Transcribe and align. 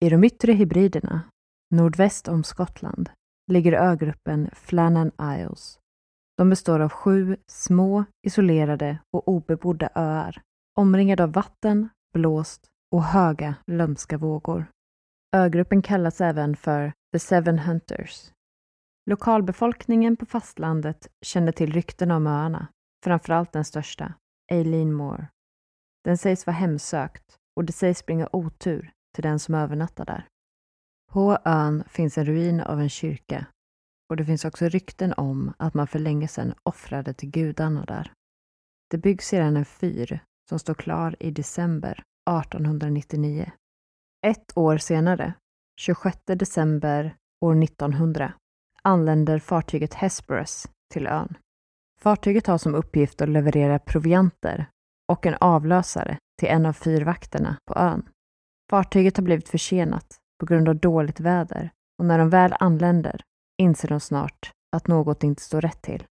I 0.00 0.08
de 0.08 0.24
yttre 0.24 0.52
hybriderna, 0.52 1.22
nordväst 1.70 2.28
om 2.28 2.44
Skottland, 2.44 3.10
ligger 3.50 3.72
ögruppen 3.72 4.50
Flannan 4.52 5.10
Isles. 5.22 5.78
De 6.36 6.50
består 6.50 6.80
av 6.80 6.88
sju 6.88 7.36
små, 7.46 8.04
isolerade 8.26 8.98
och 9.12 9.28
obebodda 9.28 9.88
öar, 9.94 10.42
omringade 10.78 11.22
av 11.22 11.32
vatten, 11.32 11.88
blåst 12.14 12.68
och 12.92 13.02
höga 13.02 13.54
lömska 13.66 14.18
vågor. 14.18 14.66
Ögruppen 15.36 15.82
kallas 15.82 16.20
även 16.20 16.56
för 16.56 16.92
The 17.12 17.18
Seven 17.18 17.58
Hunters. 17.58 18.32
Lokalbefolkningen 19.10 20.16
på 20.16 20.26
fastlandet 20.26 21.08
känner 21.24 21.52
till 21.52 21.72
rykten 21.72 22.10
om 22.10 22.26
öarna, 22.26 22.68
framförallt 23.04 23.52
den 23.52 23.64
största, 23.64 24.14
Eileen 24.52 24.92
Moore. 24.92 25.28
Den 26.04 26.18
sägs 26.18 26.46
vara 26.46 26.56
hemsökt 26.56 27.36
och 27.56 27.64
det 27.64 27.72
sägs 27.72 28.06
bringa 28.06 28.28
otur 28.32 28.92
till 29.18 29.22
den 29.22 29.38
som 29.38 29.54
övernattar 29.54 30.04
där. 30.04 30.26
På 31.12 31.38
ön 31.44 31.84
finns 31.88 32.18
en 32.18 32.24
ruin 32.24 32.60
av 32.60 32.80
en 32.80 32.88
kyrka 32.88 33.46
och 34.10 34.16
det 34.16 34.24
finns 34.24 34.44
också 34.44 34.68
rykten 34.68 35.12
om 35.16 35.52
att 35.58 35.74
man 35.74 35.86
för 35.86 35.98
länge 35.98 36.28
sedan 36.28 36.54
offrade 36.62 37.14
till 37.14 37.30
gudarna 37.30 37.84
där. 37.84 38.12
Det 38.90 38.98
byggs 38.98 39.28
sedan 39.28 39.56
en 39.56 39.64
fyr 39.64 40.20
som 40.48 40.58
står 40.58 40.74
klar 40.74 41.16
i 41.20 41.30
december 41.30 42.02
1899. 42.30 43.52
Ett 44.26 44.56
år 44.56 44.78
senare, 44.78 45.34
26 45.80 46.18
december 46.26 47.16
år 47.40 47.62
1900, 47.62 48.32
anländer 48.82 49.38
fartyget 49.38 49.94
Hesperus 49.94 50.68
till 50.92 51.06
ön. 51.06 51.36
Fartyget 52.00 52.46
har 52.46 52.58
som 52.58 52.74
uppgift 52.74 53.20
att 53.20 53.28
leverera 53.28 53.78
provianter 53.78 54.66
och 55.08 55.26
en 55.26 55.34
avlösare 55.40 56.18
till 56.38 56.48
en 56.48 56.66
av 56.66 56.72
fyrvakterna 56.72 57.56
på 57.66 57.74
ön. 57.74 58.08
Fartyget 58.70 59.16
har 59.16 59.24
blivit 59.24 59.48
försenat 59.48 60.06
på 60.40 60.46
grund 60.46 60.68
av 60.68 60.76
dåligt 60.76 61.20
väder 61.20 61.70
och 61.98 62.04
när 62.04 62.18
de 62.18 62.30
väl 62.30 62.54
anländer 62.60 63.20
inser 63.62 63.88
de 63.88 64.00
snart 64.00 64.52
att 64.76 64.86
något 64.86 65.24
inte 65.24 65.42
står 65.42 65.60
rätt 65.60 65.82
till. 65.82 66.04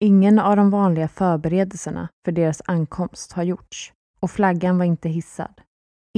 Ingen 0.00 0.38
av 0.38 0.56
de 0.56 0.70
vanliga 0.70 1.08
förberedelserna 1.08 2.08
för 2.24 2.32
deras 2.32 2.62
ankomst 2.64 3.32
har 3.32 3.42
gjorts 3.42 3.92
och 4.20 4.30
flaggan 4.30 4.78
var 4.78 4.84
inte 4.84 5.08
hissad. 5.08 5.60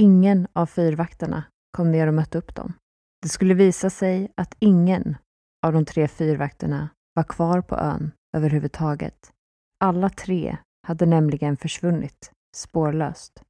Ingen 0.01 0.47
av 0.53 0.65
fyrvakterna 0.65 1.43
kom 1.77 1.91
ner 1.91 2.07
och 2.07 2.13
mötte 2.13 2.37
upp 2.37 2.55
dem. 2.55 2.73
Det 3.21 3.29
skulle 3.29 3.53
visa 3.53 3.89
sig 3.89 4.31
att 4.37 4.55
ingen 4.59 5.17
av 5.65 5.73
de 5.73 5.85
tre 5.85 6.07
fyrvakterna 6.07 6.89
var 7.13 7.23
kvar 7.23 7.61
på 7.61 7.75
ön 7.75 8.11
överhuvudtaget. 8.37 9.31
Alla 9.79 10.09
tre 10.09 10.57
hade 10.87 11.05
nämligen 11.05 11.57
försvunnit 11.57 12.31
spårlöst. 12.55 13.43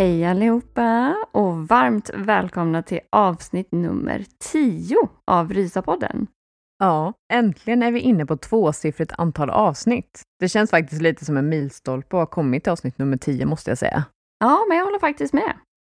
Hej 0.00 0.24
allihopa 0.24 1.16
och 1.32 1.68
varmt 1.68 2.10
välkomna 2.14 2.82
till 2.82 3.00
avsnitt 3.10 3.72
nummer 3.72 4.24
10 4.52 4.96
av 5.26 5.52
Rysapodden. 5.52 6.26
Ja, 6.78 7.12
äntligen 7.32 7.82
är 7.82 7.92
vi 7.92 8.00
inne 8.00 8.26
på 8.26 8.36
tvåsiffrigt 8.36 9.12
antal 9.18 9.50
avsnitt. 9.50 10.22
Det 10.38 10.48
känns 10.48 10.70
faktiskt 10.70 11.02
lite 11.02 11.24
som 11.24 11.36
en 11.36 11.48
milstolpe 11.48 12.16
att 12.16 12.20
ha 12.20 12.26
kommit 12.26 12.64
till 12.64 12.72
avsnitt 12.72 12.98
nummer 12.98 13.16
10 13.16 13.46
måste 13.46 13.70
jag 13.70 13.78
säga. 13.78 14.04
Ja, 14.38 14.64
men 14.68 14.78
jag 14.78 14.84
håller 14.84 14.98
faktiskt 14.98 15.32
med. 15.32 15.54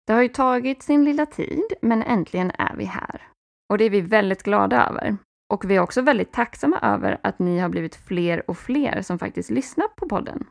Det 0.07 0.13
har 0.13 0.21
ju 0.21 0.29
tagit 0.29 0.83
sin 0.83 1.03
lilla 1.05 1.25
tid, 1.25 1.73
men 1.81 2.03
äntligen 2.03 2.51
är 2.57 2.75
vi 2.75 2.85
här. 2.85 3.21
Och 3.69 3.77
det 3.77 3.83
är 3.83 3.89
vi 3.89 4.01
väldigt 4.01 4.43
glada 4.43 4.87
över. 4.87 5.17
Och 5.53 5.69
vi 5.69 5.75
är 5.75 5.79
också 5.79 6.01
väldigt 6.01 6.33
tacksamma 6.33 6.79
över 6.79 7.19
att 7.23 7.39
ni 7.39 7.59
har 7.59 7.69
blivit 7.69 7.95
fler 7.95 8.49
och 8.49 8.57
fler 8.57 9.01
som 9.01 9.19
faktiskt 9.19 9.49
lyssnar 9.49 9.87
på 9.87 10.09
podden. 10.09 10.45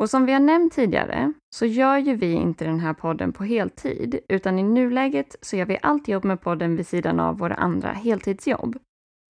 Och 0.00 0.10
som 0.10 0.26
vi 0.26 0.32
har 0.32 0.40
nämnt 0.40 0.72
tidigare 0.72 1.32
så 1.54 1.66
gör 1.66 1.98
ju 1.98 2.14
vi 2.14 2.32
inte 2.32 2.64
den 2.64 2.80
här 2.80 2.92
podden 2.92 3.32
på 3.32 3.44
heltid, 3.44 4.20
utan 4.28 4.58
i 4.58 4.62
nuläget 4.62 5.36
så 5.40 5.56
gör 5.56 5.66
vi 5.66 5.78
allt 5.82 6.08
jobb 6.08 6.24
med 6.24 6.40
podden 6.40 6.76
vid 6.76 6.86
sidan 6.86 7.20
av 7.20 7.38
våra 7.38 7.54
andra 7.54 7.88
heltidsjobb. 7.88 8.76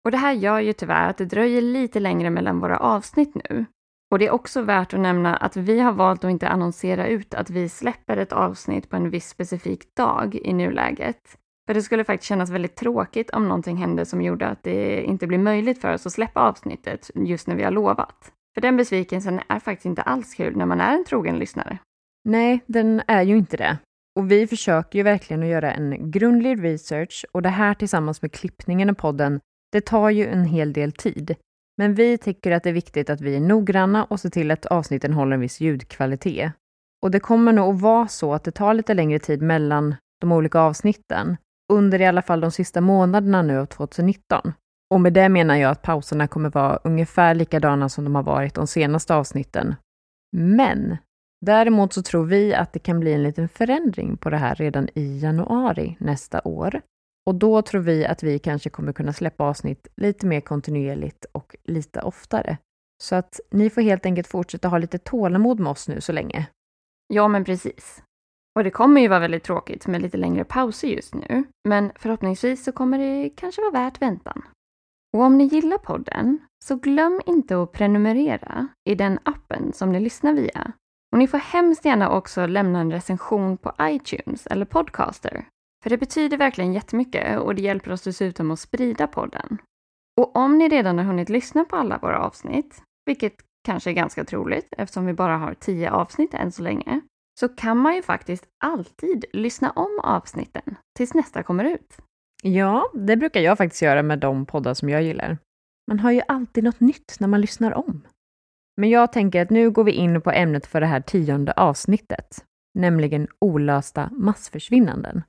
Och 0.04 0.10
det 0.10 0.16
här 0.16 0.32
gör 0.32 0.60
ju 0.60 0.72
tyvärr 0.72 1.10
att 1.10 1.16
det 1.16 1.24
dröjer 1.24 1.62
lite 1.62 2.00
längre 2.00 2.30
mellan 2.30 2.60
våra 2.60 2.78
avsnitt 2.78 3.34
nu. 3.34 3.66
Och 4.10 4.18
det 4.18 4.26
är 4.26 4.30
också 4.30 4.62
värt 4.62 4.94
att 4.94 5.00
nämna 5.00 5.36
att 5.36 5.56
vi 5.56 5.80
har 5.80 5.92
valt 5.92 6.24
att 6.24 6.30
inte 6.30 6.48
annonsera 6.48 7.06
ut 7.06 7.34
att 7.34 7.50
vi 7.50 7.68
släpper 7.68 8.16
ett 8.16 8.32
avsnitt 8.32 8.90
på 8.90 8.96
en 8.96 9.10
viss 9.10 9.28
specifik 9.28 9.94
dag 9.96 10.34
i 10.34 10.52
nuläget. 10.52 11.38
För 11.66 11.74
det 11.74 11.82
skulle 11.82 12.04
faktiskt 12.04 12.28
kännas 12.28 12.50
väldigt 12.50 12.76
tråkigt 12.76 13.30
om 13.30 13.48
någonting 13.48 13.76
hände 13.76 14.06
som 14.06 14.22
gjorde 14.22 14.48
att 14.48 14.62
det 14.62 15.02
inte 15.02 15.26
blir 15.26 15.38
möjligt 15.38 15.80
för 15.80 15.94
oss 15.94 16.06
att 16.06 16.12
släppa 16.12 16.40
avsnittet 16.40 17.10
just 17.14 17.46
när 17.46 17.56
vi 17.56 17.62
har 17.62 17.70
lovat. 17.70 18.32
För 18.56 18.60
den 18.60 18.76
besvikelsen 18.76 19.40
är 19.48 19.60
faktiskt 19.60 19.86
inte 19.86 20.02
alls 20.02 20.34
kul 20.34 20.56
när 20.56 20.66
man 20.66 20.80
är 20.80 20.94
en 20.94 21.04
trogen 21.04 21.38
lyssnare. 21.38 21.78
Nej, 22.24 22.60
den 22.66 23.02
är 23.06 23.22
ju 23.22 23.36
inte 23.36 23.56
det. 23.56 23.78
Och 24.18 24.30
vi 24.30 24.46
försöker 24.46 24.98
ju 24.98 25.02
verkligen 25.02 25.42
att 25.42 25.48
göra 25.48 25.72
en 25.72 26.10
grundlig 26.10 26.64
research 26.64 27.26
och 27.32 27.42
det 27.42 27.48
här 27.48 27.74
tillsammans 27.74 28.22
med 28.22 28.32
klippningen 28.32 28.90
i 28.90 28.94
podden, 28.94 29.40
det 29.72 29.80
tar 29.80 30.10
ju 30.10 30.26
en 30.26 30.44
hel 30.44 30.72
del 30.72 30.92
tid. 30.92 31.34
Men 31.78 31.94
vi 31.94 32.18
tycker 32.18 32.50
att 32.50 32.62
det 32.62 32.68
är 32.68 32.74
viktigt 32.74 33.10
att 33.10 33.20
vi 33.20 33.36
är 33.36 33.40
noggranna 33.40 34.04
och 34.04 34.20
ser 34.20 34.30
till 34.30 34.50
att 34.50 34.66
avsnitten 34.66 35.12
håller 35.12 35.34
en 35.34 35.40
viss 35.40 35.60
ljudkvalitet. 35.60 36.52
Och 37.02 37.10
det 37.10 37.20
kommer 37.20 37.52
nog 37.52 37.74
att 37.74 37.80
vara 37.80 38.08
så 38.08 38.34
att 38.34 38.44
det 38.44 38.52
tar 38.52 38.74
lite 38.74 38.94
längre 38.94 39.18
tid 39.18 39.42
mellan 39.42 39.94
de 40.20 40.32
olika 40.32 40.60
avsnitten, 40.60 41.36
under 41.72 42.00
i 42.00 42.06
alla 42.06 42.22
fall 42.22 42.40
de 42.40 42.50
sista 42.50 42.80
månaderna 42.80 43.42
nu 43.42 43.58
av 43.58 43.66
2019. 43.66 44.52
Och 44.94 45.00
med 45.00 45.12
det 45.12 45.28
menar 45.28 45.56
jag 45.56 45.70
att 45.70 45.82
pauserna 45.82 46.28
kommer 46.28 46.50
vara 46.50 46.76
ungefär 46.84 47.34
likadana 47.34 47.88
som 47.88 48.04
de 48.04 48.14
har 48.14 48.22
varit 48.22 48.54
de 48.54 48.66
senaste 48.66 49.14
avsnitten. 49.14 49.74
Men 50.36 50.96
däremot 51.46 51.92
så 51.92 52.02
tror 52.02 52.24
vi 52.24 52.54
att 52.54 52.72
det 52.72 52.78
kan 52.78 53.00
bli 53.00 53.12
en 53.12 53.22
liten 53.22 53.48
förändring 53.48 54.16
på 54.16 54.30
det 54.30 54.36
här 54.36 54.54
redan 54.54 54.88
i 54.94 55.18
januari 55.18 55.96
nästa 56.00 56.40
år. 56.44 56.80
Och 57.26 57.34
då 57.34 57.62
tror 57.62 57.80
vi 57.80 58.06
att 58.06 58.22
vi 58.22 58.38
kanske 58.38 58.70
kommer 58.70 58.92
kunna 58.92 59.12
släppa 59.12 59.44
avsnitt 59.44 59.88
lite 59.96 60.26
mer 60.26 60.40
kontinuerligt 60.40 61.26
och 61.32 61.56
lite 61.64 62.00
oftare. 62.00 62.58
Så 63.02 63.14
att 63.14 63.40
ni 63.50 63.70
får 63.70 63.82
helt 63.82 64.06
enkelt 64.06 64.26
fortsätta 64.26 64.68
ha 64.68 64.78
lite 64.78 64.98
tålamod 64.98 65.60
med 65.60 65.70
oss 65.70 65.88
nu 65.88 66.00
så 66.00 66.12
länge. 66.12 66.46
Ja, 67.14 67.28
men 67.28 67.44
precis. 67.44 68.02
Och 68.56 68.64
det 68.64 68.70
kommer 68.70 69.00
ju 69.00 69.08
vara 69.08 69.20
väldigt 69.20 69.44
tråkigt 69.44 69.86
med 69.86 70.02
lite 70.02 70.16
längre 70.16 70.44
pauser 70.44 70.88
just 70.88 71.14
nu, 71.14 71.44
men 71.68 71.92
förhoppningsvis 71.96 72.64
så 72.64 72.72
kommer 72.72 72.98
det 72.98 73.30
kanske 73.36 73.62
vara 73.62 73.70
värt 73.70 74.02
väntan. 74.02 74.42
Och 75.12 75.22
om 75.22 75.38
ni 75.38 75.44
gillar 75.44 75.78
podden, 75.78 76.38
så 76.64 76.76
glöm 76.76 77.20
inte 77.26 77.62
att 77.62 77.72
prenumerera 77.72 78.68
i 78.84 78.94
den 78.94 79.18
appen 79.22 79.72
som 79.72 79.92
ni 79.92 80.00
lyssnar 80.00 80.32
via. 80.32 80.72
Och 81.12 81.18
ni 81.18 81.28
får 81.28 81.38
hemskt 81.38 81.84
gärna 81.84 82.10
också 82.10 82.46
lämna 82.46 82.80
en 82.80 82.92
recension 82.92 83.56
på 83.56 83.72
iTunes 83.80 84.46
eller 84.46 84.64
Podcaster. 84.64 85.46
För 85.82 85.90
det 85.90 85.98
betyder 85.98 86.36
verkligen 86.36 86.72
jättemycket 86.72 87.38
och 87.38 87.54
det 87.54 87.62
hjälper 87.62 87.92
oss 87.92 88.02
dessutom 88.02 88.50
att 88.50 88.60
sprida 88.60 89.06
podden. 89.06 89.58
Och 90.20 90.36
om 90.36 90.58
ni 90.58 90.68
redan 90.68 90.98
har 90.98 91.04
hunnit 91.04 91.28
lyssna 91.28 91.64
på 91.64 91.76
alla 91.76 91.98
våra 91.98 92.18
avsnitt, 92.18 92.82
vilket 93.06 93.34
kanske 93.64 93.90
är 93.90 93.94
ganska 93.94 94.24
troligt 94.24 94.74
eftersom 94.78 95.06
vi 95.06 95.12
bara 95.12 95.36
har 95.36 95.54
tio 95.54 95.90
avsnitt 95.90 96.34
än 96.34 96.52
så 96.52 96.62
länge, 96.62 97.00
så 97.40 97.48
kan 97.48 97.78
man 97.78 97.94
ju 97.94 98.02
faktiskt 98.02 98.44
alltid 98.64 99.24
lyssna 99.32 99.70
om 99.70 100.00
avsnitten 100.02 100.76
tills 100.96 101.14
nästa 101.14 101.42
kommer 101.42 101.64
ut. 101.64 101.96
Ja, 102.42 102.90
det 102.94 103.16
brukar 103.16 103.40
jag 103.40 103.58
faktiskt 103.58 103.82
göra 103.82 104.02
med 104.02 104.18
de 104.18 104.46
poddar 104.46 104.74
som 104.74 104.88
jag 104.88 105.02
gillar. 105.02 105.38
Man 105.88 105.98
har 105.98 106.10
ju 106.10 106.20
alltid 106.28 106.64
något 106.64 106.80
nytt 106.80 107.16
när 107.20 107.28
man 107.28 107.40
lyssnar 107.40 107.74
om. 107.74 108.06
Men 108.80 108.90
jag 108.90 109.12
tänker 109.12 109.42
att 109.42 109.50
nu 109.50 109.70
går 109.70 109.84
vi 109.84 109.92
in 109.92 110.20
på 110.20 110.30
ämnet 110.30 110.66
för 110.66 110.80
det 110.80 110.86
här 110.86 111.00
tionde 111.00 111.52
avsnittet, 111.52 112.44
nämligen 112.74 113.28
olösta 113.38 114.10
massförsvinnanden. 114.12 115.22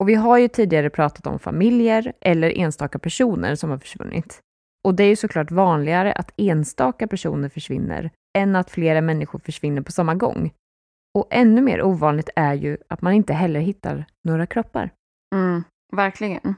Och 0.00 0.08
vi 0.08 0.14
har 0.14 0.38
ju 0.38 0.48
tidigare 0.48 0.90
pratat 0.90 1.26
om 1.26 1.38
familjer 1.38 2.12
eller 2.20 2.58
enstaka 2.58 2.98
personer 2.98 3.54
som 3.54 3.70
har 3.70 3.78
försvunnit. 3.78 4.40
Och 4.84 4.94
det 4.94 5.04
är 5.04 5.08
ju 5.08 5.16
såklart 5.16 5.50
vanligare 5.50 6.12
att 6.12 6.32
enstaka 6.36 7.06
personer 7.08 7.48
försvinner 7.48 8.10
än 8.38 8.56
att 8.56 8.70
flera 8.70 9.00
människor 9.00 9.38
försvinner 9.38 9.82
på 9.82 9.92
samma 9.92 10.14
gång. 10.14 10.52
Och 11.18 11.28
ännu 11.30 11.60
mer 11.60 11.82
ovanligt 11.82 12.30
är 12.36 12.54
ju 12.54 12.76
att 12.88 13.02
man 13.02 13.12
inte 13.12 13.32
heller 13.32 13.60
hittar 13.60 14.04
några 14.24 14.46
kroppar. 14.46 14.90
Mm, 15.34 15.64
verkligen. 15.92 16.54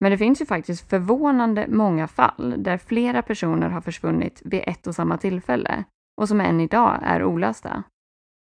Men 0.00 0.10
det 0.10 0.18
finns 0.18 0.40
ju 0.40 0.46
faktiskt 0.46 0.90
förvånande 0.90 1.66
många 1.68 2.08
fall 2.08 2.54
där 2.58 2.78
flera 2.78 3.22
personer 3.22 3.68
har 3.68 3.80
försvunnit 3.80 4.42
vid 4.44 4.62
ett 4.66 4.86
och 4.86 4.94
samma 4.94 5.16
tillfälle 5.16 5.84
och 6.20 6.28
som 6.28 6.40
än 6.40 6.60
idag 6.60 6.98
är 7.02 7.24
olösta. 7.24 7.82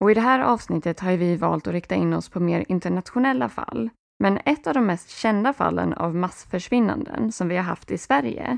Och 0.04 0.12
i 0.12 0.14
det 0.14 0.22
här 0.22 0.40
avsnittet 0.40 1.00
har 1.00 1.12
vi 1.12 1.36
valt 1.36 1.68
att 1.68 1.74
rikta 1.74 1.96
in 1.96 2.14
oss 2.14 2.30
på 2.30 2.40
mer 2.40 2.66
internationella 2.68 3.50
fall. 3.50 3.90
Men 4.20 4.40
ett 4.46 4.68
av 4.68 4.74
de 4.74 4.86
mest 4.86 5.10
kända 5.10 5.54
fallen 5.54 5.94
av 5.94 6.16
massförsvinnanden 6.16 7.32
som 7.32 7.48
vi 7.48 7.56
har 7.56 7.64
haft 7.64 7.92
i 7.92 7.98
Sverige 7.98 8.58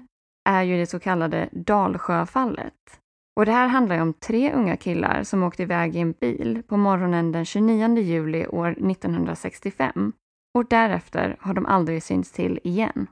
är 0.50 0.64
ju 0.64 0.78
det 0.78 0.86
så 0.86 1.00
kallade 1.00 1.50
Dalsjöfallet. 1.52 2.74
Och 3.36 3.46
det 3.46 3.52
här 3.52 3.68
handlar 3.68 3.96
ju 3.96 4.02
om 4.02 4.14
tre 4.14 4.54
unga 4.54 4.78
killar 4.78 5.24
som 5.24 5.44
åkte 5.44 5.64
iväg 5.64 5.96
i 5.96 6.00
en 6.00 6.12
bil 6.12 6.64
på 6.68 6.78
morgonen 6.78 7.32
den 7.32 7.46
29 7.46 7.98
juli 7.98 8.48
år 8.48 8.72
1965 8.72 10.14
och 10.58 10.66
därefter 10.70 11.38
har 11.40 11.54
de 11.54 11.66
aldrig 11.66 12.04
synts 12.04 12.32
till 12.32 12.60
igen. 12.64 13.08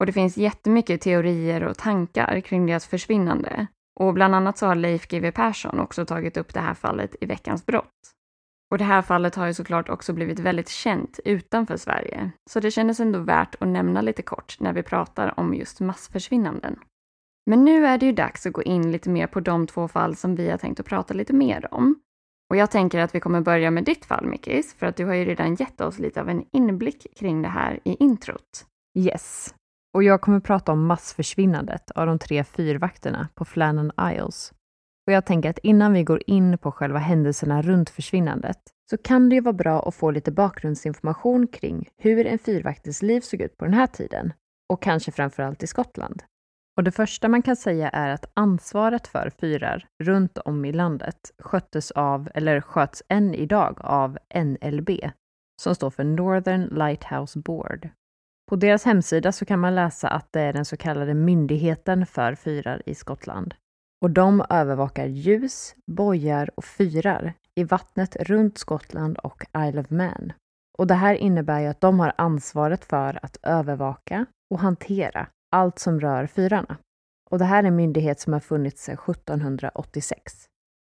Och 0.00 0.06
det 0.06 0.12
finns 0.12 0.36
jättemycket 0.36 1.00
teorier 1.00 1.62
och 1.62 1.78
tankar 1.78 2.40
kring 2.40 2.66
deras 2.66 2.86
försvinnande 2.86 3.66
och 4.00 4.14
bland 4.14 4.34
annat 4.34 4.58
så 4.58 4.66
har 4.66 4.74
Leif 4.74 5.08
GW 5.08 5.30
Persson 5.32 5.80
också 5.80 6.06
tagit 6.06 6.36
upp 6.36 6.54
det 6.54 6.60
här 6.60 6.74
fallet 6.74 7.16
i 7.20 7.26
Veckans 7.26 7.66
brott. 7.66 8.14
Och 8.70 8.78
det 8.78 8.84
här 8.84 9.02
fallet 9.02 9.34
har 9.34 9.46
ju 9.46 9.54
såklart 9.54 9.88
också 9.88 10.12
blivit 10.12 10.38
väldigt 10.38 10.68
känt 10.68 11.20
utanför 11.24 11.76
Sverige, 11.76 12.30
så 12.50 12.60
det 12.60 12.70
kändes 12.70 13.00
ändå 13.00 13.18
värt 13.18 13.54
att 13.60 13.68
nämna 13.68 14.00
lite 14.00 14.22
kort 14.22 14.56
när 14.60 14.72
vi 14.72 14.82
pratar 14.82 15.40
om 15.40 15.54
just 15.54 15.80
massförsvinnanden. 15.80 16.78
Men 17.46 17.64
nu 17.64 17.86
är 17.86 17.98
det 17.98 18.06
ju 18.06 18.12
dags 18.12 18.46
att 18.46 18.52
gå 18.52 18.62
in 18.62 18.92
lite 18.92 19.10
mer 19.10 19.26
på 19.26 19.40
de 19.40 19.66
två 19.66 19.88
fall 19.88 20.16
som 20.16 20.34
vi 20.34 20.50
har 20.50 20.58
tänkt 20.58 20.80
att 20.80 20.86
prata 20.86 21.14
lite 21.14 21.32
mer 21.32 21.74
om. 21.74 22.00
Och 22.50 22.56
jag 22.56 22.70
tänker 22.70 22.98
att 22.98 23.14
vi 23.14 23.20
kommer 23.20 23.40
börja 23.40 23.70
med 23.70 23.84
ditt 23.84 24.04
fall, 24.04 24.26
Mickis, 24.26 24.74
för 24.74 24.86
att 24.86 24.96
du 24.96 25.04
har 25.04 25.14
ju 25.14 25.24
redan 25.24 25.54
gett 25.54 25.80
oss 25.80 25.98
lite 25.98 26.20
av 26.20 26.28
en 26.28 26.44
inblick 26.52 27.06
kring 27.16 27.42
det 27.42 27.48
här 27.48 27.80
i 27.84 27.94
introt. 27.94 28.66
Yes. 28.98 29.54
Och 29.94 30.02
jag 30.02 30.20
kommer 30.20 30.40
prata 30.40 30.72
om 30.72 30.86
massförsvinnandet 30.86 31.90
av 31.90 32.06
de 32.06 32.18
tre 32.18 32.44
fyrvakterna 32.44 33.28
på 33.34 33.44
Flannan 33.44 33.92
Isles. 34.12 34.52
Och 35.06 35.12
jag 35.12 35.26
tänker 35.26 35.50
att 35.50 35.58
innan 35.58 35.92
vi 35.92 36.04
går 36.04 36.22
in 36.26 36.58
på 36.58 36.72
själva 36.72 36.98
händelserna 36.98 37.62
runt 37.62 37.90
försvinnandet 37.90 38.60
så 38.90 38.98
kan 38.98 39.28
det 39.28 39.34
ju 39.34 39.40
vara 39.40 39.52
bra 39.52 39.88
att 39.88 39.94
få 39.94 40.10
lite 40.10 40.32
bakgrundsinformation 40.32 41.46
kring 41.46 41.88
hur 41.96 42.26
en 42.26 42.38
fyrvaktens 42.38 43.02
liv 43.02 43.20
såg 43.20 43.40
ut 43.40 43.56
på 43.56 43.64
den 43.64 43.74
här 43.74 43.86
tiden 43.86 44.32
och 44.72 44.82
kanske 44.82 45.12
framförallt 45.12 45.62
i 45.62 45.66
Skottland. 45.66 46.22
Och 46.76 46.84
det 46.84 46.90
första 46.90 47.28
man 47.28 47.42
kan 47.42 47.56
säga 47.56 47.88
är 47.88 48.10
att 48.10 48.30
ansvaret 48.34 49.06
för 49.06 49.30
fyrar 49.40 49.86
runt 50.02 50.38
om 50.38 50.64
i 50.64 50.72
landet 50.72 51.32
sköttes 51.38 51.90
av, 51.90 52.28
eller 52.34 52.60
sköts 52.60 53.02
än 53.08 53.34
idag 53.34 53.80
av 53.80 54.18
NLB, 54.34 54.90
som 55.62 55.74
står 55.74 55.90
för 55.90 56.04
Northern 56.04 56.62
Lighthouse 56.62 57.38
Board. 57.38 57.88
På 58.50 58.56
deras 58.56 58.84
hemsida 58.84 59.32
så 59.32 59.44
kan 59.44 59.60
man 59.60 59.74
läsa 59.74 60.08
att 60.08 60.32
det 60.32 60.40
är 60.40 60.52
den 60.52 60.64
så 60.64 60.76
kallade 60.76 61.14
myndigheten 61.14 62.06
för 62.06 62.34
fyrar 62.34 62.82
i 62.86 62.94
Skottland. 62.94 63.54
Och 64.02 64.10
de 64.10 64.44
övervakar 64.50 65.06
ljus, 65.06 65.74
bojar 65.86 66.50
och 66.56 66.64
fyrar 66.64 67.34
i 67.54 67.64
vattnet 67.64 68.16
runt 68.16 68.58
Skottland 68.58 69.18
och 69.18 69.44
Isle 69.58 69.80
of 69.80 69.90
Man. 69.90 70.32
Och 70.78 70.86
det 70.86 70.94
här 70.94 71.14
innebär 71.14 71.60
ju 71.60 71.66
att 71.66 71.80
de 71.80 72.00
har 72.00 72.12
ansvaret 72.18 72.84
för 72.84 73.18
att 73.22 73.36
övervaka 73.42 74.26
och 74.50 74.58
hantera 74.60 75.26
allt 75.50 75.78
som 75.78 76.00
rör 76.00 76.26
fyrarna. 76.26 76.76
Och 77.30 77.38
det 77.38 77.44
här 77.44 77.62
är 77.62 77.68
en 77.68 77.76
myndighet 77.76 78.20
som 78.20 78.32
har 78.32 78.40
funnits 78.40 78.82
sedan 78.84 78.98
1786. 79.08 80.32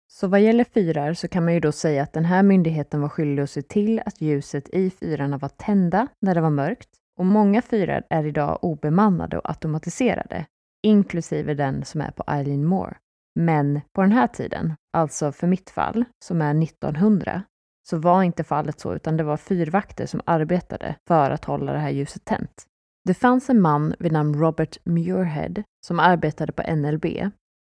Så 0.08 0.28
vad 0.28 0.40
gäller 0.40 0.64
fyrar 0.64 1.14
så 1.14 1.28
kan 1.28 1.44
man 1.44 1.54
ju 1.54 1.60
då 1.60 1.72
säga 1.72 2.02
att 2.02 2.12
den 2.12 2.24
här 2.24 2.42
myndigheten 2.42 3.00
var 3.00 3.08
skyldig 3.08 3.42
att 3.42 3.50
se 3.50 3.62
till 3.62 4.02
att 4.06 4.20
ljuset 4.20 4.68
i 4.68 4.90
fyrarna 4.90 5.38
var 5.38 5.48
tända 5.48 6.08
när 6.20 6.34
det 6.34 6.40
var 6.40 6.50
mörkt. 6.50 6.88
Och 7.18 7.26
många 7.26 7.62
fyrar 7.62 8.06
är 8.10 8.26
idag 8.26 8.58
obemannade 8.62 9.38
och 9.38 9.50
automatiserade, 9.50 10.46
inklusive 10.82 11.54
den 11.54 11.84
som 11.84 12.00
är 12.00 12.10
på 12.10 12.24
Eileen 12.26 12.64
Moore. 12.64 12.96
Men 13.34 13.80
på 13.92 14.02
den 14.02 14.12
här 14.12 14.26
tiden, 14.26 14.74
alltså 14.92 15.32
för 15.32 15.46
mitt 15.46 15.70
fall, 15.70 16.04
som 16.24 16.42
är 16.42 16.62
1900, 16.62 17.42
så 17.88 17.98
var 17.98 18.22
inte 18.22 18.44
fallet 18.44 18.80
så, 18.80 18.94
utan 18.94 19.16
det 19.16 19.24
var 19.24 19.36
fyrvakter 19.36 20.06
som 20.06 20.20
arbetade 20.24 20.94
för 21.08 21.30
att 21.30 21.44
hålla 21.44 21.72
det 21.72 21.78
här 21.78 21.90
ljuset 21.90 22.24
tänt. 22.24 22.66
Det 23.06 23.14
fanns 23.14 23.50
en 23.50 23.60
man 23.60 23.94
vid 23.98 24.12
namn 24.12 24.34
Robert 24.34 24.78
Muirhead 24.84 25.62
som 25.86 26.00
arbetade 26.00 26.52
på 26.52 26.74
NLB 26.76 27.04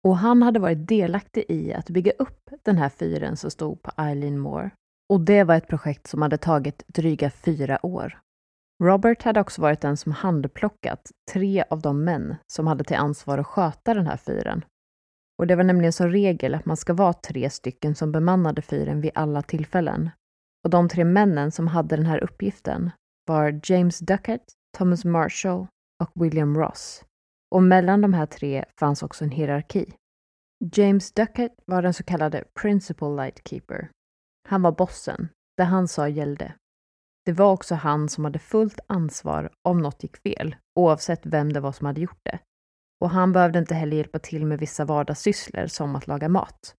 och 0.04 0.18
han 0.18 0.42
hade 0.42 0.60
varit 0.60 0.88
delaktig 0.88 1.46
i 1.50 1.74
att 1.74 1.90
bygga 1.90 2.12
upp 2.12 2.50
den 2.64 2.78
här 2.78 2.90
fyren 2.90 3.38
som 3.38 3.52
stod 3.52 3.82
på 3.82 3.92
Eileen 3.98 4.40
Moore. 4.40 4.70
Och 5.14 5.22
det 5.22 5.44
var 5.44 5.56
ett 5.56 5.68
projekt 5.68 6.08
som 6.08 6.22
hade 6.22 6.38
tagit 6.38 6.84
dryga 6.88 7.30
fyra 7.30 7.86
år. 7.86 8.20
Robert 8.84 9.24
hade 9.24 9.40
också 9.40 9.62
varit 9.62 9.82
den 9.82 9.98
som 9.98 10.12
handplockat 10.12 11.12
tre 11.32 11.64
av 11.70 11.82
de 11.82 12.04
män 12.04 12.36
som 12.48 12.68
hade 12.68 12.84
till 12.84 12.98
ansvar 12.98 13.38
att 13.38 13.48
sköta 13.48 13.94
den 13.94 14.08
här 14.08 14.18
fyren. 14.18 14.66
Och 15.38 15.48
det 15.48 15.56
var 15.56 15.64
nämligen 15.64 15.94
som 15.94 16.10
regel 16.10 16.56
att 16.56 16.66
man 16.66 16.78
ska 16.78 16.94
vara 16.94 17.14
tre 17.14 17.50
stycken 17.50 17.96
som 17.96 18.12
bemannade 18.12 18.62
fyren 18.62 19.02
vid 19.02 19.12
alla 19.16 19.42
tillfällen. 19.42 20.10
Och 20.64 20.70
de 20.70 20.90
tre 20.90 21.06
männen 21.06 21.52
som 21.52 21.68
hade 21.68 21.96
den 21.96 22.06
här 22.06 22.24
uppgiften 22.24 22.92
var 23.28 23.60
James 23.64 24.00
Duckett, 24.00 24.54
Thomas 24.76 25.06
Marshall 25.06 25.68
och 26.04 26.24
William 26.24 26.58
Ross. 26.58 27.06
Och 27.52 27.64
mellan 27.64 28.02
de 28.02 28.14
här 28.14 28.26
tre 28.26 28.66
fanns 28.80 29.04
också 29.04 29.24
en 29.24 29.32
hierarki. 29.32 29.94
James 30.76 31.12
Duckett 31.12 31.56
var 31.66 31.82
den 31.82 31.94
så 31.94 32.04
kallade 32.04 32.44
Principal 32.62 33.16
Lightkeeper. 33.16 33.90
Han 34.50 34.62
var 34.62 34.72
bossen, 34.72 35.30
det 35.58 35.64
han 35.64 35.88
sa 35.88 36.08
gällde. 36.08 36.54
Det 37.26 37.32
var 37.32 37.52
också 37.52 37.76
han 37.76 38.10
som 38.10 38.26
hade 38.26 38.40
fullt 38.40 38.80
ansvar 38.88 39.50
om 39.62 39.78
något 39.78 40.04
gick 40.04 40.18
fel, 40.18 40.56
oavsett 40.80 41.26
vem 41.26 41.54
det 41.54 41.60
var 41.60 41.72
som 41.72 41.86
hade 41.88 42.02
gjort 42.02 42.22
det. 42.24 42.40
Och 43.02 43.10
han 43.10 43.32
behövde 43.32 43.60
inte 43.60 43.76
heller 43.76 43.98
hjälpa 43.98 44.20
till 44.20 44.46
med 44.46 44.60
vissa 44.60 44.86
vardagssysslor 44.86 45.68
som 45.68 45.96
att 45.96 46.08
laga 46.08 46.30
mat. 46.30 46.76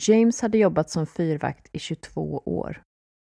James 0.00 0.40
hade 0.40 0.58
jobbat 0.58 0.90
som 0.90 1.06
fyrvakt 1.06 1.68
i 1.72 1.78
22 1.78 2.42
år. 2.44 2.82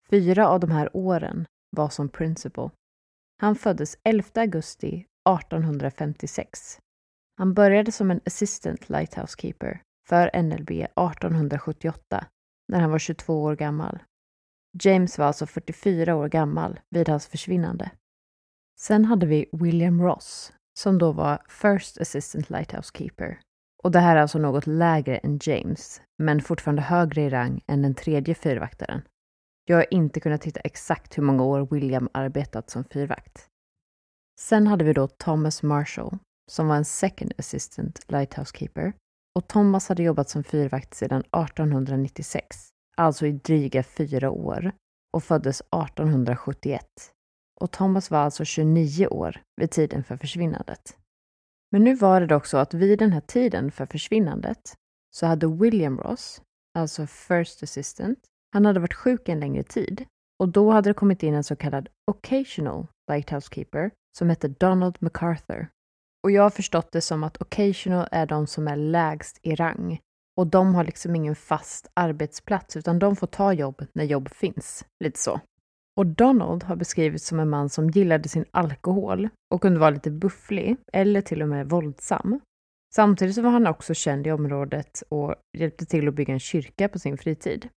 Fyra 0.09 0.49
av 0.49 0.59
de 0.59 0.71
här 0.71 0.89
åren 0.93 1.45
var 1.69 1.89
som 1.89 2.09
principal. 2.09 2.71
Han 3.37 3.55
föddes 3.55 3.97
11 4.03 4.27
augusti 4.35 5.05
1856. 5.29 6.79
Han 7.37 7.53
började 7.53 7.91
som 7.91 8.11
en 8.11 8.21
assistant 8.25 8.89
lighthouse 8.89 9.35
keeper 9.41 9.81
för 10.07 10.41
NLB 10.41 10.71
1878 10.71 12.25
när 12.67 12.79
han 12.79 12.91
var 12.91 12.99
22 12.99 13.43
år 13.43 13.55
gammal. 13.55 13.99
James 14.83 15.17
var 15.17 15.25
alltså 15.25 15.45
44 15.45 16.15
år 16.15 16.29
gammal 16.29 16.79
vid 16.89 17.09
hans 17.09 17.27
försvinnande. 17.27 17.91
Sen 18.79 19.05
hade 19.05 19.25
vi 19.25 19.49
William 19.51 20.01
Ross 20.01 20.53
som 20.79 20.97
då 20.97 21.11
var 21.11 21.41
First 21.49 22.01
Assistant 22.01 22.49
Lighthouse 22.49 22.91
Keeper. 22.97 23.39
Och 23.83 23.91
det 23.91 23.99
här 23.99 24.15
är 24.15 24.21
alltså 24.21 24.39
något 24.39 24.67
lägre 24.67 25.17
än 25.17 25.39
James, 25.41 26.01
men 26.17 26.41
fortfarande 26.41 26.81
högre 26.81 27.21
i 27.21 27.29
rang 27.29 27.63
än 27.67 27.81
den 27.81 27.95
tredje 27.95 28.35
fyrvaktaren. 28.35 29.01
Jag 29.65 29.77
har 29.77 29.93
inte 29.93 30.19
kunnat 30.19 30.43
hitta 30.43 30.59
exakt 30.59 31.17
hur 31.17 31.23
många 31.23 31.43
år 31.43 31.67
William 31.71 32.09
arbetat 32.13 32.69
som 32.69 32.83
fyrvakt. 32.83 33.47
Sen 34.39 34.67
hade 34.67 34.83
vi 34.85 34.93
då 34.93 35.07
Thomas 35.07 35.63
Marshall, 35.63 36.17
som 36.51 36.67
var 36.67 36.75
en 36.75 36.85
Second 36.85 37.33
Assistant 37.37 37.99
Lighthouse 38.07 38.57
Keeper. 38.57 38.93
Och 39.35 39.47
Thomas 39.47 39.89
hade 39.89 40.03
jobbat 40.03 40.29
som 40.29 40.43
fyrvakt 40.43 40.93
sedan 40.93 41.19
1896, 41.19 42.69
alltså 42.97 43.27
i 43.27 43.31
dryga 43.31 43.83
fyra 43.83 44.31
år, 44.31 44.71
och 45.13 45.23
föddes 45.23 45.61
1871. 45.61 46.85
Och 47.61 47.71
Thomas 47.71 48.11
var 48.11 48.19
alltså 48.19 48.45
29 48.45 49.07
år 49.07 49.41
vid 49.61 49.71
tiden 49.71 50.03
för 50.03 50.17
försvinnandet. 50.17 50.97
Men 51.71 51.83
nu 51.83 51.95
var 51.95 52.21
det 52.21 52.27
dock 52.27 52.45
så 52.45 52.57
att 52.57 52.73
vid 52.73 52.99
den 52.99 53.11
här 53.11 53.21
tiden 53.21 53.71
för 53.71 53.85
försvinnandet 53.85 54.77
så 55.15 55.25
hade 55.25 55.47
William 55.47 55.97
Ross, 55.97 56.41
alltså 56.77 57.07
First 57.07 57.63
Assistant, 57.63 58.19
han 58.55 58.65
hade 58.65 58.79
varit 58.79 58.93
sjuk 58.93 59.29
en 59.29 59.39
längre 59.39 59.63
tid 59.63 60.05
och 60.39 60.49
då 60.49 60.71
hade 60.71 60.89
det 60.89 60.93
kommit 60.93 61.23
in 61.23 61.33
en 61.33 61.43
så 61.43 61.55
kallad 61.55 61.89
Occasional 62.11 62.87
Lighthouse 63.11 63.49
Keeper 63.51 63.91
som 64.17 64.29
hette 64.29 64.47
Donald 64.47 64.97
MacArthur. 64.99 65.67
Och 66.23 66.31
jag 66.31 66.43
har 66.43 66.49
förstått 66.49 66.91
det 66.91 67.01
som 67.01 67.23
att 67.23 67.41
Occasional 67.41 68.07
är 68.11 68.25
de 68.25 68.47
som 68.47 68.67
är 68.67 68.75
lägst 68.75 69.39
i 69.43 69.55
rang 69.55 69.99
Och 70.37 70.47
de 70.47 70.75
har 70.75 70.83
liksom 70.83 71.15
ingen 71.15 71.35
fast 71.35 71.91
arbetsplats 71.93 72.77
utan 72.77 72.99
de 72.99 73.15
får 73.15 73.27
ta 73.27 73.53
jobb 73.53 73.85
när 73.93 74.03
jobb 74.03 74.29
finns. 74.29 74.85
Lite 75.03 75.19
så. 75.19 75.39
Och 75.97 76.05
Donald 76.05 76.63
har 76.63 76.75
beskrivits 76.75 77.27
som 77.27 77.39
en 77.39 77.49
man 77.49 77.69
som 77.69 77.89
gillade 77.89 78.29
sin 78.29 78.45
alkohol 78.51 79.29
och 79.53 79.61
kunde 79.61 79.79
vara 79.79 79.89
lite 79.89 80.11
bufflig 80.11 80.77
eller 80.93 81.21
till 81.21 81.41
och 81.41 81.49
med 81.49 81.69
våldsam. 81.69 82.39
Samtidigt 82.95 83.35
så 83.35 83.41
var 83.41 83.51
han 83.51 83.67
också 83.67 83.93
känd 83.93 84.27
i 84.27 84.31
området 84.31 85.03
och 85.09 85.35
hjälpte 85.57 85.85
till 85.85 86.07
att 86.07 86.13
bygga 86.13 86.33
en 86.33 86.39
kyrka 86.39 86.89
på 86.89 86.99
sin 86.99 87.17
fritid. 87.17 87.69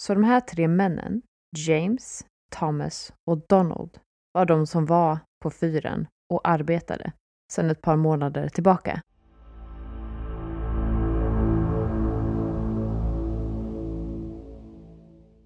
Så 0.00 0.14
de 0.14 0.24
här 0.24 0.40
tre 0.40 0.68
männen, 0.68 1.22
James, 1.56 2.26
Thomas 2.52 3.12
och 3.26 3.38
Donald, 3.48 3.98
var 4.32 4.46
de 4.46 4.66
som 4.66 4.86
var 4.86 5.18
på 5.42 5.50
fyren 5.50 6.06
och 6.32 6.48
arbetade 6.48 7.12
sedan 7.52 7.70
ett 7.70 7.80
par 7.80 7.96
månader 7.96 8.48
tillbaka. 8.48 9.02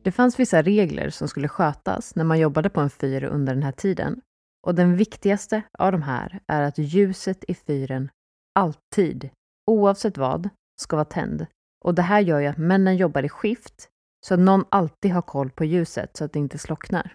Det 0.05 0.13
fanns 0.13 0.39
vissa 0.39 0.63
regler 0.63 1.11
som 1.11 1.29
skulle 1.29 1.49
skötas 1.49 2.15
när 2.15 2.25
man 2.25 2.39
jobbade 2.39 2.71
på 2.71 2.81
en 2.81 2.91
fyr 2.91 3.25
under 3.25 3.55
den 3.55 3.63
här 3.63 3.73
tiden. 3.73 4.21
Och 4.67 4.75
den 4.75 4.97
viktigaste 4.97 5.63
av 5.79 5.93
de 5.93 6.03
här 6.03 6.41
är 6.47 6.63
att 6.63 6.79
ljuset 6.79 7.45
i 7.49 7.55
fyren 7.55 8.11
alltid, 8.55 9.31
oavsett 9.67 10.19
vad, 10.19 10.49
ska 10.81 10.97
vara 10.97 11.05
tänd. 11.05 11.47
Och 11.85 11.95
det 11.95 12.03
här 12.03 12.21
gör 12.21 12.41
ju 12.41 12.47
att 12.47 12.59
männen 12.59 12.97
jobbar 12.97 13.23
i 13.23 13.29
skift 13.29 13.91
så 14.25 14.35
att 14.35 14.41
någon 14.41 14.65
alltid 14.69 15.13
har 15.13 15.23
koll 15.23 15.51
på 15.51 15.65
ljuset 15.65 16.17
så 16.17 16.25
att 16.25 16.33
det 16.33 16.39
inte 16.39 16.59
slocknar. 16.59 17.15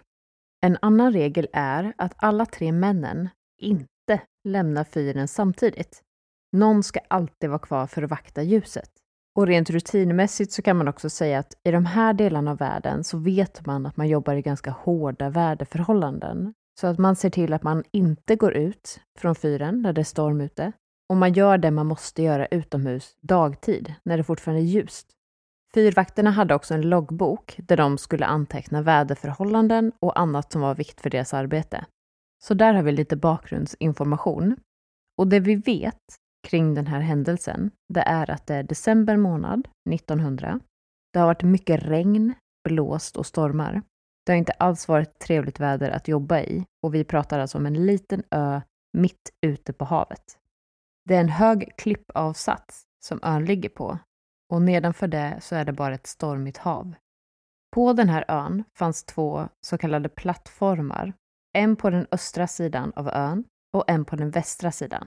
En 0.62 0.78
annan 0.82 1.12
regel 1.12 1.48
är 1.52 1.92
att 1.98 2.14
alla 2.16 2.46
tre 2.46 2.72
männen 2.72 3.28
inte 3.60 4.20
lämnar 4.44 4.84
fyren 4.84 5.28
samtidigt. 5.28 6.02
Någon 6.52 6.82
ska 6.82 7.00
alltid 7.08 7.50
vara 7.50 7.58
kvar 7.58 7.86
för 7.86 8.02
att 8.02 8.10
vakta 8.10 8.42
ljuset. 8.42 8.90
Och 9.36 9.46
rent 9.46 9.70
rutinmässigt 9.70 10.52
så 10.52 10.62
kan 10.62 10.76
man 10.76 10.88
också 10.88 11.10
säga 11.10 11.38
att 11.38 11.54
i 11.64 11.70
de 11.70 11.86
här 11.86 12.12
delarna 12.12 12.50
av 12.50 12.58
världen 12.58 13.04
så 13.04 13.18
vet 13.18 13.66
man 13.66 13.86
att 13.86 13.96
man 13.96 14.08
jobbar 14.08 14.34
i 14.34 14.42
ganska 14.42 14.70
hårda 14.70 15.30
väderförhållanden. 15.30 16.54
Så 16.80 16.86
att 16.86 16.98
man 16.98 17.16
ser 17.16 17.30
till 17.30 17.52
att 17.52 17.62
man 17.62 17.84
inte 17.92 18.36
går 18.36 18.52
ut 18.52 19.00
från 19.18 19.34
fyren 19.34 19.82
när 19.82 19.92
det 19.92 20.00
är 20.00 20.04
storm 20.04 20.40
ute. 20.40 20.72
Och 21.08 21.16
man 21.16 21.32
gör 21.32 21.58
det 21.58 21.70
man 21.70 21.86
måste 21.86 22.22
göra 22.22 22.46
utomhus 22.46 23.16
dagtid, 23.20 23.94
när 24.02 24.16
det 24.16 24.24
fortfarande 24.24 24.62
är 24.62 24.64
ljust. 24.64 25.16
Fyrvakterna 25.74 26.30
hade 26.30 26.54
också 26.54 26.74
en 26.74 26.88
loggbok 26.88 27.60
där 27.62 27.76
de 27.76 27.98
skulle 27.98 28.26
anteckna 28.26 28.82
väderförhållanden 28.82 29.92
och 30.00 30.20
annat 30.20 30.52
som 30.52 30.60
var 30.60 30.74
vikt 30.74 31.00
för 31.00 31.10
deras 31.10 31.34
arbete. 31.34 31.86
Så 32.42 32.54
där 32.54 32.74
har 32.74 32.82
vi 32.82 32.92
lite 32.92 33.16
bakgrundsinformation. 33.16 34.56
Och 35.18 35.28
det 35.28 35.40
vi 35.40 35.54
vet 35.54 36.16
kring 36.48 36.74
den 36.74 36.86
här 36.86 37.00
händelsen, 37.00 37.70
det 37.88 38.00
är 38.00 38.30
att 38.30 38.46
det 38.46 38.54
är 38.54 38.62
december 38.62 39.16
månad 39.16 39.68
1900. 39.90 40.60
Det 41.12 41.18
har 41.18 41.26
varit 41.26 41.42
mycket 41.42 41.82
regn, 41.82 42.34
blåst 42.68 43.16
och 43.16 43.26
stormar. 43.26 43.82
Det 44.26 44.32
har 44.32 44.36
inte 44.36 44.52
alls 44.52 44.88
varit 44.88 45.18
trevligt 45.18 45.60
väder 45.60 45.90
att 45.90 46.08
jobba 46.08 46.40
i 46.40 46.64
och 46.82 46.94
vi 46.94 47.04
pratar 47.04 47.38
alltså 47.38 47.58
om 47.58 47.66
en 47.66 47.86
liten 47.86 48.22
ö 48.30 48.60
mitt 48.98 49.30
ute 49.46 49.72
på 49.72 49.84
havet. 49.84 50.38
Det 51.04 51.14
är 51.14 51.20
en 51.20 51.28
hög 51.28 51.72
klippavsats 51.76 52.82
som 53.04 53.20
ön 53.22 53.44
ligger 53.44 53.68
på 53.68 53.98
och 54.50 54.62
nedanför 54.62 55.08
det 55.08 55.38
så 55.40 55.54
är 55.54 55.64
det 55.64 55.72
bara 55.72 55.94
ett 55.94 56.06
stormigt 56.06 56.58
hav. 56.58 56.94
På 57.74 57.92
den 57.92 58.08
här 58.08 58.24
ön 58.28 58.64
fanns 58.78 59.04
två 59.04 59.48
så 59.66 59.78
kallade 59.78 60.08
plattformar. 60.08 61.12
En 61.58 61.76
på 61.76 61.90
den 61.90 62.06
östra 62.10 62.46
sidan 62.46 62.92
av 62.96 63.08
ön 63.08 63.44
och 63.72 63.84
en 63.86 64.04
på 64.04 64.16
den 64.16 64.30
västra 64.30 64.72
sidan. 64.72 65.06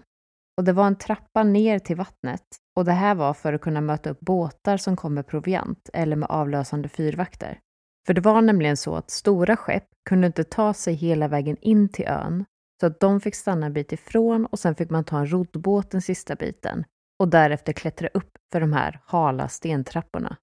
Och 0.57 0.63
det 0.63 0.73
var 0.73 0.87
en 0.87 0.95
trappa 0.95 1.43
ner 1.43 1.79
till 1.79 1.95
vattnet 1.95 2.43
och 2.75 2.85
det 2.85 2.91
här 2.91 3.15
var 3.15 3.33
för 3.33 3.53
att 3.53 3.61
kunna 3.61 3.81
möta 3.81 4.09
upp 4.09 4.19
båtar 4.19 4.77
som 4.77 4.95
kom 4.95 5.13
med 5.13 5.27
proviant 5.27 5.89
eller 5.93 6.15
med 6.15 6.29
avlösande 6.29 6.89
fyrvakter. 6.89 7.59
För 8.07 8.13
det 8.13 8.21
var 8.21 8.41
nämligen 8.41 8.77
så 8.77 8.95
att 8.95 9.09
stora 9.09 9.57
skepp 9.57 9.87
kunde 10.09 10.27
inte 10.27 10.43
ta 10.43 10.73
sig 10.73 10.93
hela 10.93 11.27
vägen 11.27 11.57
in 11.61 11.89
till 11.89 12.05
ön 12.07 12.45
så 12.81 12.87
att 12.87 12.99
de 12.99 13.21
fick 13.21 13.35
stanna 13.35 13.65
en 13.65 13.73
bit 13.73 13.91
ifrån 13.91 14.45
och 14.45 14.59
sen 14.59 14.75
fick 14.75 14.89
man 14.89 15.03
ta 15.03 15.19
en 15.19 15.31
roddbåt 15.31 15.91
den 15.91 16.01
sista 16.01 16.35
biten 16.35 16.85
och 17.23 17.29
därefter 17.29 17.73
klättra 17.73 18.07
upp 18.13 18.37
för 18.51 18.59
de 18.61 18.73
här 18.73 18.99
hala 19.05 19.47
stentrapporna. 19.47 20.37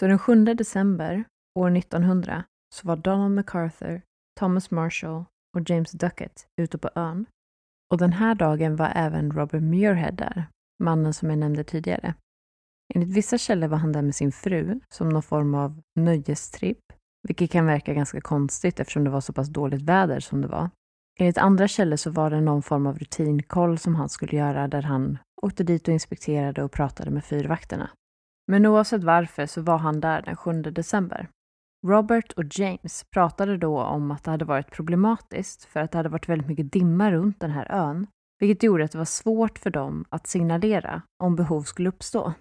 Så 0.00 0.06
den 0.06 0.18
7 0.18 0.44
december 0.44 1.24
år 1.58 1.76
1900 1.76 2.44
så 2.74 2.88
var 2.88 2.96
Donald 2.96 3.34
MacArthur, 3.34 4.02
Thomas 4.40 4.70
Marshall 4.70 5.24
och 5.56 5.70
James 5.70 5.92
Duckett 5.92 6.46
ute 6.60 6.78
på 6.78 6.90
ön 6.94 7.26
och 7.92 7.98
den 7.98 8.12
här 8.12 8.34
dagen 8.34 8.76
var 8.76 8.92
även 8.94 9.32
Robert 9.32 9.62
Muirhead 9.62 10.12
där, 10.12 10.46
mannen 10.82 11.14
som 11.14 11.30
jag 11.30 11.38
nämnde 11.38 11.64
tidigare. 11.64 12.14
Enligt 12.94 13.16
vissa 13.16 13.38
källor 13.38 13.68
var 13.68 13.78
han 13.78 13.92
där 13.92 14.02
med 14.02 14.14
sin 14.14 14.32
fru 14.32 14.80
som 14.94 15.08
någon 15.08 15.22
form 15.22 15.54
av 15.54 15.82
nöjestripp, 16.00 16.92
vilket 17.28 17.50
kan 17.50 17.66
verka 17.66 17.94
ganska 17.94 18.20
konstigt 18.20 18.80
eftersom 18.80 19.04
det 19.04 19.10
var 19.10 19.20
så 19.20 19.32
pass 19.32 19.48
dåligt 19.48 19.82
väder 19.82 20.20
som 20.20 20.40
det 20.40 20.48
var. 20.48 20.70
Enligt 21.20 21.38
andra 21.38 21.68
källor 21.68 21.96
så 21.96 22.10
var 22.10 22.30
det 22.30 22.40
någon 22.40 22.62
form 22.62 22.86
av 22.86 22.98
rutinkoll 22.98 23.78
som 23.78 23.94
han 23.94 24.08
skulle 24.08 24.36
göra 24.36 24.68
där 24.68 24.82
han 24.82 25.18
åkte 25.42 25.64
dit 25.64 25.88
och 25.88 25.94
inspekterade 25.94 26.62
och 26.62 26.72
pratade 26.72 27.10
med 27.10 27.24
fyrvakterna. 27.24 27.90
Men 28.46 28.66
oavsett 28.66 29.04
varför 29.04 29.46
så 29.46 29.62
var 29.62 29.78
han 29.78 30.00
där 30.00 30.22
den 30.22 30.36
7 30.36 30.62
december. 30.62 31.28
Robert 31.86 32.32
och 32.32 32.44
James 32.50 33.04
pratade 33.10 33.56
då 33.56 33.80
om 33.80 34.10
att 34.10 34.24
det 34.24 34.30
hade 34.30 34.44
varit 34.44 34.70
problematiskt 34.70 35.64
för 35.64 35.80
att 35.80 35.92
det 35.92 35.98
hade 35.98 36.08
varit 36.08 36.28
väldigt 36.28 36.48
mycket 36.48 36.72
dimma 36.72 37.12
runt 37.12 37.40
den 37.40 37.50
här 37.50 37.72
ön, 37.72 38.06
vilket 38.40 38.62
gjorde 38.62 38.84
att 38.84 38.92
det 38.92 38.98
var 38.98 39.04
svårt 39.04 39.58
för 39.58 39.70
dem 39.70 40.04
att 40.08 40.26
signalera 40.26 41.02
om 41.22 41.36
behov 41.36 41.62
skulle 41.62 41.88
uppstå. 41.88 42.32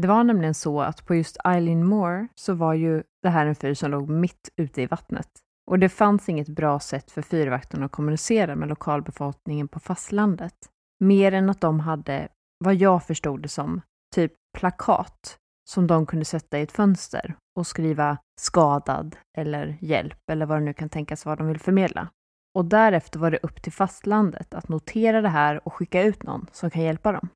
Det 0.00 0.08
var 0.08 0.24
nämligen 0.24 0.54
så 0.54 0.80
att 0.80 1.06
på 1.06 1.14
just 1.14 1.36
Eileen 1.44 1.86
Moore 1.86 2.28
så 2.34 2.54
var 2.54 2.74
ju 2.74 3.02
det 3.22 3.28
här 3.28 3.46
en 3.46 3.54
fyr 3.54 3.74
som 3.74 3.90
låg 3.90 4.08
mitt 4.08 4.48
ute 4.56 4.82
i 4.82 4.86
vattnet. 4.86 5.28
Och 5.70 5.78
det 5.78 5.88
fanns 5.88 6.28
inget 6.28 6.48
bra 6.48 6.80
sätt 6.80 7.10
för 7.10 7.22
fyrvakterna 7.22 7.86
att 7.86 7.92
kommunicera 7.92 8.56
med 8.56 8.68
lokalbefolkningen 8.68 9.68
på 9.68 9.80
fastlandet. 9.80 10.54
Mer 11.00 11.32
än 11.32 11.50
att 11.50 11.60
de 11.60 11.80
hade, 11.80 12.28
vad 12.64 12.74
jag 12.74 13.04
förstod 13.04 13.42
det 13.42 13.48
som, 13.48 13.80
typ 14.14 14.32
plakat 14.58 15.38
som 15.70 15.86
de 15.86 16.06
kunde 16.06 16.24
sätta 16.24 16.58
i 16.58 16.62
ett 16.62 16.72
fönster 16.72 17.36
och 17.58 17.66
skriva 17.66 18.18
skadad 18.40 19.16
eller 19.38 19.76
hjälp 19.80 20.30
eller 20.30 20.46
vad 20.46 20.58
det 20.58 20.64
nu 20.64 20.72
kan 20.72 20.88
tänkas 20.88 21.26
vara 21.26 21.36
de 21.36 21.46
vill 21.46 21.60
förmedla. 21.60 22.08
Och 22.54 22.64
därefter 22.64 23.18
var 23.18 23.30
det 23.30 23.38
upp 23.42 23.62
till 23.62 23.72
fastlandet 23.72 24.54
att 24.54 24.68
notera 24.68 25.20
det 25.20 25.28
här 25.28 25.66
och 25.66 25.72
skicka 25.72 26.02
ut 26.02 26.22
någon 26.22 26.46
som 26.52 26.70
kan 26.70 26.82
hjälpa 26.82 27.12
dem. 27.12 27.28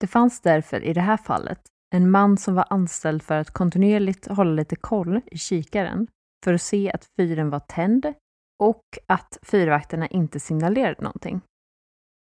Det 0.00 0.06
fanns 0.06 0.40
därför 0.40 0.84
i 0.84 0.92
det 0.92 1.00
här 1.00 1.16
fallet 1.16 1.60
en 1.94 2.10
man 2.10 2.36
som 2.36 2.54
var 2.54 2.66
anställd 2.70 3.22
för 3.22 3.38
att 3.38 3.50
kontinuerligt 3.50 4.28
hålla 4.28 4.50
lite 4.50 4.76
koll 4.76 5.20
i 5.26 5.38
kikaren 5.38 6.06
för 6.44 6.54
att 6.54 6.62
se 6.62 6.92
att 6.92 7.08
fyren 7.16 7.50
var 7.50 7.60
tänd 7.60 8.14
och 8.58 8.84
att 9.06 9.38
fyrvakterna 9.42 10.06
inte 10.06 10.40
signalerade 10.40 11.02
någonting. 11.02 11.40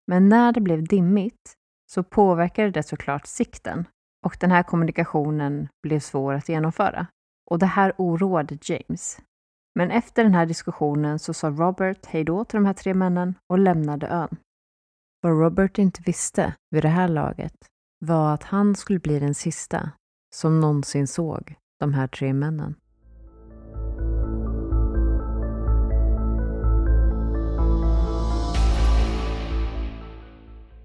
Men 0.06 0.28
när 0.28 0.52
det 0.52 0.60
blev 0.60 0.88
dimmigt 0.88 1.52
så 1.92 2.02
påverkade 2.02 2.70
det 2.70 2.82
såklart 2.82 3.26
sikten 3.26 3.84
och 4.26 4.36
den 4.40 4.50
här 4.50 4.62
kommunikationen 4.62 5.68
blev 5.82 6.00
svår 6.00 6.32
att 6.32 6.48
genomföra. 6.48 7.06
Och 7.50 7.58
det 7.58 7.66
här 7.66 7.92
oroade 7.98 8.58
James. 8.62 9.18
Men 9.74 9.90
efter 9.90 10.24
den 10.24 10.34
här 10.34 10.46
diskussionen 10.46 11.18
så 11.18 11.34
sa 11.34 11.50
Robert 11.50 12.06
hejdå 12.06 12.44
till 12.44 12.56
de 12.56 12.66
här 12.66 12.74
tre 12.74 12.94
männen 12.94 13.34
och 13.48 13.58
lämnade 13.58 14.06
ön. 14.08 14.36
Vad 15.20 15.40
Robert 15.40 15.78
inte 15.78 16.02
visste 16.02 16.54
vid 16.70 16.82
det 16.82 16.88
här 16.88 17.08
laget 17.08 17.54
var 17.98 18.34
att 18.34 18.42
han 18.42 18.74
skulle 18.74 18.98
bli 18.98 19.18
den 19.18 19.34
sista 19.34 19.90
som 20.34 20.60
någonsin 20.60 21.06
såg 21.06 21.54
de 21.80 21.94
här 21.94 22.06
tre 22.06 22.32
männen. 22.32 22.74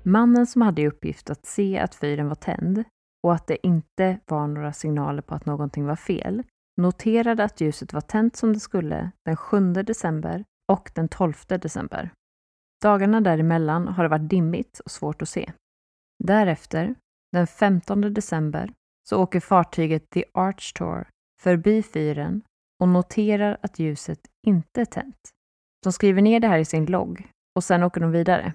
Mannen 0.08 0.48
som 0.48 0.62
hade 0.62 0.82
i 0.82 0.88
uppgift 0.88 1.30
att 1.30 1.46
se 1.46 1.80
att 1.80 1.96
fyren 1.96 2.28
var 2.28 2.36
tänd 2.36 2.84
och 3.24 3.34
att 3.34 3.48
det 3.48 3.68
inte 3.68 4.20
var 4.26 4.48
några 4.48 4.74
signaler 4.74 5.22
på 5.22 5.36
att 5.36 5.46
någonting 5.46 5.86
var 5.86 5.96
fel, 5.96 6.44
noterade 6.82 7.44
att 7.44 7.62
ljuset 7.62 7.94
var 7.94 8.02
tänt 8.02 8.36
som 8.36 8.54
det 8.54 8.60
skulle 8.60 9.12
den 9.26 9.38
7 9.38 9.74
december 9.74 10.44
och 10.72 10.92
den 10.96 11.08
12 11.08 11.34
december. 11.48 12.12
Dagarna 12.84 13.22
däremellan 13.22 13.88
har 13.88 14.04
det 14.04 14.10
varit 14.10 14.30
dimmigt 14.30 14.80
och 14.80 14.92
svårt 14.92 15.22
att 15.22 15.30
se. 15.30 15.52
Därefter, 16.24 16.96
den 17.32 17.48
15 17.48 18.02
december, 18.02 18.74
så 19.10 19.24
åker 19.24 19.40
fartyget 19.40 20.10
The 20.10 20.24
Arch 20.34 20.74
Tour 20.74 21.08
förbi 21.42 21.84
fyren 21.84 22.42
och 22.82 22.88
noterar 22.88 23.58
att 23.62 23.80
ljuset 23.80 24.20
inte 24.48 24.82
är 24.82 24.86
tänt. 24.86 25.30
De 25.84 25.94
skriver 25.94 26.22
ner 26.22 26.40
det 26.40 26.48
här 26.48 26.60
i 26.60 26.66
sin 26.66 26.86
logg 26.86 27.28
och 27.56 27.64
sen 27.64 27.84
åker 27.84 28.02
de 28.02 28.12
vidare. 28.12 28.54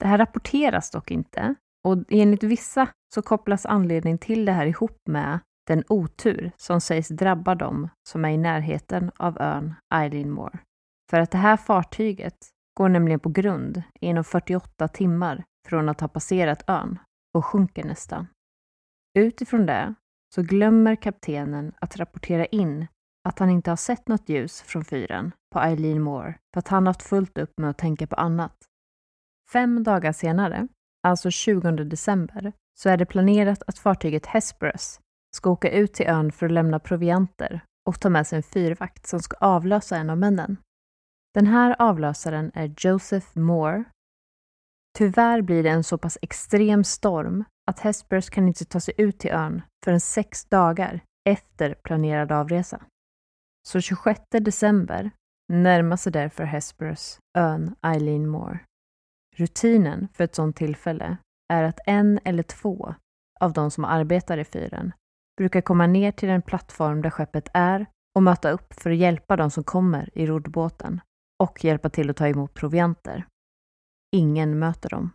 Det 0.00 0.06
här 0.06 0.18
rapporteras 0.18 0.90
dock 0.90 1.10
inte 1.10 1.54
och 1.88 1.96
enligt 2.08 2.42
vissa 2.42 2.88
så 3.14 3.22
kopplas 3.22 3.66
anledning 3.66 4.18
till 4.18 4.44
det 4.44 4.52
här 4.52 4.66
ihop 4.66 4.98
med 5.08 5.38
den 5.66 5.84
otur 5.88 6.52
som 6.56 6.80
sägs 6.80 7.08
drabba 7.08 7.54
dem 7.54 7.88
som 8.08 8.24
är 8.24 8.28
i 8.28 8.36
närheten 8.36 9.10
av 9.16 9.40
ön 9.40 9.74
Eileen 9.94 10.30
Moore. 10.30 10.58
För 11.10 11.20
att 11.20 11.30
det 11.30 11.38
här 11.38 11.56
fartyget 11.56 12.36
går 12.78 12.88
nämligen 12.88 13.20
på 13.20 13.28
grund 13.28 13.82
inom 14.00 14.24
48 14.24 14.88
timmar 14.88 15.44
från 15.68 15.88
att 15.88 16.00
ha 16.00 16.08
passerat 16.08 16.64
ön 16.66 16.98
och 17.34 17.44
sjunker 17.44 17.84
nästan. 17.84 18.26
Utifrån 19.18 19.66
det 19.66 19.94
så 20.34 20.42
glömmer 20.42 20.96
kaptenen 20.96 21.72
att 21.80 21.96
rapportera 21.96 22.46
in 22.46 22.86
att 23.28 23.38
han 23.38 23.50
inte 23.50 23.70
har 23.70 23.76
sett 23.76 24.08
något 24.08 24.28
ljus 24.28 24.62
från 24.62 24.84
fyren 24.84 25.32
på 25.52 25.60
Eileen 25.60 26.02
Moore 26.02 26.34
för 26.54 26.58
att 26.58 26.68
han 26.68 26.86
haft 26.86 27.02
fullt 27.02 27.38
upp 27.38 27.58
med 27.58 27.70
att 27.70 27.78
tänka 27.78 28.06
på 28.06 28.16
annat. 28.16 28.69
Fem 29.52 29.82
dagar 29.82 30.12
senare, 30.12 30.68
alltså 31.02 31.30
20 31.30 31.70
december, 31.70 32.52
så 32.78 32.88
är 32.88 32.96
det 32.96 33.06
planerat 33.06 33.62
att 33.66 33.78
fartyget 33.78 34.26
Hesperus 34.26 35.00
ska 35.36 35.50
åka 35.50 35.70
ut 35.70 35.94
till 35.94 36.06
ön 36.06 36.32
för 36.32 36.46
att 36.46 36.52
lämna 36.52 36.78
provianter 36.78 37.64
och 37.88 38.00
ta 38.00 38.08
med 38.08 38.26
sig 38.26 38.36
en 38.36 38.42
fyrvakt 38.42 39.06
som 39.06 39.20
ska 39.20 39.36
avlösa 39.36 39.96
en 39.96 40.10
av 40.10 40.18
männen. 40.18 40.56
Den 41.34 41.46
här 41.46 41.76
avlösaren 41.78 42.50
är 42.54 42.74
Joseph 42.78 43.38
Moore. 43.38 43.84
Tyvärr 44.98 45.42
blir 45.42 45.62
det 45.62 45.70
en 45.70 45.84
så 45.84 45.98
pass 45.98 46.18
extrem 46.22 46.84
storm 46.84 47.44
att 47.70 47.80
Hesperus 47.80 48.30
kan 48.30 48.48
inte 48.48 48.64
ta 48.64 48.80
sig 48.80 48.94
ut 48.98 49.18
till 49.18 49.30
ön 49.30 49.62
förrän 49.84 50.00
sex 50.00 50.44
dagar 50.44 51.00
efter 51.28 51.74
planerad 51.74 52.32
avresa. 52.32 52.82
Så 53.68 53.80
26 53.80 54.20
december 54.30 55.10
närmar 55.52 55.96
sig 55.96 56.12
därför 56.12 56.44
Hesperus 56.44 57.18
ön 57.38 57.74
Eileen 57.82 58.28
Moore. 58.28 58.60
Rutinen 59.36 60.08
för 60.12 60.24
ett 60.24 60.34
sådant 60.34 60.56
tillfälle 60.56 61.16
är 61.52 61.62
att 61.62 61.80
en 61.86 62.20
eller 62.24 62.42
två 62.42 62.94
av 63.40 63.52
de 63.52 63.70
som 63.70 63.84
arbetar 63.84 64.38
i 64.38 64.44
fyren 64.44 64.92
brukar 65.36 65.60
komma 65.60 65.86
ner 65.86 66.12
till 66.12 66.28
den 66.28 66.42
plattform 66.42 67.02
där 67.02 67.10
skeppet 67.10 67.48
är 67.54 67.86
och 68.14 68.22
möta 68.22 68.50
upp 68.50 68.74
för 68.74 68.90
att 68.90 68.96
hjälpa 68.96 69.36
de 69.36 69.50
som 69.50 69.64
kommer 69.64 70.18
i 70.18 70.26
roddbåten 70.26 71.00
och 71.42 71.64
hjälpa 71.64 71.90
till 71.90 72.10
att 72.10 72.16
ta 72.16 72.28
emot 72.28 72.54
provianter. 72.54 73.26
Ingen 74.16 74.58
möter 74.58 74.88
dem. 74.88 75.10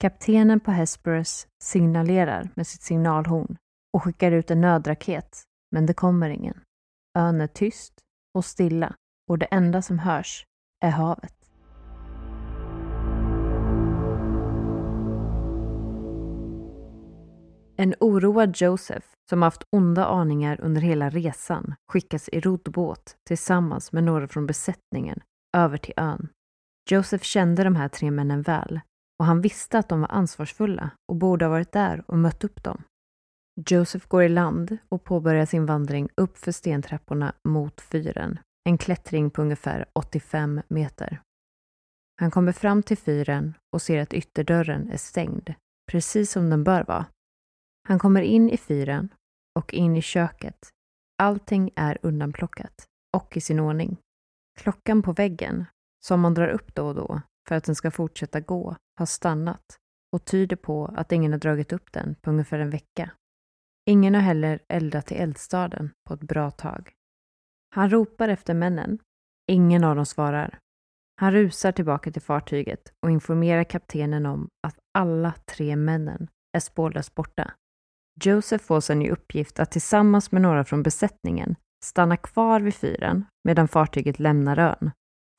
Kaptenen 0.00 0.60
på 0.60 0.70
Hesperus 0.70 1.46
signalerar 1.62 2.50
med 2.54 2.66
sitt 2.66 2.82
signalhorn 2.82 3.56
och 3.92 4.04
skickar 4.04 4.32
ut 4.32 4.50
en 4.50 4.60
nödraket, 4.60 5.42
men 5.70 5.86
det 5.86 5.94
kommer 5.94 6.30
ingen. 6.30 6.60
Ön 7.18 7.40
är 7.40 7.46
tyst 7.46 7.94
och 8.34 8.44
stilla 8.44 8.94
och 9.30 9.38
det 9.38 9.46
enda 9.46 9.82
som 9.82 9.98
hörs 9.98 10.44
är 10.84 10.90
havet. 10.90 11.37
En 17.80 17.94
oroad 18.00 18.56
Joseph, 18.56 19.06
som 19.30 19.42
haft 19.42 19.64
onda 19.70 20.06
aningar 20.06 20.60
under 20.60 20.80
hela 20.80 21.10
resan, 21.10 21.74
skickas 21.92 22.28
i 22.28 22.40
roddbåt 22.40 23.16
tillsammans 23.26 23.92
med 23.92 24.04
några 24.04 24.28
från 24.28 24.46
besättningen 24.46 25.20
över 25.56 25.76
till 25.76 25.94
ön. 25.96 26.28
Joseph 26.90 27.24
kände 27.24 27.64
de 27.64 27.76
här 27.76 27.88
tre 27.88 28.10
männen 28.10 28.42
väl 28.42 28.80
och 29.18 29.24
han 29.24 29.40
visste 29.40 29.78
att 29.78 29.88
de 29.88 30.00
var 30.00 30.08
ansvarsfulla 30.08 30.90
och 31.08 31.16
borde 31.16 31.44
ha 31.44 31.50
varit 31.50 31.72
där 31.72 32.04
och 32.06 32.18
mött 32.18 32.44
upp 32.44 32.62
dem. 32.62 32.82
Joseph 33.70 34.08
går 34.08 34.22
i 34.22 34.28
land 34.28 34.78
och 34.88 35.04
påbörjar 35.04 35.46
sin 35.46 35.66
vandring 35.66 36.08
upp 36.14 36.38
för 36.38 36.52
stentrapporna 36.52 37.32
mot 37.48 37.80
fyren, 37.80 38.38
en 38.68 38.78
klättring 38.78 39.30
på 39.30 39.42
ungefär 39.42 39.86
85 39.92 40.60
meter. 40.68 41.20
Han 42.20 42.30
kommer 42.30 42.52
fram 42.52 42.82
till 42.82 42.98
fyren 42.98 43.54
och 43.72 43.82
ser 43.82 44.02
att 44.02 44.14
ytterdörren 44.14 44.90
är 44.90 44.96
stängd, 44.96 45.54
precis 45.90 46.32
som 46.32 46.50
den 46.50 46.64
bör 46.64 46.84
vara. 46.84 47.06
Han 47.88 47.98
kommer 47.98 48.22
in 48.22 48.50
i 48.50 48.56
fyren 48.56 49.14
och 49.54 49.74
in 49.74 49.96
i 49.96 50.02
köket. 50.02 50.70
Allting 51.22 51.70
är 51.76 51.98
undanplockat 52.02 52.86
och 53.16 53.36
i 53.36 53.40
sin 53.40 53.60
ordning. 53.60 53.96
Klockan 54.60 55.02
på 55.02 55.12
väggen, 55.12 55.64
som 56.04 56.20
man 56.20 56.34
drar 56.34 56.48
upp 56.48 56.74
då 56.74 56.86
och 56.86 56.94
då 56.94 57.22
för 57.48 57.54
att 57.54 57.64
den 57.64 57.74
ska 57.74 57.90
fortsätta 57.90 58.40
gå, 58.40 58.76
har 58.98 59.06
stannat 59.06 59.78
och 60.12 60.24
tyder 60.24 60.56
på 60.56 60.86
att 60.86 61.12
ingen 61.12 61.32
har 61.32 61.38
dragit 61.38 61.72
upp 61.72 61.92
den 61.92 62.14
på 62.14 62.30
ungefär 62.30 62.58
en 62.58 62.70
vecka. 62.70 63.10
Ingen 63.86 64.14
har 64.14 64.22
heller 64.22 64.62
eldat 64.68 65.12
i 65.12 65.14
eldstaden 65.14 65.90
på 66.08 66.14
ett 66.14 66.22
bra 66.22 66.50
tag. 66.50 66.92
Han 67.74 67.90
ropar 67.90 68.28
efter 68.28 68.54
männen. 68.54 68.98
Ingen 69.46 69.84
av 69.84 69.96
dem 69.96 70.06
svarar. 70.06 70.58
Han 71.16 71.32
rusar 71.32 71.72
tillbaka 71.72 72.10
till 72.12 72.22
fartyget 72.22 72.92
och 73.02 73.10
informerar 73.10 73.64
kaptenen 73.64 74.26
om 74.26 74.48
att 74.66 74.78
alla 74.98 75.34
tre 75.46 75.76
männen 75.76 76.28
är 76.56 76.60
spårlöst 76.60 77.14
borta. 77.14 77.54
Joseph 78.24 78.64
får 78.64 78.80
sedan 78.80 79.02
i 79.02 79.10
uppgift 79.10 79.58
att 79.58 79.70
tillsammans 79.70 80.32
med 80.32 80.42
några 80.42 80.64
från 80.64 80.82
besättningen 80.82 81.56
stanna 81.84 82.16
kvar 82.16 82.60
vid 82.60 82.74
fyren 82.74 83.24
medan 83.44 83.68
fartyget 83.68 84.18
lämnar 84.18 84.58
ön. 84.58 84.90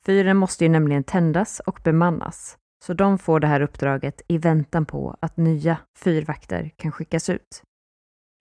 Fyren 0.06 0.38
måste 0.38 0.66
ju 0.66 0.70
nämligen 0.70 1.04
tändas 1.04 1.60
och 1.60 1.80
bemannas, 1.84 2.58
så 2.86 2.94
de 2.94 3.18
får 3.18 3.40
det 3.40 3.48
här 3.48 3.62
uppdraget 3.62 4.22
i 4.28 4.38
väntan 4.38 4.86
på 4.86 5.18
att 5.20 5.38
nya 5.38 5.78
fyrvakter 5.98 6.72
kan 6.76 6.92
skickas 6.92 7.30
ut. 7.30 7.64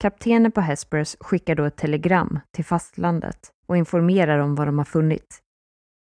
Kaptenen 0.01 0.51
på 0.51 0.61
Hesperus 0.61 1.17
skickar 1.19 1.55
då 1.55 1.63
ett 1.63 1.77
telegram 1.77 2.39
till 2.55 2.65
fastlandet 2.65 3.51
och 3.67 3.77
informerar 3.77 4.39
om 4.39 4.55
vad 4.55 4.67
de 4.67 4.77
har 4.77 4.85
funnit. 4.85 5.39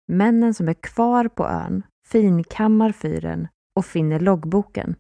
Männen 0.09 0.55
som 0.55 0.69
är 0.69 0.75
kvar 0.75 1.29
på 1.29 1.47
ön 1.47 1.83
finkammar 2.07 2.93
fyren 2.93 3.49
och 3.77 3.87
finner 3.87 4.21
loggboken. 4.21 4.95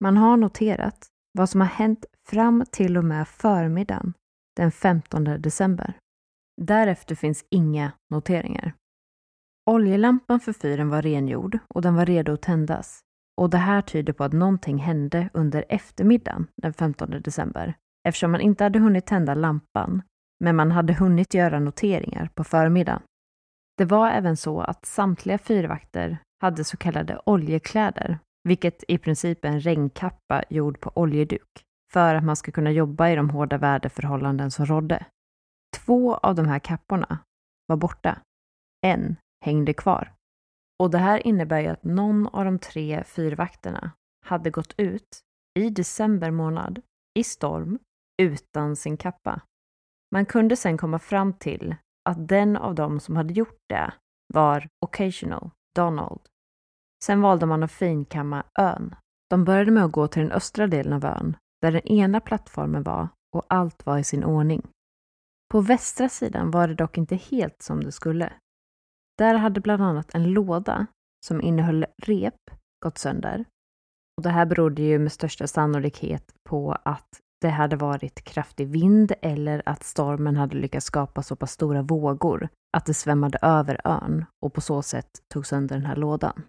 Man 0.00 0.16
har 0.16 0.36
noterat 0.36 1.06
vad 1.32 1.50
som 1.50 1.60
har 1.60 1.68
hänt 1.68 2.04
fram 2.28 2.64
till 2.70 2.96
och 2.96 3.04
med 3.04 3.28
förmiddagen 3.28 4.12
den 4.56 4.72
15 4.72 5.24
december. 5.24 5.98
Därefter 6.62 7.14
finns 7.14 7.44
inga 7.50 7.92
noteringar. 8.10 8.72
Oljelampan 9.70 10.40
för 10.40 10.52
fyren 10.52 10.88
var 10.88 11.02
rengjord 11.02 11.58
och 11.74 11.82
den 11.82 11.94
var 11.94 12.06
redo 12.06 12.32
att 12.32 12.42
tändas. 12.42 13.00
Och 13.40 13.50
det 13.50 13.58
här 13.58 13.82
tyder 13.82 14.12
på 14.12 14.24
att 14.24 14.32
någonting 14.32 14.78
hände 14.78 15.28
under 15.34 15.64
eftermiddagen 15.68 16.46
den 16.62 16.72
15 16.72 17.10
december 17.10 17.74
eftersom 18.08 18.32
man 18.32 18.40
inte 18.40 18.64
hade 18.64 18.78
hunnit 18.78 19.06
tända 19.06 19.34
lampan 19.34 20.02
men 20.44 20.56
man 20.56 20.70
hade 20.70 20.92
hunnit 20.92 21.34
göra 21.34 21.60
noteringar 21.60 22.30
på 22.34 22.44
förmiddagen. 22.44 23.02
Det 23.78 23.84
var 23.84 24.10
även 24.10 24.36
så 24.36 24.60
att 24.60 24.86
samtliga 24.86 25.38
fyrvakter 25.38 26.18
hade 26.40 26.64
så 26.64 26.76
kallade 26.76 27.20
oljekläder, 27.26 28.18
vilket 28.44 28.84
i 28.88 28.98
princip 28.98 29.44
är 29.44 29.48
en 29.48 29.60
regnkappa 29.60 30.42
gjord 30.50 30.80
på 30.80 30.92
oljeduk, 30.94 31.65
för 31.96 32.14
att 32.14 32.24
man 32.24 32.36
ska 32.36 32.52
kunna 32.52 32.70
jobba 32.70 33.08
i 33.08 33.16
de 33.16 33.30
hårda 33.30 33.58
väderförhållanden 33.58 34.50
som 34.50 34.66
rådde. 34.66 35.06
Två 35.76 36.14
av 36.14 36.34
de 36.34 36.48
här 36.48 36.58
kapporna 36.58 37.18
var 37.66 37.76
borta. 37.76 38.18
En 38.86 39.16
hängde 39.44 39.74
kvar. 39.74 40.12
Och 40.82 40.90
det 40.90 40.98
här 40.98 41.26
innebär 41.26 41.60
ju 41.60 41.66
att 41.66 41.84
någon 41.84 42.26
av 42.26 42.44
de 42.44 42.58
tre 42.58 43.04
fyrvakterna 43.04 43.90
hade 44.26 44.50
gått 44.50 44.74
ut 44.76 45.20
i 45.58 45.70
december 45.70 46.30
månad 46.30 46.82
i 47.18 47.24
storm 47.24 47.78
utan 48.22 48.76
sin 48.76 48.96
kappa. 48.96 49.40
Man 50.12 50.26
kunde 50.26 50.56
sen 50.56 50.78
komma 50.78 50.98
fram 50.98 51.32
till 51.32 51.76
att 52.08 52.28
den 52.28 52.56
av 52.56 52.74
dem 52.74 53.00
som 53.00 53.16
hade 53.16 53.32
gjort 53.34 53.60
det 53.68 53.92
var 54.34 54.68
Occasional 54.84 55.50
Donald. 55.74 56.20
Sen 57.04 57.20
valde 57.20 57.46
man 57.46 57.62
att 57.62 57.72
finkamma 57.72 58.44
ön. 58.58 58.94
De 59.30 59.44
började 59.44 59.70
med 59.70 59.84
att 59.84 59.92
gå 59.92 60.08
till 60.08 60.22
den 60.22 60.32
östra 60.32 60.66
delen 60.66 60.92
av 60.92 61.04
ön, 61.04 61.36
där 61.66 61.72
den 61.72 61.88
ena 61.88 62.20
plattformen 62.20 62.82
var 62.82 63.08
och 63.36 63.44
allt 63.48 63.86
var 63.86 63.98
i 63.98 64.04
sin 64.04 64.24
ordning. 64.24 64.66
På 65.52 65.60
västra 65.60 66.08
sidan 66.08 66.50
var 66.50 66.68
det 66.68 66.74
dock 66.74 66.98
inte 66.98 67.16
helt 67.16 67.62
som 67.62 67.84
det 67.84 67.92
skulle. 67.92 68.32
Där 69.18 69.34
hade 69.34 69.60
bland 69.60 69.82
annat 69.82 70.14
en 70.14 70.32
låda 70.32 70.86
som 71.26 71.40
innehöll 71.40 71.86
rep 72.02 72.50
gått 72.84 72.98
sönder. 72.98 73.44
Och 74.16 74.22
det 74.22 74.30
här 74.30 74.46
berodde 74.46 74.82
ju 74.82 74.98
med 74.98 75.12
största 75.12 75.46
sannolikhet 75.46 76.34
på 76.48 76.76
att 76.82 77.20
det 77.40 77.48
hade 77.48 77.76
varit 77.76 78.24
kraftig 78.24 78.68
vind 78.68 79.12
eller 79.22 79.62
att 79.66 79.84
stormen 79.84 80.36
hade 80.36 80.56
lyckats 80.56 80.86
skapa 80.86 81.22
så 81.22 81.36
pass 81.36 81.52
stora 81.52 81.82
vågor 81.82 82.48
att 82.76 82.86
det 82.86 82.94
svämmade 82.94 83.38
över 83.42 83.80
ön 83.84 84.24
och 84.44 84.54
på 84.54 84.60
så 84.60 84.82
sätt 84.82 85.10
tog 85.34 85.46
sönder 85.46 85.76
den 85.76 85.86
här 85.86 85.96
lådan. 85.96 86.42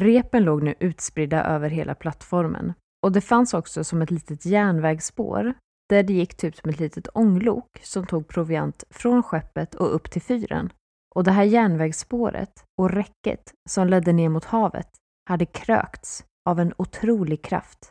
Repen 0.00 0.44
låg 0.44 0.62
nu 0.62 0.74
utspridda 0.80 1.44
över 1.44 1.70
hela 1.70 1.94
plattformen 1.94 2.72
och 3.04 3.12
det 3.12 3.20
fanns 3.20 3.54
också 3.54 3.84
som 3.84 4.02
ett 4.02 4.10
litet 4.10 4.46
järnvägsspår 4.46 5.54
där 5.88 6.02
det 6.02 6.12
gick 6.12 6.36
typ 6.36 6.56
som 6.56 6.70
ett 6.70 6.80
litet 6.80 7.08
ånglok 7.14 7.80
som 7.82 8.06
tog 8.06 8.28
proviant 8.28 8.84
från 8.90 9.22
skeppet 9.22 9.74
och 9.74 9.94
upp 9.94 10.10
till 10.10 10.22
fyren. 10.22 10.72
Och 11.14 11.24
det 11.24 11.30
här 11.30 11.44
järnvägsspåret 11.44 12.64
och 12.78 12.90
räcket 12.90 13.52
som 13.68 13.88
ledde 13.88 14.12
ner 14.12 14.28
mot 14.28 14.44
havet 14.44 14.88
hade 15.28 15.46
krökts 15.46 16.24
av 16.48 16.60
en 16.60 16.72
otrolig 16.76 17.44
kraft 17.44 17.90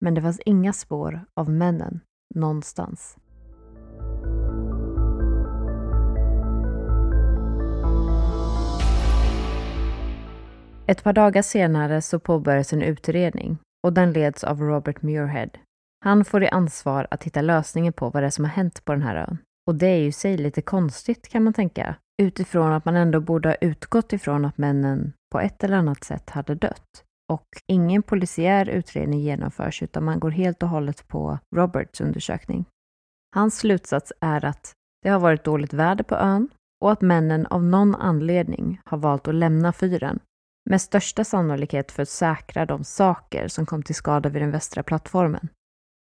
men 0.00 0.14
det 0.14 0.22
fanns 0.22 0.40
inga 0.40 0.72
spår 0.72 1.24
av 1.34 1.50
männen 1.50 2.00
någonstans. 2.34 3.16
Ett 10.86 11.02
par 11.04 11.12
dagar 11.12 11.42
senare 11.42 12.02
så 12.02 12.18
påbörjades 12.18 12.72
en 12.72 12.82
utredning 12.82 13.58
och 13.84 13.92
den 13.92 14.12
leds 14.12 14.44
av 14.44 14.60
Robert 14.60 15.02
Muirhead. 15.02 15.48
Han 16.04 16.24
får 16.24 16.42
i 16.42 16.48
ansvar 16.48 17.06
att 17.10 17.24
hitta 17.24 17.42
lösningen 17.42 17.92
på 17.92 18.10
vad 18.10 18.22
det 18.22 18.26
är 18.26 18.30
som 18.30 18.44
har 18.44 18.52
hänt 18.52 18.84
på 18.84 18.92
den 18.92 19.02
här 19.02 19.16
ön. 19.16 19.38
Och 19.66 19.74
det 19.74 19.86
är 19.86 19.98
ju 19.98 20.12
sig 20.12 20.36
lite 20.36 20.62
konstigt 20.62 21.28
kan 21.28 21.44
man 21.44 21.52
tänka, 21.52 21.96
utifrån 22.22 22.72
att 22.72 22.84
man 22.84 22.96
ändå 22.96 23.20
borde 23.20 23.48
ha 23.48 23.54
utgått 23.54 24.12
ifrån 24.12 24.44
att 24.44 24.58
männen 24.58 25.12
på 25.32 25.40
ett 25.40 25.64
eller 25.64 25.76
annat 25.76 26.04
sätt 26.04 26.30
hade 26.30 26.54
dött. 26.54 27.04
och 27.32 27.46
ingen 27.66 28.02
polisiär 28.02 28.68
utredning 28.68 29.20
genomförs 29.20 29.82
utan 29.82 30.04
man 30.04 30.20
går 30.20 30.30
helt 30.30 30.62
och 30.62 30.68
hållet 30.68 31.08
på 31.08 31.38
Roberts 31.56 32.00
undersökning. 32.00 32.64
Hans 33.34 33.58
slutsats 33.58 34.12
är 34.20 34.44
att 34.44 34.72
det 35.02 35.08
har 35.08 35.20
varit 35.20 35.44
dåligt 35.44 35.72
väder 35.72 36.04
på 36.04 36.14
ön 36.14 36.48
och 36.80 36.92
att 36.92 37.00
männen 37.00 37.46
av 37.46 37.64
någon 37.64 37.94
anledning 37.94 38.80
har 38.84 38.98
valt 38.98 39.28
att 39.28 39.34
lämna 39.34 39.72
fyren 39.72 40.20
med 40.70 40.80
största 40.80 41.24
sannolikhet 41.24 41.92
för 41.92 42.02
att 42.02 42.08
säkra 42.08 42.66
de 42.66 42.84
saker 42.84 43.48
som 43.48 43.66
kom 43.66 43.82
till 43.82 43.94
skada 43.94 44.28
vid 44.28 44.42
den 44.42 44.50
västra 44.50 44.82
plattformen. 44.82 45.48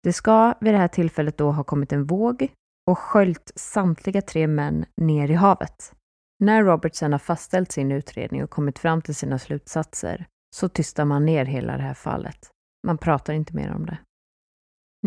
Det 0.04 0.14
ska 0.14 0.54
vid 0.62 0.74
det 0.74 0.78
här 0.78 0.88
tillfället 0.88 1.38
då 1.38 1.52
ha 1.52 1.64
kommit 1.64 1.94
en 1.94 2.06
våg 2.06 2.52
och 2.92 3.00
sköljt 3.00 3.52
samtliga 3.56 4.22
tre 4.22 4.48
män 4.48 4.86
ner 5.02 5.32
i 5.32 5.34
havet. 5.34 5.94
När 6.40 6.64
Robertson 6.64 7.12
har 7.12 7.20
fastställt 7.20 7.72
sin 7.72 7.92
utredning 7.92 8.44
och 8.44 8.50
kommit 8.50 8.80
fram 8.80 9.02
till 9.02 9.16
sina 9.16 9.40
slutsatser 9.40 10.26
så 10.56 10.70
tystar 10.70 11.06
man 11.06 11.26
ner 11.26 11.46
hela 11.46 11.78
det 11.78 11.84
här 11.84 11.94
fallet. 11.94 12.50
Man 12.88 12.98
pratar 12.98 13.34
inte 13.34 13.56
mer 13.56 13.74
om 13.74 13.86
det. 13.86 13.98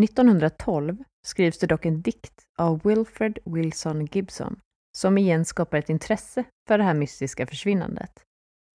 1912 0.05 1.05
skrivs 1.27 1.59
det 1.59 1.67
dock 1.67 1.85
en 1.85 2.03
dikt 2.03 2.43
av 2.59 2.81
Wilfred 2.85 3.39
Wilson 3.45 4.07
Gibson 4.07 4.61
som 4.97 5.19
igen 5.19 5.45
skapar 5.45 5.79
ett 5.79 5.91
intresse 5.91 6.45
för 6.69 6.79
det 6.79 6.85
här 6.85 6.95
mystiska 6.95 7.47
försvinnandet. 7.47 8.26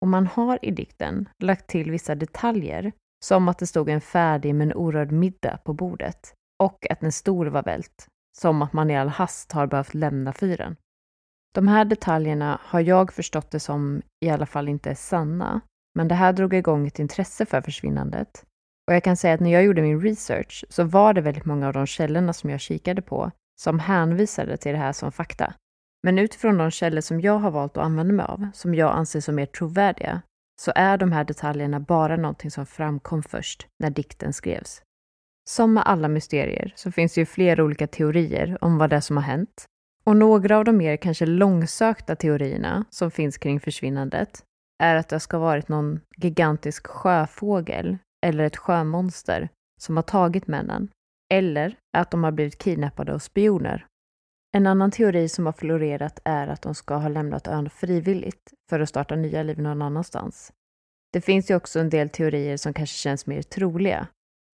Och 0.02 0.08
man 0.08 0.28
har 0.28 0.60
i 0.62 0.72
dikten 0.72 1.30
lagt 1.40 1.68
till 1.68 1.92
vissa 1.92 2.16
detaljer 2.16 2.92
som 3.26 3.48
att 3.48 3.60
det 3.60 3.68
stod 3.68 3.90
en 3.90 4.02
färdig 4.02 4.56
men 4.56 4.74
orörd 4.74 5.12
middag 5.12 5.58
på 5.58 5.74
bordet 5.74 6.34
och 6.64 6.92
att 6.92 7.04
en 7.04 7.12
stol 7.12 7.50
var 7.50 7.64
vält, 7.64 8.08
som 8.38 8.62
att 8.62 8.74
man 8.74 8.90
i 8.90 8.98
all 8.98 9.10
hast 9.10 9.52
har 9.52 9.68
behövt 9.68 9.94
lämna 9.94 10.34
fyren. 10.34 10.76
De 11.54 11.68
här 11.68 11.86
detaljerna 11.86 12.60
har 12.64 12.80
jag 12.80 13.14
förstått 13.14 13.52
det 13.52 13.60
som 13.60 14.02
i 14.26 14.30
alla 14.30 14.46
fall 14.46 14.70
inte 14.70 14.90
är 14.90 14.96
sanna, 14.96 15.62
men 15.96 16.08
det 16.08 16.16
här 16.16 16.34
drog 16.34 16.54
igång 16.54 16.88
ett 16.88 17.00
intresse 17.00 17.46
för 17.46 17.62
försvinnandet. 17.62 18.46
Och 18.88 18.94
jag 18.96 19.04
kan 19.04 19.18
säga 19.18 19.34
att 19.34 19.40
när 19.40 19.52
jag 19.52 19.64
gjorde 19.64 19.82
min 19.82 20.02
research 20.02 20.66
så 20.70 20.84
var 20.84 21.14
det 21.14 21.22
väldigt 21.22 21.46
många 21.46 21.68
av 21.68 21.74
de 21.74 21.86
källorna 21.86 22.34
som 22.34 22.50
jag 22.50 22.60
kikade 22.60 23.02
på 23.02 23.32
som 23.62 23.80
hänvisade 23.80 24.58
till 24.58 24.72
det 24.72 24.78
här 24.78 24.94
som 24.94 25.12
fakta. 25.12 25.54
Men 26.04 26.20
utifrån 26.20 26.58
de 26.58 26.72
källor 26.72 27.02
som 27.02 27.22
jag 27.22 27.40
har 27.40 27.52
valt 27.52 27.78
att 27.78 27.84
använda 27.84 28.14
mig 28.14 28.26
av, 28.26 28.48
som 28.54 28.76
jag 28.76 28.96
anser 28.96 29.20
som 29.20 29.36
mer 29.36 29.46
trovärdiga, 29.46 30.22
så 30.62 30.72
är 30.76 30.98
de 30.98 31.12
här 31.12 31.24
detaljerna 31.24 31.80
bara 31.80 32.18
någonting 32.18 32.52
som 32.52 32.66
framkom 32.66 33.24
först 33.24 33.68
när 33.80 33.90
dikten 33.90 34.34
skrevs. 34.34 34.82
Som 35.50 35.74
med 35.74 35.84
alla 35.86 36.08
mysterier 36.08 36.74
så 36.76 36.92
finns 36.92 37.14
det 37.14 37.22
ju 37.22 37.26
flera 37.26 37.64
olika 37.64 37.88
teorier 37.88 38.58
om 38.62 38.78
vad 38.78 38.90
det 38.90 38.96
är 38.96 39.02
som 39.02 39.18
har 39.18 39.24
hänt. 39.24 39.66
Och 40.04 40.18
några 40.18 40.58
av 40.58 40.66
de 40.66 40.78
mer 40.78 40.98
kanske 40.98 41.26
långsökta 41.26 42.16
teorierna 42.16 42.86
som 42.90 43.12
finns 43.12 43.38
kring 43.38 43.60
försvinnandet 43.60 44.44
är 44.84 44.96
att 44.96 45.10
det 45.10 45.20
ska 45.20 45.38
ha 45.38 45.46
varit 45.46 45.68
någon 45.68 46.00
gigantisk 46.18 46.88
sjöfågel 46.88 47.98
eller 48.26 48.44
ett 48.44 48.58
sjömonster 48.58 49.50
som 49.80 49.96
har 49.96 50.04
tagit 50.04 50.48
männen. 50.48 50.90
Eller 51.34 51.78
att 51.98 52.12
de 52.12 52.24
har 52.24 52.32
blivit 52.32 52.58
kidnappade 52.58 53.14
av 53.14 53.20
spioner. 53.20 53.86
En 54.54 54.68
annan 54.68 54.92
teori 54.92 55.30
som 55.30 55.46
har 55.46 55.54
florerat 55.54 56.20
är 56.24 56.48
att 56.48 56.62
de 56.62 56.76
ska 56.76 56.96
ha 56.96 57.10
lämnat 57.10 57.48
ön 57.48 57.70
frivilligt 57.70 58.54
för 58.70 58.80
att 58.80 58.90
starta 58.90 59.16
nya 59.16 59.44
liv 59.44 59.60
någon 59.60 59.82
annanstans. 59.82 60.54
Det 61.14 61.22
finns 61.22 61.52
ju 61.52 61.56
också 61.56 61.80
en 61.80 61.90
del 61.90 62.10
teorier 62.10 62.58
som 62.58 62.74
kanske 62.74 62.96
känns 62.96 63.26
mer 63.26 63.42
troliga. 63.42 64.08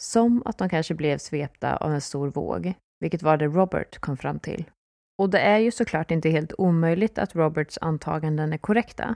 Som 0.03 0.43
att 0.45 0.59
de 0.59 0.69
kanske 0.69 0.95
blev 0.95 1.19
svepta 1.19 1.77
av 1.77 1.93
en 1.93 2.01
stor 2.01 2.29
våg, 2.29 2.75
vilket 3.01 3.23
var 3.23 3.37
det 3.37 3.47
Robert 3.47 3.99
kom 3.99 4.17
fram 4.17 4.39
till. 4.39 4.71
Och 5.19 5.31
det 5.31 5.41
är 5.41 5.59
ju 5.59 5.71
såklart 5.71 6.11
inte 6.11 6.31
helt 6.31 6.53
omöjligt 6.59 7.19
att 7.19 7.35
Roberts 7.35 7.79
antaganden 7.81 8.53
är 8.53 8.59
korrekta. 8.59 9.15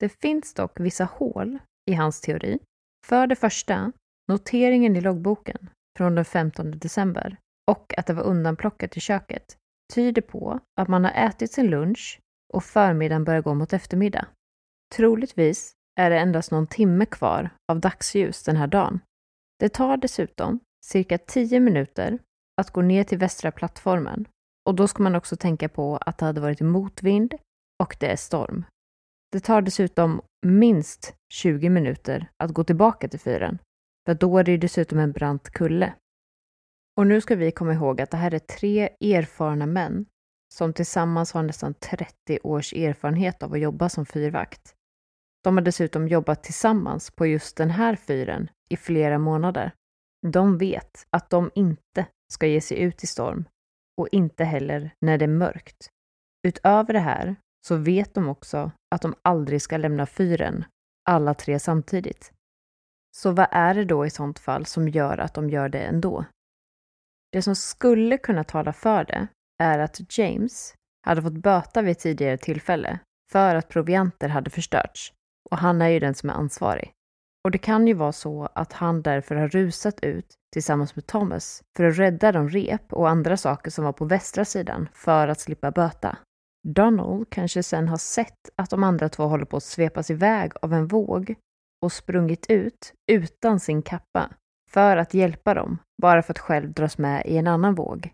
Det 0.00 0.08
finns 0.08 0.54
dock 0.54 0.80
vissa 0.80 1.04
hål 1.04 1.58
i 1.90 1.94
hans 1.94 2.20
teori. 2.20 2.58
För 3.06 3.26
det 3.26 3.36
första, 3.36 3.92
noteringen 4.28 4.96
i 4.96 5.00
loggboken 5.00 5.70
från 5.98 6.14
den 6.14 6.24
15 6.24 6.70
december 6.70 7.36
och 7.70 7.98
att 7.98 8.06
det 8.06 8.14
var 8.14 8.22
undanplockat 8.22 8.96
i 8.96 9.00
köket 9.00 9.56
tyder 9.94 10.22
på 10.22 10.60
att 10.80 10.88
man 10.88 11.04
har 11.04 11.12
ätit 11.12 11.52
sin 11.52 11.70
lunch 11.70 12.20
och 12.52 12.64
förmiddagen 12.64 13.24
börjar 13.24 13.42
gå 13.42 13.54
mot 13.54 13.72
eftermiddag. 13.72 14.26
Troligtvis 14.94 15.74
är 16.00 16.10
det 16.10 16.18
endast 16.18 16.50
någon 16.50 16.66
timme 16.66 17.06
kvar 17.06 17.50
av 17.72 17.80
dagsljus 17.80 18.42
den 18.42 18.56
här 18.56 18.66
dagen. 18.66 19.00
Det 19.58 19.68
tar 19.68 19.96
dessutom 19.96 20.60
cirka 20.84 21.18
10 21.18 21.60
minuter 21.60 22.18
att 22.56 22.70
gå 22.70 22.82
ner 22.82 23.04
till 23.04 23.18
västra 23.18 23.52
plattformen 23.52 24.28
och 24.68 24.74
då 24.74 24.88
ska 24.88 25.02
man 25.02 25.14
också 25.14 25.36
tänka 25.36 25.68
på 25.68 25.96
att 25.96 26.18
det 26.18 26.26
hade 26.26 26.40
varit 26.40 26.60
motvind 26.60 27.34
och 27.82 27.96
det 28.00 28.06
är 28.06 28.16
storm. 28.16 28.64
Det 29.32 29.40
tar 29.40 29.62
dessutom 29.62 30.22
minst 30.46 31.14
20 31.32 31.68
minuter 31.68 32.30
att 32.36 32.50
gå 32.50 32.64
tillbaka 32.64 33.08
till 33.08 33.20
fyren, 33.20 33.58
för 34.06 34.14
då 34.14 34.38
är 34.38 34.44
det 34.44 34.56
dessutom 34.56 34.98
en 34.98 35.12
brant 35.12 35.50
kulle. 35.50 35.94
Och 36.96 37.06
nu 37.06 37.20
ska 37.20 37.36
vi 37.36 37.50
komma 37.50 37.72
ihåg 37.72 38.00
att 38.00 38.10
det 38.10 38.16
här 38.16 38.34
är 38.34 38.38
tre 38.38 38.88
erfarna 39.00 39.66
män 39.66 40.06
som 40.54 40.72
tillsammans 40.72 41.32
har 41.32 41.42
nästan 41.42 41.74
30 41.74 42.38
års 42.42 42.72
erfarenhet 42.72 43.42
av 43.42 43.52
att 43.52 43.60
jobba 43.60 43.88
som 43.88 44.06
fyrvakt. 44.06 44.74
De 45.44 45.56
har 45.56 45.64
dessutom 45.64 46.08
jobbat 46.08 46.42
tillsammans 46.42 47.10
på 47.10 47.26
just 47.26 47.56
den 47.56 47.70
här 47.70 47.96
fyren 47.96 48.50
i 48.70 48.76
flera 48.76 49.18
månader. 49.18 49.72
De 50.26 50.58
vet 50.58 51.06
att 51.10 51.30
de 51.30 51.50
inte 51.54 52.06
ska 52.32 52.46
ge 52.46 52.60
sig 52.60 52.78
ut 52.78 53.04
i 53.04 53.06
storm 53.06 53.44
och 53.96 54.08
inte 54.12 54.44
heller 54.44 54.94
när 55.00 55.18
det 55.18 55.24
är 55.24 55.28
mörkt. 55.28 55.90
Utöver 56.46 56.92
det 56.92 57.00
här 57.00 57.36
så 57.66 57.76
vet 57.76 58.14
de 58.14 58.28
också 58.28 58.70
att 58.94 59.02
de 59.02 59.14
aldrig 59.22 59.62
ska 59.62 59.76
lämna 59.76 60.06
fyren, 60.06 60.64
alla 61.10 61.34
tre 61.34 61.58
samtidigt. 61.58 62.32
Så 63.16 63.30
vad 63.32 63.46
är 63.50 63.74
det 63.74 63.84
då 63.84 64.06
i 64.06 64.10
sånt 64.10 64.38
fall 64.38 64.66
som 64.66 64.88
gör 64.88 65.18
att 65.18 65.34
de 65.34 65.50
gör 65.50 65.68
det 65.68 65.80
ändå? 65.80 66.24
Det 67.32 67.42
som 67.42 67.56
skulle 67.56 68.18
kunna 68.18 68.44
tala 68.44 68.72
för 68.72 69.04
det 69.04 69.26
är 69.62 69.78
att 69.78 70.18
James 70.18 70.74
hade 71.06 71.22
fått 71.22 71.32
böta 71.32 71.82
vid 71.82 71.92
ett 71.92 71.98
tidigare 71.98 72.36
tillfälle 72.36 72.98
för 73.32 73.54
att 73.54 73.68
provianter 73.68 74.28
hade 74.28 74.50
förstörts 74.50 75.12
och 75.50 75.58
han 75.58 75.82
är 75.82 75.88
ju 75.88 76.00
den 76.00 76.14
som 76.14 76.30
är 76.30 76.34
ansvarig. 76.34 76.92
Och 77.44 77.50
det 77.50 77.58
kan 77.58 77.86
ju 77.86 77.94
vara 77.94 78.12
så 78.12 78.48
att 78.54 78.72
han 78.72 79.02
därför 79.02 79.34
har 79.34 79.48
rusat 79.48 80.00
ut 80.00 80.34
tillsammans 80.52 80.96
med 80.96 81.06
Thomas 81.06 81.62
för 81.76 81.84
att 81.84 81.98
rädda 81.98 82.32
de 82.32 82.48
rep 82.48 82.92
och 82.92 83.08
andra 83.08 83.36
saker 83.36 83.70
som 83.70 83.84
var 83.84 83.92
på 83.92 84.04
västra 84.04 84.44
sidan 84.44 84.88
för 84.92 85.28
att 85.28 85.40
slippa 85.40 85.70
böta. 85.70 86.18
Donald 86.68 87.30
kanske 87.30 87.62
sen 87.62 87.88
har 87.88 87.96
sett 87.96 88.50
att 88.56 88.70
de 88.70 88.82
andra 88.84 89.08
två 89.08 89.26
håller 89.26 89.44
på 89.44 89.56
att 89.56 89.62
svepas 89.62 90.10
iväg 90.10 90.52
av 90.62 90.72
en 90.72 90.86
våg 90.86 91.34
och 91.82 91.92
sprungit 91.92 92.46
ut 92.48 92.94
utan 93.12 93.60
sin 93.60 93.82
kappa 93.82 94.30
för 94.72 94.96
att 94.96 95.14
hjälpa 95.14 95.54
dem, 95.54 95.78
bara 96.02 96.22
för 96.22 96.32
att 96.32 96.38
själv 96.38 96.72
dras 96.72 96.98
med 96.98 97.26
i 97.26 97.36
en 97.36 97.46
annan 97.46 97.74
våg. 97.74 98.12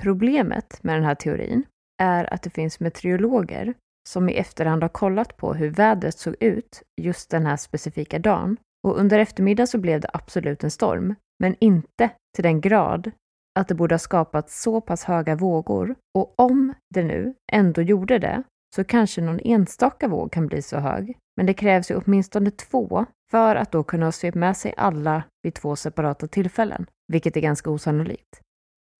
Problemet 0.00 0.82
med 0.82 0.96
den 0.96 1.04
här 1.04 1.14
teorin 1.14 1.64
är 2.02 2.34
att 2.34 2.42
det 2.42 2.50
finns 2.50 2.80
meteorologer 2.80 3.74
som 4.08 4.28
i 4.28 4.32
efterhand 4.32 4.82
har 4.82 4.88
kollat 4.88 5.36
på 5.36 5.54
hur 5.54 5.70
vädret 5.70 6.18
såg 6.18 6.34
ut 6.40 6.82
just 7.00 7.30
den 7.30 7.46
här 7.46 7.56
specifika 7.56 8.18
dagen 8.18 8.56
och 8.86 8.98
under 8.98 9.18
eftermiddagen 9.18 9.66
så 9.66 9.78
blev 9.78 10.00
det 10.00 10.10
absolut 10.12 10.64
en 10.64 10.70
storm, 10.70 11.14
men 11.40 11.56
inte 11.60 12.10
till 12.34 12.42
den 12.42 12.60
grad 12.60 13.10
att 13.58 13.68
det 13.68 13.74
borde 13.74 13.94
ha 13.94 13.98
skapat 13.98 14.50
så 14.50 14.80
pass 14.80 15.04
höga 15.04 15.36
vågor 15.36 15.94
och 16.18 16.34
om 16.40 16.74
det 16.94 17.04
nu 17.04 17.34
ändå 17.52 17.82
gjorde 17.82 18.18
det 18.18 18.42
så 18.74 18.84
kanske 18.84 19.20
någon 19.20 19.40
enstaka 19.44 20.08
våg 20.08 20.32
kan 20.32 20.46
bli 20.46 20.62
så 20.62 20.76
hög. 20.76 21.18
Men 21.36 21.46
det 21.46 21.54
krävs 21.54 21.90
ju 21.90 21.96
åtminstone 21.96 22.50
två 22.50 23.06
för 23.30 23.56
att 23.56 23.72
då 23.72 23.82
kunna 23.82 24.06
ha 24.06 24.12
svept 24.12 24.36
med 24.36 24.56
sig 24.56 24.74
alla 24.76 25.22
vid 25.42 25.54
två 25.54 25.76
separata 25.76 26.28
tillfällen, 26.28 26.86
vilket 27.08 27.36
är 27.36 27.40
ganska 27.40 27.70
osannolikt. 27.70 28.40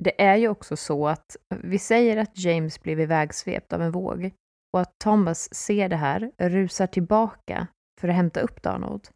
Det 0.05 0.23
är 0.23 0.37
ju 0.37 0.49
också 0.49 0.77
så 0.77 1.09
att 1.09 1.37
vi 1.49 1.79
säger 1.79 2.17
att 2.17 2.39
James 2.39 2.83
blev 2.83 3.01
ivägsvept 3.01 3.73
av 3.73 3.83
en 3.83 3.93
våg 3.93 4.31
och 4.73 4.81
att 4.81 4.99
Thomas 4.99 5.55
ser 5.55 5.89
det 5.89 5.97
här, 5.97 6.31
rusar 6.39 6.87
tillbaka 6.87 7.67
för 8.01 8.09
att 8.09 8.15
hämta 8.15 8.41
upp 8.41 8.63
Donald. 8.63 9.09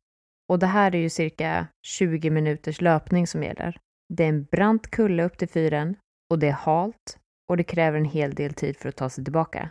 Och 0.48 0.58
det 0.58 0.66
här 0.66 0.94
är 0.94 0.98
ju 0.98 1.10
cirka 1.10 1.66
20 1.86 2.30
minuters 2.30 2.80
löpning 2.80 3.26
som 3.26 3.42
gäller. 3.42 3.78
Det 4.14 4.24
är 4.24 4.28
en 4.28 4.44
brant 4.44 4.90
kulle 4.90 5.24
upp 5.24 5.38
till 5.38 5.48
fyren 5.48 5.96
och 6.30 6.38
det 6.38 6.48
är 6.48 6.52
halt 6.52 7.18
och 7.48 7.56
det 7.56 7.64
kräver 7.64 7.98
en 7.98 8.04
hel 8.04 8.34
del 8.34 8.54
tid 8.54 8.76
för 8.76 8.88
att 8.88 8.96
ta 8.96 9.10
sig 9.10 9.24
tillbaka. 9.24 9.70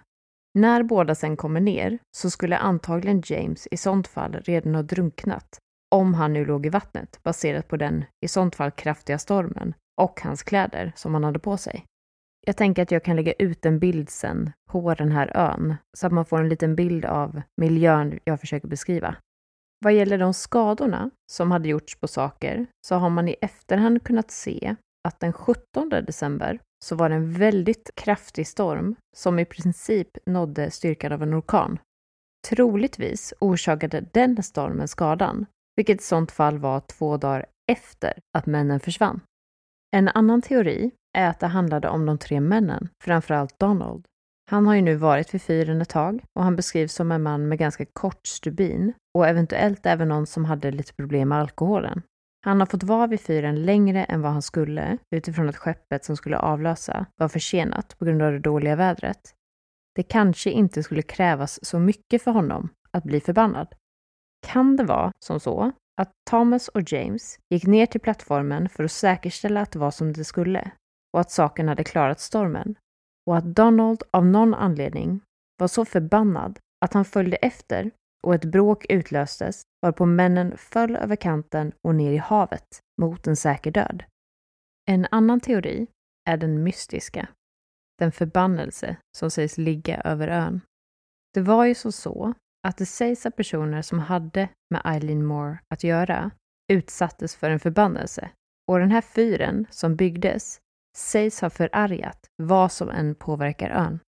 När 0.57 0.83
båda 0.83 1.15
sen 1.15 1.37
kommer 1.37 1.61
ner 1.61 1.99
så 2.17 2.29
skulle 2.29 2.57
antagligen 2.57 3.21
James 3.25 3.67
i 3.71 3.77
sånt 3.77 4.07
fall 4.07 4.33
redan 4.33 4.75
ha 4.75 4.81
drunknat 4.81 5.59
om 5.95 6.13
han 6.13 6.33
nu 6.33 6.45
låg 6.45 6.65
i 6.65 6.69
vattnet 6.69 7.19
baserat 7.23 7.67
på 7.67 7.77
den 7.77 8.05
i 8.25 8.27
sånt 8.27 8.55
fall 8.55 8.71
kraftiga 8.71 9.17
stormen 9.17 9.73
och 10.01 10.21
hans 10.21 10.43
kläder 10.43 10.91
som 10.95 11.13
han 11.13 11.23
hade 11.23 11.39
på 11.39 11.57
sig. 11.57 11.85
Jag 12.45 12.57
tänker 12.57 12.81
att 12.81 12.91
jag 12.91 13.03
kan 13.03 13.15
lägga 13.15 13.33
ut 13.33 13.65
en 13.65 13.79
bild 13.79 14.09
sen 14.09 14.51
på 14.69 14.93
den 14.93 15.11
här 15.11 15.37
ön 15.37 15.75
så 15.97 16.07
att 16.07 16.13
man 16.13 16.25
får 16.25 16.39
en 16.39 16.49
liten 16.49 16.75
bild 16.75 17.05
av 17.05 17.41
miljön 17.61 18.19
jag 18.23 18.39
försöker 18.39 18.67
beskriva. 18.67 19.15
Vad 19.79 19.93
gäller 19.93 20.17
de 20.17 20.33
skadorna 20.33 21.09
som 21.31 21.51
hade 21.51 21.69
gjorts 21.69 21.99
på 21.99 22.07
saker 22.07 22.67
så 22.87 22.95
har 22.95 23.09
man 23.09 23.27
i 23.27 23.35
efterhand 23.41 24.03
kunnat 24.03 24.31
se 24.31 24.75
att 25.07 25.19
den 25.19 25.33
17 25.33 25.89
december 25.89 26.59
så 26.85 26.95
var 26.95 27.09
det 27.09 27.15
en 27.15 27.33
väldigt 27.33 27.91
kraftig 27.95 28.47
storm 28.47 28.95
som 29.15 29.39
i 29.39 29.45
princip 29.45 30.17
nådde 30.25 30.71
styrkan 30.71 31.11
av 31.11 31.23
en 31.23 31.39
orkan. 31.39 31.79
Troligtvis 32.47 33.33
orsakade 33.39 34.05
den 34.13 34.43
stormen 34.43 34.87
skadan 34.87 35.45
vilket 35.75 36.01
i 36.01 36.03
sånt 36.03 36.31
fall 36.31 36.57
var 36.57 36.79
två 36.79 37.17
dagar 37.17 37.45
efter 37.71 38.13
att 38.37 38.45
männen 38.45 38.79
försvann. 38.79 39.21
En 39.95 40.07
annan 40.07 40.41
teori 40.41 40.91
är 41.17 41.29
att 41.29 41.39
det 41.39 41.47
handlade 41.47 41.89
om 41.89 42.05
de 42.05 42.17
tre 42.17 42.39
männen, 42.39 42.89
framförallt 43.03 43.59
Donald. 43.59 44.05
Han 44.51 44.67
har 44.67 44.75
ju 44.75 44.81
nu 44.81 44.95
varit 44.95 45.33
vid 45.33 45.41
fyren 45.41 45.81
ett 45.81 45.89
tag 45.89 46.23
och 46.33 46.43
han 46.43 46.55
beskrivs 46.55 46.93
som 46.93 47.11
en 47.11 47.23
man 47.23 47.47
med 47.47 47.57
ganska 47.57 47.85
kort 47.85 48.27
stubin 48.27 48.93
och 49.17 49.27
eventuellt 49.27 49.85
även 49.85 50.07
någon 50.07 50.27
som 50.27 50.45
hade 50.45 50.71
lite 50.71 50.93
problem 50.93 51.29
med 51.29 51.37
alkoholen. 51.37 52.01
Han 52.45 52.59
har 52.59 52.67
fått 52.67 52.83
vara 52.83 53.07
vid 53.07 53.21
fyren 53.21 53.65
längre 53.65 54.03
än 54.03 54.21
vad 54.21 54.31
han 54.31 54.41
skulle 54.41 54.97
utifrån 55.11 55.49
att 55.49 55.57
skeppet 55.57 56.05
som 56.05 56.17
skulle 56.17 56.37
avlösa 56.37 57.05
var 57.15 57.27
försenat 57.27 57.97
på 57.99 58.05
grund 58.05 58.21
av 58.21 58.31
det 58.31 58.39
dåliga 58.39 58.75
vädret. 58.75 59.35
Det 59.95 60.03
kanske 60.03 60.49
inte 60.49 60.83
skulle 60.83 61.01
krävas 61.01 61.65
så 61.65 61.79
mycket 61.79 62.21
för 62.21 62.31
honom 62.31 62.69
att 62.91 63.03
bli 63.03 63.21
förbannad. 63.21 63.67
Kan 64.47 64.75
det 64.75 64.83
vara 64.83 65.11
som 65.19 65.39
så 65.39 65.71
att 66.01 66.11
Thomas 66.29 66.67
och 66.67 66.91
James 66.91 67.39
gick 67.49 67.65
ner 67.65 67.85
till 67.85 68.01
plattformen 68.01 68.69
för 68.69 68.83
att 68.83 68.91
säkerställa 68.91 69.61
att 69.61 69.71
det 69.71 69.79
var 69.79 69.91
som 69.91 70.13
det 70.13 70.23
skulle 70.23 70.71
och 71.13 71.19
att 71.19 71.31
saken 71.31 71.67
hade 71.67 71.83
klarat 71.83 72.19
stormen 72.19 72.75
och 73.27 73.37
att 73.37 73.55
Donald 73.55 74.03
av 74.11 74.25
någon 74.25 74.53
anledning 74.53 75.21
var 75.57 75.67
så 75.67 75.85
förbannad 75.85 76.59
att 76.85 76.93
han 76.93 77.05
följde 77.05 77.37
efter 77.37 77.91
och 78.23 78.35
ett 78.35 78.45
bråk 78.45 78.85
utlöstes 78.89 79.61
varpå 79.81 80.05
männen 80.05 80.57
föll 80.57 80.95
över 80.95 81.15
kanten 81.15 81.71
och 81.81 81.95
ner 81.95 82.11
i 82.11 82.17
havet 82.17 82.79
mot 83.01 83.27
en 83.27 83.35
säker 83.35 83.71
död. 83.71 84.03
En 84.89 85.07
annan 85.11 85.39
teori 85.39 85.87
är 86.29 86.37
den 86.37 86.63
mystiska. 86.63 87.27
Den 87.99 88.11
förbannelse 88.11 88.97
som 89.17 89.31
sägs 89.31 89.57
ligga 89.57 90.01
över 90.01 90.27
ön. 90.27 90.61
Det 91.33 91.41
var 91.41 91.65
ju 91.65 91.75
så 91.75 91.91
så 91.91 92.33
att 92.67 92.77
det 92.77 92.85
sägs 92.85 93.25
att 93.25 93.35
personer 93.35 93.81
som 93.81 93.99
hade 93.99 94.49
med 94.69 94.81
Eileen 94.85 95.25
Moore 95.25 95.59
att 95.69 95.83
göra 95.83 96.31
utsattes 96.71 97.35
för 97.35 97.49
en 97.49 97.59
förbannelse 97.59 98.29
och 98.67 98.79
den 98.79 98.91
här 98.91 99.01
fyren 99.01 99.65
som 99.69 99.95
byggdes 99.95 100.59
sägs 100.97 101.41
ha 101.41 101.49
förargat 101.49 102.29
vad 102.35 102.71
som 102.71 102.89
än 102.89 103.15
påverkar 103.15 103.69
ön. 103.69 103.99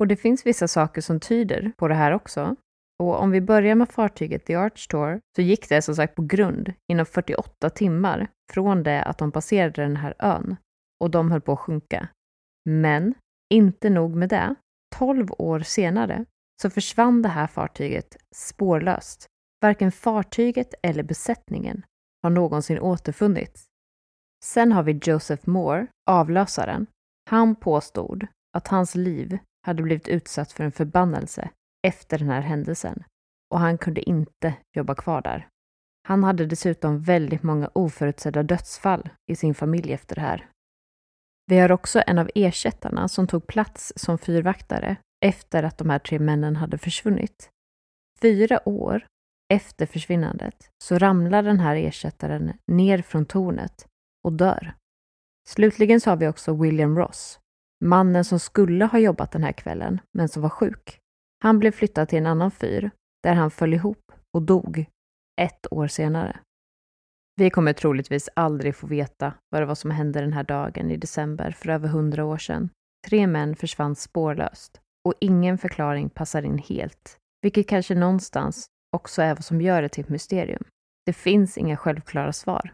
Och 0.00 0.06
det 0.06 0.16
finns 0.16 0.46
vissa 0.46 0.68
saker 0.68 1.00
som 1.00 1.20
tyder 1.20 1.72
på 1.76 1.88
det 1.88 1.94
här 1.94 2.12
också. 2.12 2.56
Och 3.00 3.20
om 3.20 3.30
vi 3.30 3.40
börjar 3.40 3.74
med 3.74 3.88
fartyget 3.88 4.44
The 4.44 4.54
Arch 4.54 4.88
Tour 4.88 5.20
så 5.36 5.42
gick 5.42 5.68
det 5.68 5.82
som 5.82 5.94
sagt 5.94 6.14
på 6.14 6.22
grund 6.22 6.72
inom 6.92 7.06
48 7.06 7.70
timmar 7.70 8.28
från 8.52 8.82
det 8.82 9.02
att 9.02 9.18
de 9.18 9.32
passerade 9.32 9.82
den 9.82 9.96
här 9.96 10.14
ön 10.18 10.56
och 11.00 11.10
de 11.10 11.30
höll 11.30 11.40
på 11.40 11.52
att 11.52 11.58
sjunka. 11.58 12.08
Men 12.64 13.14
inte 13.50 13.90
nog 13.90 14.16
med 14.16 14.28
det. 14.28 14.54
12 14.96 15.28
år 15.38 15.60
senare 15.60 16.24
så 16.62 16.70
försvann 16.70 17.22
det 17.22 17.28
här 17.28 17.46
fartyget 17.46 18.16
spårlöst. 18.34 19.26
Varken 19.62 19.92
fartyget 19.92 20.74
eller 20.82 21.02
besättningen 21.02 21.82
har 22.22 22.30
någonsin 22.30 22.80
återfunnits. 22.80 23.66
Sen 24.44 24.72
har 24.72 24.82
vi 24.82 25.00
Joseph 25.02 25.48
Moore, 25.48 25.86
avlösaren. 26.10 26.86
Han 27.30 27.54
påstod 27.54 28.26
att 28.56 28.68
hans 28.68 28.94
liv 28.94 29.38
hade 29.66 29.82
blivit 29.82 30.08
utsatt 30.08 30.52
för 30.52 30.64
en 30.64 30.72
förbannelse 30.72 31.50
efter 31.86 32.18
den 32.18 32.28
här 32.28 32.40
händelsen 32.40 33.04
och 33.50 33.60
han 33.60 33.78
kunde 33.78 34.08
inte 34.08 34.54
jobba 34.76 34.94
kvar 34.94 35.22
där. 35.22 35.48
Han 36.08 36.24
hade 36.24 36.46
dessutom 36.46 37.02
väldigt 37.02 37.42
många 37.42 37.70
oförutsedda 37.74 38.42
dödsfall 38.42 39.08
i 39.30 39.36
sin 39.36 39.54
familj 39.54 39.92
efter 39.92 40.14
det 40.14 40.20
här. 40.20 40.48
Vi 41.46 41.58
har 41.58 41.72
också 41.72 42.02
en 42.06 42.18
av 42.18 42.30
ersättarna 42.34 43.08
som 43.08 43.26
tog 43.26 43.46
plats 43.46 43.92
som 43.96 44.18
fyrvaktare 44.18 44.96
efter 45.24 45.62
att 45.62 45.78
de 45.78 45.90
här 45.90 45.98
tre 45.98 46.18
männen 46.18 46.56
hade 46.56 46.78
försvunnit. 46.78 47.50
Fyra 48.20 48.68
år 48.68 49.06
efter 49.52 49.86
försvinnandet 49.86 50.70
så 50.84 50.98
ramlar 50.98 51.42
den 51.42 51.60
här 51.60 51.76
ersättaren 51.76 52.52
ner 52.66 53.02
från 53.02 53.26
tornet 53.26 53.86
och 54.24 54.32
dör. 54.32 54.74
Slutligen 55.48 56.00
så 56.00 56.10
har 56.10 56.16
vi 56.16 56.28
också 56.28 56.54
William 56.54 56.96
Ross, 56.96 57.40
mannen 57.84 58.24
som 58.24 58.40
skulle 58.40 58.84
ha 58.84 58.98
jobbat 58.98 59.32
den 59.32 59.42
här 59.42 59.52
kvällen, 59.52 60.00
men 60.12 60.28
som 60.28 60.42
var 60.42 60.48
sjuk. 60.48 60.99
Han 61.42 61.58
blev 61.58 61.72
flyttad 61.72 62.08
till 62.08 62.18
en 62.18 62.26
annan 62.26 62.50
fyr, 62.50 62.90
där 63.22 63.34
han 63.34 63.50
föll 63.50 63.74
ihop 63.74 64.12
och 64.36 64.42
dog 64.42 64.86
ett 65.40 65.66
år 65.70 65.86
senare. 65.86 66.40
Vi 67.36 67.50
kommer 67.50 67.72
troligtvis 67.72 68.28
aldrig 68.36 68.76
få 68.76 68.86
veta 68.86 69.34
vad 69.50 69.62
det 69.62 69.66
var 69.66 69.74
som 69.74 69.90
hände 69.90 70.20
den 70.20 70.32
här 70.32 70.44
dagen 70.44 70.90
i 70.90 70.96
december 70.96 71.50
för 71.50 71.68
över 71.68 71.88
hundra 71.88 72.24
år 72.24 72.38
sedan. 72.38 72.68
Tre 73.08 73.26
män 73.26 73.56
försvann 73.56 73.96
spårlöst 73.96 74.80
och 75.08 75.14
ingen 75.20 75.58
förklaring 75.58 76.10
passar 76.10 76.42
in 76.42 76.58
helt, 76.58 77.16
vilket 77.42 77.68
kanske 77.68 77.94
någonstans 77.94 78.66
också 78.96 79.22
är 79.22 79.34
vad 79.34 79.44
som 79.44 79.60
gör 79.60 79.82
det 79.82 79.88
till 79.88 80.04
ett 80.04 80.10
mysterium. 80.10 80.64
Det 81.06 81.12
finns 81.12 81.58
inga 81.58 81.76
självklara 81.76 82.32
svar. 82.32 82.72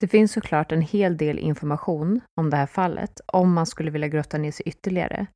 Det 0.00 0.08
finns 0.08 0.32
såklart 0.32 0.72
en 0.72 0.82
hel 0.82 1.16
del 1.16 1.38
information 1.38 2.20
om 2.40 2.50
det 2.50 2.56
här 2.56 2.66
fallet 2.66 3.20
om 3.26 3.52
man 3.54 3.66
skulle 3.66 3.90
vilja 3.90 4.08
grotta 4.08 4.38
ner 4.38 4.52
sig 4.52 4.68
ytterligare. 4.68 5.26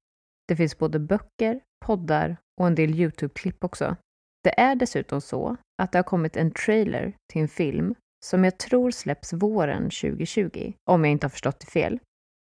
Det 0.53 0.57
finns 0.57 0.79
både 0.79 0.99
böcker, 0.99 1.61
poddar 1.85 2.37
och 2.61 2.67
en 2.67 2.75
del 2.75 2.95
YouTube-klipp 2.95 3.65
också. 3.65 3.97
Det 4.45 4.61
är 4.61 4.75
dessutom 4.75 5.21
så 5.21 5.57
att 5.83 5.93
det 5.93 5.99
har 5.99 6.03
kommit 6.03 6.37
en 6.37 6.51
trailer 6.51 7.17
till 7.33 7.43
en 7.43 7.49
film 7.49 7.95
som 8.25 8.45
jag 8.45 8.59
tror 8.59 8.91
släpps 8.91 9.33
våren 9.33 9.83
2020, 9.83 10.73
om 10.91 11.05
jag 11.05 11.13
inte 11.13 11.25
har 11.25 11.31
förstått 11.31 11.61
det 11.61 11.67
fel. 11.67 11.99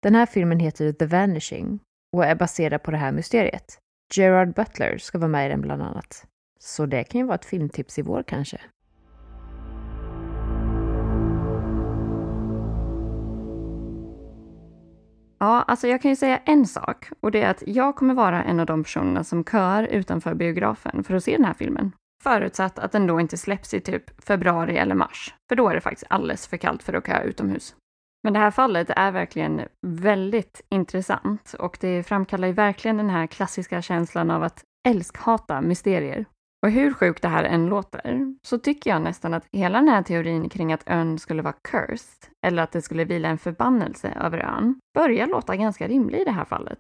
Den 0.03 0.15
här 0.15 0.27
filmen 0.27 0.61
heter 0.61 0.93
The 0.93 1.07
Vanishing 1.07 1.81
och 2.17 2.25
är 2.25 2.35
baserad 2.35 2.83
på 2.83 2.91
det 2.91 2.97
här 2.97 3.13
mysteriet. 3.13 3.79
Gerard 4.15 4.55
Butler 4.55 4.99
ska 4.99 5.19
vara 5.19 5.29
med 5.29 5.47
i 5.47 5.49
den 5.49 5.61
bland 5.61 5.83
annat. 5.83 6.27
Så 6.61 6.87
det 6.87 7.05
kan 7.05 7.21
ju 7.21 7.27
vara 7.27 7.35
ett 7.35 7.45
filmtips 7.45 7.99
i 7.99 8.03
vår 8.03 8.23
kanske. 8.23 8.61
Ja, 15.39 15.63
alltså 15.63 15.89
jag 15.89 16.03
kan 16.03 16.11
ju 16.11 16.17
säga 16.17 16.39
en 16.45 16.67
sak 16.67 17.09
och 17.21 17.31
det 17.31 17.43
är 17.43 17.51
att 17.51 17.63
jag 17.67 17.97
kommer 17.97 18.15
vara 18.15 18.45
en 18.45 18.61
av 18.61 18.67
de 18.67 18.83
personerna 18.83 19.25
som 19.25 19.45
kör 19.45 19.83
utanför 19.83 20.35
biografen 20.35 21.05
för 21.05 21.15
att 21.15 21.25
se 21.25 21.37
den 21.37 21.45
här 21.45 21.55
filmen. 21.55 21.93
Förutsatt 22.23 22.79
att 22.79 22.93
den 22.93 23.07
då 23.07 23.21
inte 23.21 23.37
släpps 23.37 23.75
i 23.75 23.81
typ 23.81 24.25
februari 24.25 24.77
eller 24.77 24.95
mars, 24.95 25.35
för 25.49 25.57
då 25.57 25.69
är 25.69 25.75
det 25.75 25.81
faktiskt 25.81 26.07
alldeles 26.11 26.47
för 26.47 26.57
kallt 26.57 26.83
för 26.83 26.93
att 26.93 27.07
köa 27.07 27.23
utomhus. 27.23 27.75
Men 28.23 28.33
det 28.33 28.39
här 28.39 28.51
fallet 28.51 28.91
är 28.91 29.11
verkligen 29.11 29.63
väldigt 29.87 30.63
intressant 30.69 31.55
och 31.59 31.79
det 31.81 32.03
framkallar 32.03 32.49
ju 32.49 32.55
verkligen 32.55 32.97
den 32.97 33.11
här 33.11 33.27
klassiska 33.27 33.83
känslan 33.83 34.31
av 34.31 34.43
att 34.43 34.65
älskhata 34.89 35.61
mysterier. 35.61 36.25
Och 36.63 36.71
hur 36.71 36.93
sjukt 36.93 37.23
det 37.23 37.29
här 37.29 37.45
än 37.45 37.67
låter, 37.67 38.35
så 38.43 38.59
tycker 38.59 38.91
jag 38.91 39.03
nästan 39.03 39.35
att 39.35 39.47
hela 39.53 39.79
den 39.79 39.89
här 39.89 40.03
teorin 40.03 40.49
kring 40.49 40.73
att 40.73 40.83
ön 40.87 41.19
skulle 41.19 41.43
vara 41.43 41.55
cursed, 41.71 42.31
eller 42.47 42.63
att 42.63 42.73
det 42.73 42.83
skulle 42.83 43.05
vila 43.05 43.29
en 43.29 43.39
förbannelse 43.39 44.13
över 44.21 44.39
ön, 44.39 44.79
börjar 44.95 45.27
låta 45.27 45.57
ganska 45.57 45.89
rimlig 45.89 46.21
i 46.21 46.25
det 46.25 46.31
här 46.31 46.45
fallet. 46.45 46.79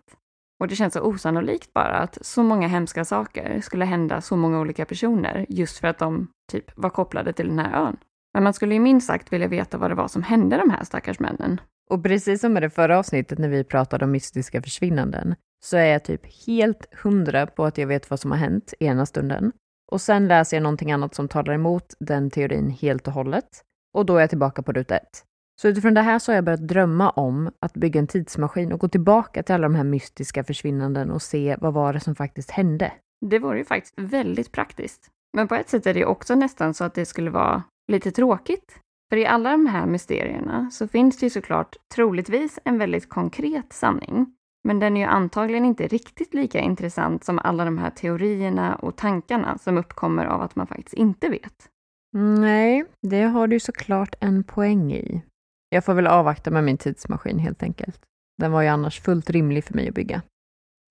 Och 0.60 0.68
det 0.68 0.76
känns 0.76 0.94
så 0.94 1.00
osannolikt 1.00 1.72
bara 1.74 1.98
att 1.98 2.18
så 2.20 2.42
många 2.42 2.68
hemska 2.68 3.04
saker 3.04 3.60
skulle 3.60 3.84
hända 3.84 4.20
så 4.20 4.36
många 4.36 4.60
olika 4.60 4.84
personer 4.84 5.46
just 5.48 5.78
för 5.78 5.88
att 5.88 5.98
de 5.98 6.28
typ 6.52 6.70
var 6.76 6.90
kopplade 6.90 7.32
till 7.32 7.48
den 7.48 7.58
här 7.58 7.86
ön. 7.86 7.96
Men 8.34 8.42
man 8.42 8.54
skulle 8.54 8.74
ju 8.74 8.80
minst 8.80 9.06
sagt 9.06 9.32
vilja 9.32 9.48
veta 9.48 9.78
vad 9.78 9.90
det 9.90 9.94
var 9.94 10.08
som 10.08 10.22
hände 10.22 10.56
de 10.56 10.70
här 10.70 10.84
stackars 10.84 11.20
männen. 11.20 11.60
Och 11.90 12.02
precis 12.02 12.40
som 12.40 12.52
med 12.52 12.62
det 12.62 12.70
förra 12.70 12.98
avsnittet 12.98 13.38
när 13.38 13.48
vi 13.48 13.64
pratade 13.64 14.04
om 14.04 14.10
mystiska 14.10 14.62
försvinnanden, 14.62 15.34
så 15.64 15.76
är 15.76 15.86
jag 15.86 16.04
typ 16.04 16.46
helt 16.46 16.94
hundra 17.02 17.46
på 17.46 17.64
att 17.64 17.78
jag 17.78 17.86
vet 17.86 18.10
vad 18.10 18.20
som 18.20 18.30
har 18.30 18.38
hänt 18.38 18.74
ena 18.80 19.06
stunden. 19.06 19.52
Och 19.92 20.00
sen 20.00 20.28
läser 20.28 20.56
jag 20.56 20.62
någonting 20.62 20.92
annat 20.92 21.14
som 21.14 21.28
talar 21.28 21.54
emot 21.54 21.94
den 21.98 22.30
teorin 22.30 22.70
helt 22.70 23.06
och 23.06 23.12
hållet. 23.12 23.62
Och 23.94 24.06
då 24.06 24.16
är 24.16 24.20
jag 24.20 24.30
tillbaka 24.30 24.62
på 24.62 24.72
ruta 24.72 24.96
ett. 24.96 25.24
Så 25.60 25.68
utifrån 25.68 25.94
det 25.94 26.02
här 26.02 26.18
så 26.18 26.32
har 26.32 26.34
jag 26.34 26.44
börjat 26.44 26.68
drömma 26.68 27.10
om 27.10 27.50
att 27.60 27.74
bygga 27.74 28.00
en 28.00 28.06
tidsmaskin 28.06 28.72
och 28.72 28.80
gå 28.80 28.88
tillbaka 28.88 29.42
till 29.42 29.54
alla 29.54 29.68
de 29.68 29.74
här 29.74 29.84
mystiska 29.84 30.44
försvinnanden 30.44 31.10
och 31.10 31.22
se 31.22 31.56
vad 31.60 31.74
var 31.74 31.92
det 31.92 32.00
som 32.00 32.14
faktiskt 32.14 32.50
hände. 32.50 32.92
Det 33.26 33.38
vore 33.38 33.58
ju 33.58 33.64
faktiskt 33.64 33.94
väldigt 33.96 34.52
praktiskt. 34.52 35.10
Men 35.36 35.48
på 35.48 35.54
ett 35.54 35.68
sätt 35.68 35.86
är 35.86 35.94
det 35.94 36.04
också 36.04 36.34
nästan 36.34 36.74
så 36.74 36.84
att 36.84 36.94
det 36.94 37.06
skulle 37.06 37.30
vara 37.30 37.62
lite 37.92 38.10
tråkigt. 38.10 38.80
För 39.10 39.16
i 39.16 39.26
alla 39.26 39.50
de 39.50 39.66
här 39.66 39.86
mysterierna 39.86 40.70
så 40.70 40.88
finns 40.88 41.18
det 41.18 41.26
ju 41.26 41.30
såklart 41.30 41.76
troligtvis 41.94 42.58
en 42.64 42.78
väldigt 42.78 43.08
konkret 43.08 43.72
sanning. 43.72 44.35
Men 44.66 44.78
den 44.78 44.96
är 44.96 45.00
ju 45.00 45.06
antagligen 45.06 45.64
inte 45.64 45.86
riktigt 45.86 46.34
lika 46.34 46.60
intressant 46.60 47.24
som 47.24 47.38
alla 47.38 47.64
de 47.64 47.78
här 47.78 47.90
teorierna 47.90 48.74
och 48.74 48.96
tankarna 48.96 49.58
som 49.58 49.78
uppkommer 49.78 50.26
av 50.26 50.42
att 50.42 50.56
man 50.56 50.66
faktiskt 50.66 50.94
inte 50.94 51.28
vet. 51.28 51.68
Nej, 52.16 52.84
det 53.02 53.22
har 53.22 53.46
du 53.46 53.60
såklart 53.60 54.14
en 54.20 54.44
poäng 54.44 54.92
i. 54.92 55.22
Jag 55.68 55.84
får 55.84 55.94
väl 55.94 56.06
avvakta 56.06 56.50
med 56.50 56.64
min 56.64 56.78
tidsmaskin 56.78 57.38
helt 57.38 57.62
enkelt. 57.62 58.00
Den 58.38 58.52
var 58.52 58.62
ju 58.62 58.68
annars 58.68 59.00
fullt 59.00 59.30
rimlig 59.30 59.64
för 59.64 59.74
mig 59.74 59.88
att 59.88 59.94
bygga. 59.94 60.22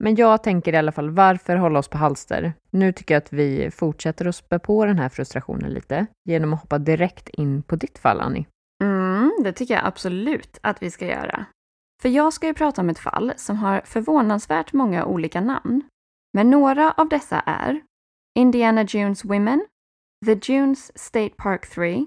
Men 0.04 0.14
jag 0.14 0.42
tänker 0.42 0.72
i 0.72 0.76
alla 0.76 0.92
fall, 0.92 1.10
varför 1.10 1.56
hålla 1.56 1.78
oss 1.78 1.88
på 1.88 1.98
halster? 1.98 2.52
Nu 2.70 2.92
tycker 2.92 3.14
jag 3.14 3.22
att 3.22 3.32
vi 3.32 3.70
fortsätter 3.70 4.26
att 4.26 4.36
spä 4.36 4.58
på 4.58 4.84
den 4.84 4.98
här 4.98 5.08
frustrationen 5.08 5.70
lite 5.70 6.06
genom 6.24 6.52
att 6.52 6.60
hoppa 6.60 6.78
direkt 6.78 7.28
in 7.28 7.62
på 7.62 7.76
ditt 7.76 7.98
fall, 7.98 8.20
Annie. 8.20 8.46
Mm, 8.82 9.32
det 9.44 9.52
tycker 9.52 9.74
jag 9.74 9.86
absolut 9.86 10.58
att 10.62 10.82
vi 10.82 10.90
ska 10.90 11.06
göra. 11.06 11.46
För 12.02 12.08
jag 12.08 12.32
ska 12.32 12.46
ju 12.46 12.54
prata 12.54 12.80
om 12.80 12.90
ett 12.90 12.98
fall 12.98 13.32
som 13.36 13.56
har 13.56 13.80
förvånansvärt 13.80 14.72
många 14.72 15.04
olika 15.04 15.40
namn. 15.40 15.82
Men 16.32 16.50
några 16.50 16.92
av 16.92 17.08
dessa 17.08 17.40
är 17.40 17.82
Indiana 18.38 18.82
Junes 18.82 19.24
Women, 19.24 19.66
The 20.26 20.52
Junes 20.52 20.98
State 20.98 21.34
Park 21.36 21.70
3, 21.70 22.06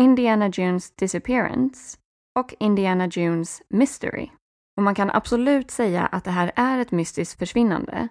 Indiana 0.00 0.48
Jones 0.48 0.90
Disappearance 0.90 1.98
och 2.38 2.54
Indiana 2.60 3.06
Jones 3.06 3.62
Mystery. 3.70 4.30
Och 4.76 4.82
man 4.82 4.94
kan 4.94 5.10
absolut 5.10 5.70
säga 5.70 6.06
att 6.06 6.24
det 6.24 6.30
här 6.30 6.52
är 6.56 6.78
ett 6.78 6.90
mystiskt 6.90 7.38
försvinnande. 7.38 8.08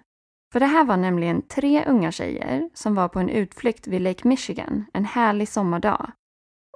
För 0.52 0.60
det 0.60 0.66
här 0.66 0.84
var 0.84 0.96
nämligen 0.96 1.42
tre 1.42 1.84
unga 1.84 2.12
tjejer 2.12 2.70
som 2.74 2.94
var 2.94 3.08
på 3.08 3.18
en 3.20 3.28
utflykt 3.28 3.86
vid 3.86 4.00
Lake 4.00 4.28
Michigan 4.28 4.84
en 4.92 5.04
härlig 5.04 5.48
sommardag 5.48 6.12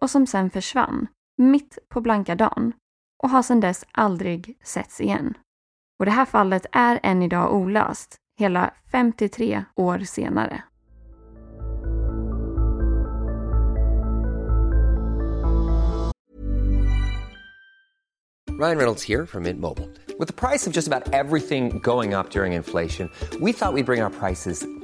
och 0.02 0.10
som 0.10 0.26
sen 0.26 0.50
försvann 0.50 1.06
mitt 1.38 1.78
på 1.88 2.00
blanka 2.00 2.34
dagen 2.34 2.72
och 3.22 3.30
har 3.30 3.42
sedan 3.42 3.60
dess 3.60 3.84
aldrig 3.92 4.58
setts 4.62 5.00
igen. 5.00 5.34
Och 5.98 6.04
det 6.04 6.12
här 6.12 6.24
fallet 6.24 6.66
är 6.72 7.00
än 7.02 7.22
idag 7.22 7.54
olöst, 7.54 8.16
hela 8.38 8.74
53 8.92 9.64
år 9.76 9.98
senare. 9.98 10.62
Ryan 18.58 18.76
Reynolds 18.76 19.02
here 19.02 19.26
from 19.26 19.42
Mint 19.42 19.60
Mobile. 19.60 19.88
With 20.18 20.28
the 20.28 20.34
price 20.34 20.66
of 20.68 20.72
just 20.72 20.86
about 20.86 21.12
everything 21.12 21.80
going 21.82 22.14
up 22.14 22.30
during 22.30 22.52
inflation, 22.52 23.08
we 23.40 23.52
thought 23.52 23.72
we'd 23.72 23.86
bring 23.86 24.02
our 24.02 24.10
prices 24.10 24.64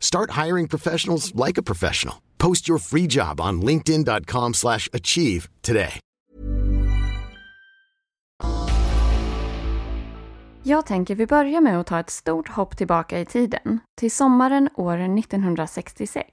Start 0.00 0.30
hiring 0.44 0.68
professionals 0.68 1.34
like 1.34 1.60
a 1.60 1.62
professional. 1.62 2.14
Post 2.38 2.68
your 2.68 2.78
free 2.78 3.06
job 3.06 3.40
on 3.40 3.60
linkedin.com 3.66 4.54
slash 4.54 4.88
achieve 4.92 5.48
today. 5.62 6.00
Jag 10.62 10.86
tänker 10.86 11.14
vi 11.14 11.26
börjar 11.26 11.60
med 11.60 11.80
att 11.80 11.86
ta 11.86 12.00
ett 12.00 12.10
stort 12.10 12.48
hopp 12.48 12.76
tillbaka 12.76 13.20
i 13.20 13.24
tiden, 13.24 13.80
till 14.00 14.10
sommaren 14.10 14.68
år 14.74 15.18
1966 15.18 16.26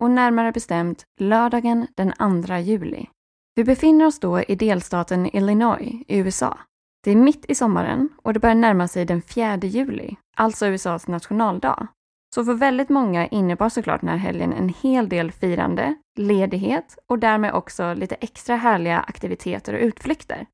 och 0.00 0.10
närmare 0.10 0.52
bestämt 0.52 1.04
lördagen 1.20 1.86
den 1.96 2.12
2 2.46 2.56
juli. 2.56 3.06
Vi 3.54 3.64
befinner 3.64 4.06
oss 4.06 4.20
då 4.20 4.40
i 4.42 4.54
delstaten 4.54 5.36
Illinois 5.36 6.04
i 6.08 6.18
USA. 6.18 6.58
Det 7.04 7.10
är 7.10 7.16
mitt 7.16 7.44
i 7.48 7.54
sommaren 7.54 8.08
och 8.22 8.34
det 8.34 8.40
börjar 8.40 8.54
närma 8.54 8.88
sig 8.88 9.04
den 9.04 9.22
4 9.22 9.56
juli, 9.56 10.16
alltså 10.36 10.66
USAs 10.66 11.06
nationaldag. 11.06 11.88
Så 12.34 12.44
för 12.44 12.54
väldigt 12.54 12.88
många 12.88 13.26
innebar 13.26 13.68
såklart 13.68 14.00
den 14.00 14.10
här 14.10 14.16
helgen 14.16 14.52
en 14.52 14.68
hel 14.68 15.08
del 15.08 15.32
firande, 15.32 15.94
ledighet 16.18 16.98
och 17.06 17.18
därmed 17.18 17.54
också 17.54 17.94
lite 17.94 18.14
extra 18.14 18.56
härliga 18.56 19.00
aktiviteter 19.00 19.74
och 19.74 19.80
utflykter. 19.80 20.46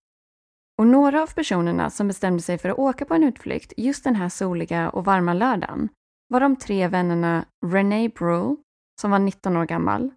Och 0.79 0.87
några 0.87 1.23
av 1.23 1.35
personerna 1.35 1.91
som 1.91 2.09
bestämde 2.09 2.43
sig 2.43 2.59
för 2.59 2.69
att 2.69 2.79
åka 2.79 3.05
på 3.05 3.15
en 3.15 3.25
utflykt 3.25 3.73
just 3.77 4.05
den 4.05 4.17
här 4.17 4.29
soliga 4.29 4.91
och 4.91 5.05
varma 5.05 5.35
lördagen 5.35 5.89
var 6.29 6.41
de 6.41 6.57
tre 6.57 6.89
vännerna 6.89 7.45
Renee 7.67 8.09
Brule, 8.09 8.57
som 9.01 9.11
var 9.11 9.19
19 9.19 9.57
år 9.57 9.65
gammal, 9.65 10.11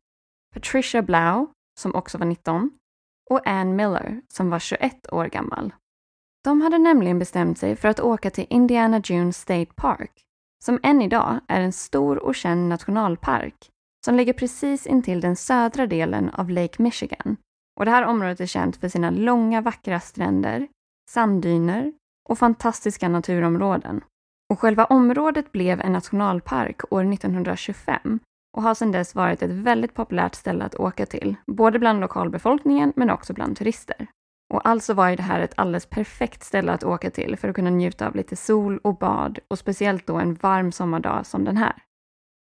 Patricia 0.54 1.02
Blau, 1.02 1.48
som 1.80 1.96
också 1.96 2.18
var 2.18 2.26
19, 2.26 2.72
och 3.30 3.48
Ann 3.48 3.76
Miller, 3.76 4.22
som 4.28 4.50
var 4.50 4.60
21 4.60 5.14
år 5.14 5.26
gammal. 5.26 5.74
De 6.44 6.62
hade 6.62 6.78
nämligen 6.78 7.20
bestämt 7.20 7.58
sig 7.58 7.76
för 7.76 7.88
att 7.88 8.00
åka 8.00 8.30
till 8.30 8.46
Indiana 8.50 9.00
Dunes 9.00 9.38
State 9.38 9.74
Park, 9.76 10.12
som 10.64 10.80
än 10.84 11.02
idag 11.02 11.40
är 11.48 11.62
en 11.62 11.74
stor 11.74 12.24
och 12.24 12.36
känd 12.36 12.70
nationalpark 12.70 13.70
som 14.06 14.16
ligger 14.16 14.34
precis 14.34 14.88
intill 14.88 15.22
den 15.22 15.36
södra 15.36 15.88
delen 15.88 16.30
av 16.30 16.50
Lake 16.50 16.84
Michigan. 16.84 17.38
Och 17.80 17.86
det 17.86 17.92
här 17.92 18.06
området 18.06 18.42
är 18.42 18.46
känt 18.46 18.78
för 18.78 18.90
sina 18.90 19.10
långa 19.10 19.62
vackra 19.62 20.00
stränder, 20.00 20.68
sanddyner 21.10 21.94
och 22.30 22.40
fantastiska 22.40 23.10
naturområden. 23.10 24.02
Och 24.50 24.60
själva 24.60 24.86
området 24.86 25.52
blev 25.52 25.82
en 25.82 25.94
nationalpark 25.94 26.94
år 26.94 27.14
1925 27.14 28.20
och 28.58 28.64
har 28.64 28.74
sedan 28.74 28.92
dess 28.92 29.16
varit 29.16 29.42
ett 29.42 29.52
väldigt 29.52 29.94
populärt 29.94 30.36
ställe 30.36 30.64
att 30.64 30.76
åka 30.76 31.06
till, 31.06 31.36
både 31.48 31.80
bland 31.80 32.00
lokalbefolkningen 32.00 32.94
men 32.96 33.10
också 33.10 33.34
bland 33.34 33.58
turister. 33.58 34.08
Och 34.54 34.68
alltså 34.68 34.94
var 34.94 35.10
ju 35.10 35.16
det 35.16 35.24
här 35.24 35.40
ett 35.40 35.54
alldeles 35.56 35.86
perfekt 35.86 36.44
ställe 36.44 36.72
att 36.72 36.84
åka 36.84 37.12
till 37.12 37.38
för 37.38 37.50
att 37.50 37.56
kunna 37.56 37.70
njuta 37.70 38.08
av 38.08 38.16
lite 38.16 38.36
sol 38.36 38.80
och 38.84 38.98
bad 38.98 39.40
och 39.48 39.60
speciellt 39.60 40.08
då 40.08 40.16
en 40.16 40.34
varm 40.34 40.72
sommardag 40.72 41.26
som 41.26 41.44
den 41.44 41.58
här. 41.58 41.74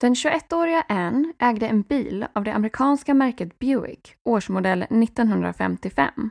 Den 0.00 0.14
21-åriga 0.14 0.84
Anne 0.88 1.32
ägde 1.38 1.68
en 1.68 1.82
bil 1.82 2.26
av 2.32 2.44
det 2.44 2.54
amerikanska 2.54 3.14
märket 3.14 3.58
Buick, 3.58 4.14
årsmodell 4.24 4.82
1955. 4.82 6.30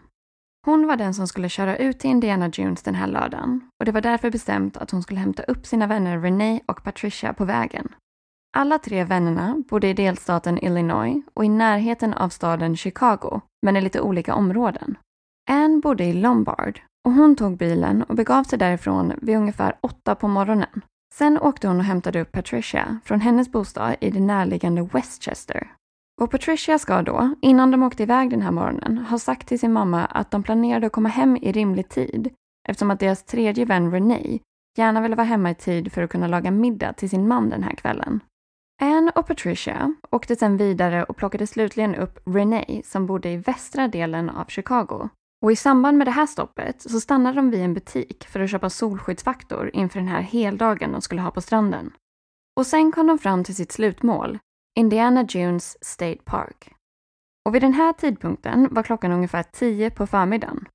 Hon 0.66 0.88
var 0.88 0.96
den 0.96 1.14
som 1.14 1.28
skulle 1.28 1.50
köra 1.50 1.78
ut 1.78 2.00
till 2.00 2.10
Indiana 2.10 2.50
Jones 2.54 2.84
den 2.84 2.96
här 2.96 3.08
lördagen 3.08 3.62
och 3.80 3.86
det 3.86 3.92
var 3.92 4.02
därför 4.02 4.32
bestämt 4.32 4.78
att 4.78 4.92
hon 4.92 5.04
skulle 5.04 5.20
hämta 5.20 5.44
upp 5.44 5.66
sina 5.66 5.88
vänner 5.88 6.20
Renee 6.20 6.62
och 6.66 6.84
Patricia 6.84 7.34
på 7.34 7.46
vägen. 7.46 7.96
Alla 8.58 8.80
tre 8.80 9.04
vännerna 9.04 9.64
bodde 9.70 9.88
i 9.88 9.94
delstaten 9.94 10.66
Illinois 10.66 11.24
och 11.34 11.46
i 11.46 11.50
närheten 11.50 12.14
av 12.14 12.30
staden 12.30 12.78
Chicago, 12.78 13.42
men 13.66 13.78
i 13.78 13.82
lite 13.82 14.02
olika 14.02 14.36
områden. 14.36 14.98
Anne 15.50 15.80
bodde 15.80 16.04
i 16.04 16.14
Lombard 16.14 16.80
och 17.06 17.12
hon 17.12 17.36
tog 17.36 17.58
bilen 17.58 18.04
och 18.04 18.16
begav 18.16 18.44
sig 18.44 18.60
därifrån 18.60 19.14
vid 19.22 19.38
ungefär 19.38 19.78
åtta 19.82 20.16
på 20.16 20.28
morgonen. 20.28 20.82
Sen 21.14 21.40
åkte 21.40 21.68
hon 21.68 21.78
och 21.78 21.84
hämtade 21.84 22.22
upp 22.22 22.32
Patricia 22.32 23.00
från 23.06 23.22
hennes 23.22 23.52
bostad 23.52 23.96
i 24.02 24.10
det 24.10 24.20
närliggande 24.20 24.90
Westchester. 24.94 25.72
Och 26.22 26.32
Patricia 26.32 26.80
ska 26.80 27.02
då, 27.02 27.36
innan 27.42 27.72
de 27.72 27.84
åkte 27.84 28.04
iväg 28.04 28.30
den 28.30 28.42
här 28.42 28.52
morgonen, 28.52 28.98
ha 28.98 29.20
sagt 29.20 29.48
till 29.48 29.60
sin 29.60 29.74
mamma 29.74 30.06
att 30.06 30.32
de 30.32 30.44
planerade 30.44 30.86
att 30.88 30.92
komma 30.92 31.10
hem 31.10 31.38
i 31.38 31.52
rimlig 31.52 31.90
tid 31.90 32.30
eftersom 32.68 32.92
att 32.92 33.00
deras 33.00 33.24
tredje 33.24 33.66
vän 33.66 33.92
Renee 33.92 34.40
gärna 34.78 35.02
ville 35.02 35.16
vara 35.16 35.28
hemma 35.28 35.52
i 35.52 35.56
tid 35.56 35.92
för 35.92 36.02
att 36.02 36.10
kunna 36.10 36.28
laga 36.28 36.52
middag 36.52 36.94
till 36.94 37.10
sin 37.10 37.28
man 37.28 37.50
den 37.50 37.64
här 37.64 37.76
kvällen. 37.76 38.20
Anne 38.82 39.12
och 39.16 39.28
Patricia 39.28 39.94
åkte 40.12 40.36
sedan 40.36 40.58
vidare 40.58 41.04
och 41.04 41.18
plockade 41.18 41.48
slutligen 41.48 41.96
upp 41.96 42.20
Renee 42.26 42.82
som 42.84 43.06
bodde 43.06 43.30
i 43.30 43.38
västra 43.38 43.88
delen 43.88 44.30
av 44.30 44.46
Chicago. 44.46 45.10
Och 45.46 45.52
i 45.52 45.56
samband 45.56 45.98
med 45.98 46.08
det 46.08 46.12
här 46.12 46.26
stoppet 46.26 46.82
så 46.82 47.00
stannade 47.00 47.36
de 47.36 47.50
vid 47.50 47.62
en 47.62 47.74
butik 47.74 48.28
för 48.28 48.40
att 48.40 48.50
köpa 48.50 48.70
solskyddsfaktor 48.70 49.72
inför 49.74 50.00
den 50.00 50.08
här 50.08 50.22
heldagen 50.22 50.92
de 50.92 51.02
skulle 51.02 51.22
ha 51.22 51.32
på 51.32 51.42
stranden. 51.42 51.92
Och 52.56 52.68
sen 52.68 52.92
kom 52.92 53.08
de 53.08 53.20
fram 53.20 53.44
till 53.44 53.56
sitt 53.56 53.72
slutmål, 53.72 54.40
Indiana 54.78 55.24
Dunes 55.24 55.78
State 55.82 56.18
Park. 56.24 56.74
Och 57.46 57.56
vid 57.56 57.62
den 57.62 57.74
här 57.74 57.94
tidpunkten 57.94 58.68
var 58.72 58.84
klockan 58.84 59.12
ungefär 59.12 59.44
10 59.44 59.90
på 59.90 60.08
förmiddagen. 60.08 60.68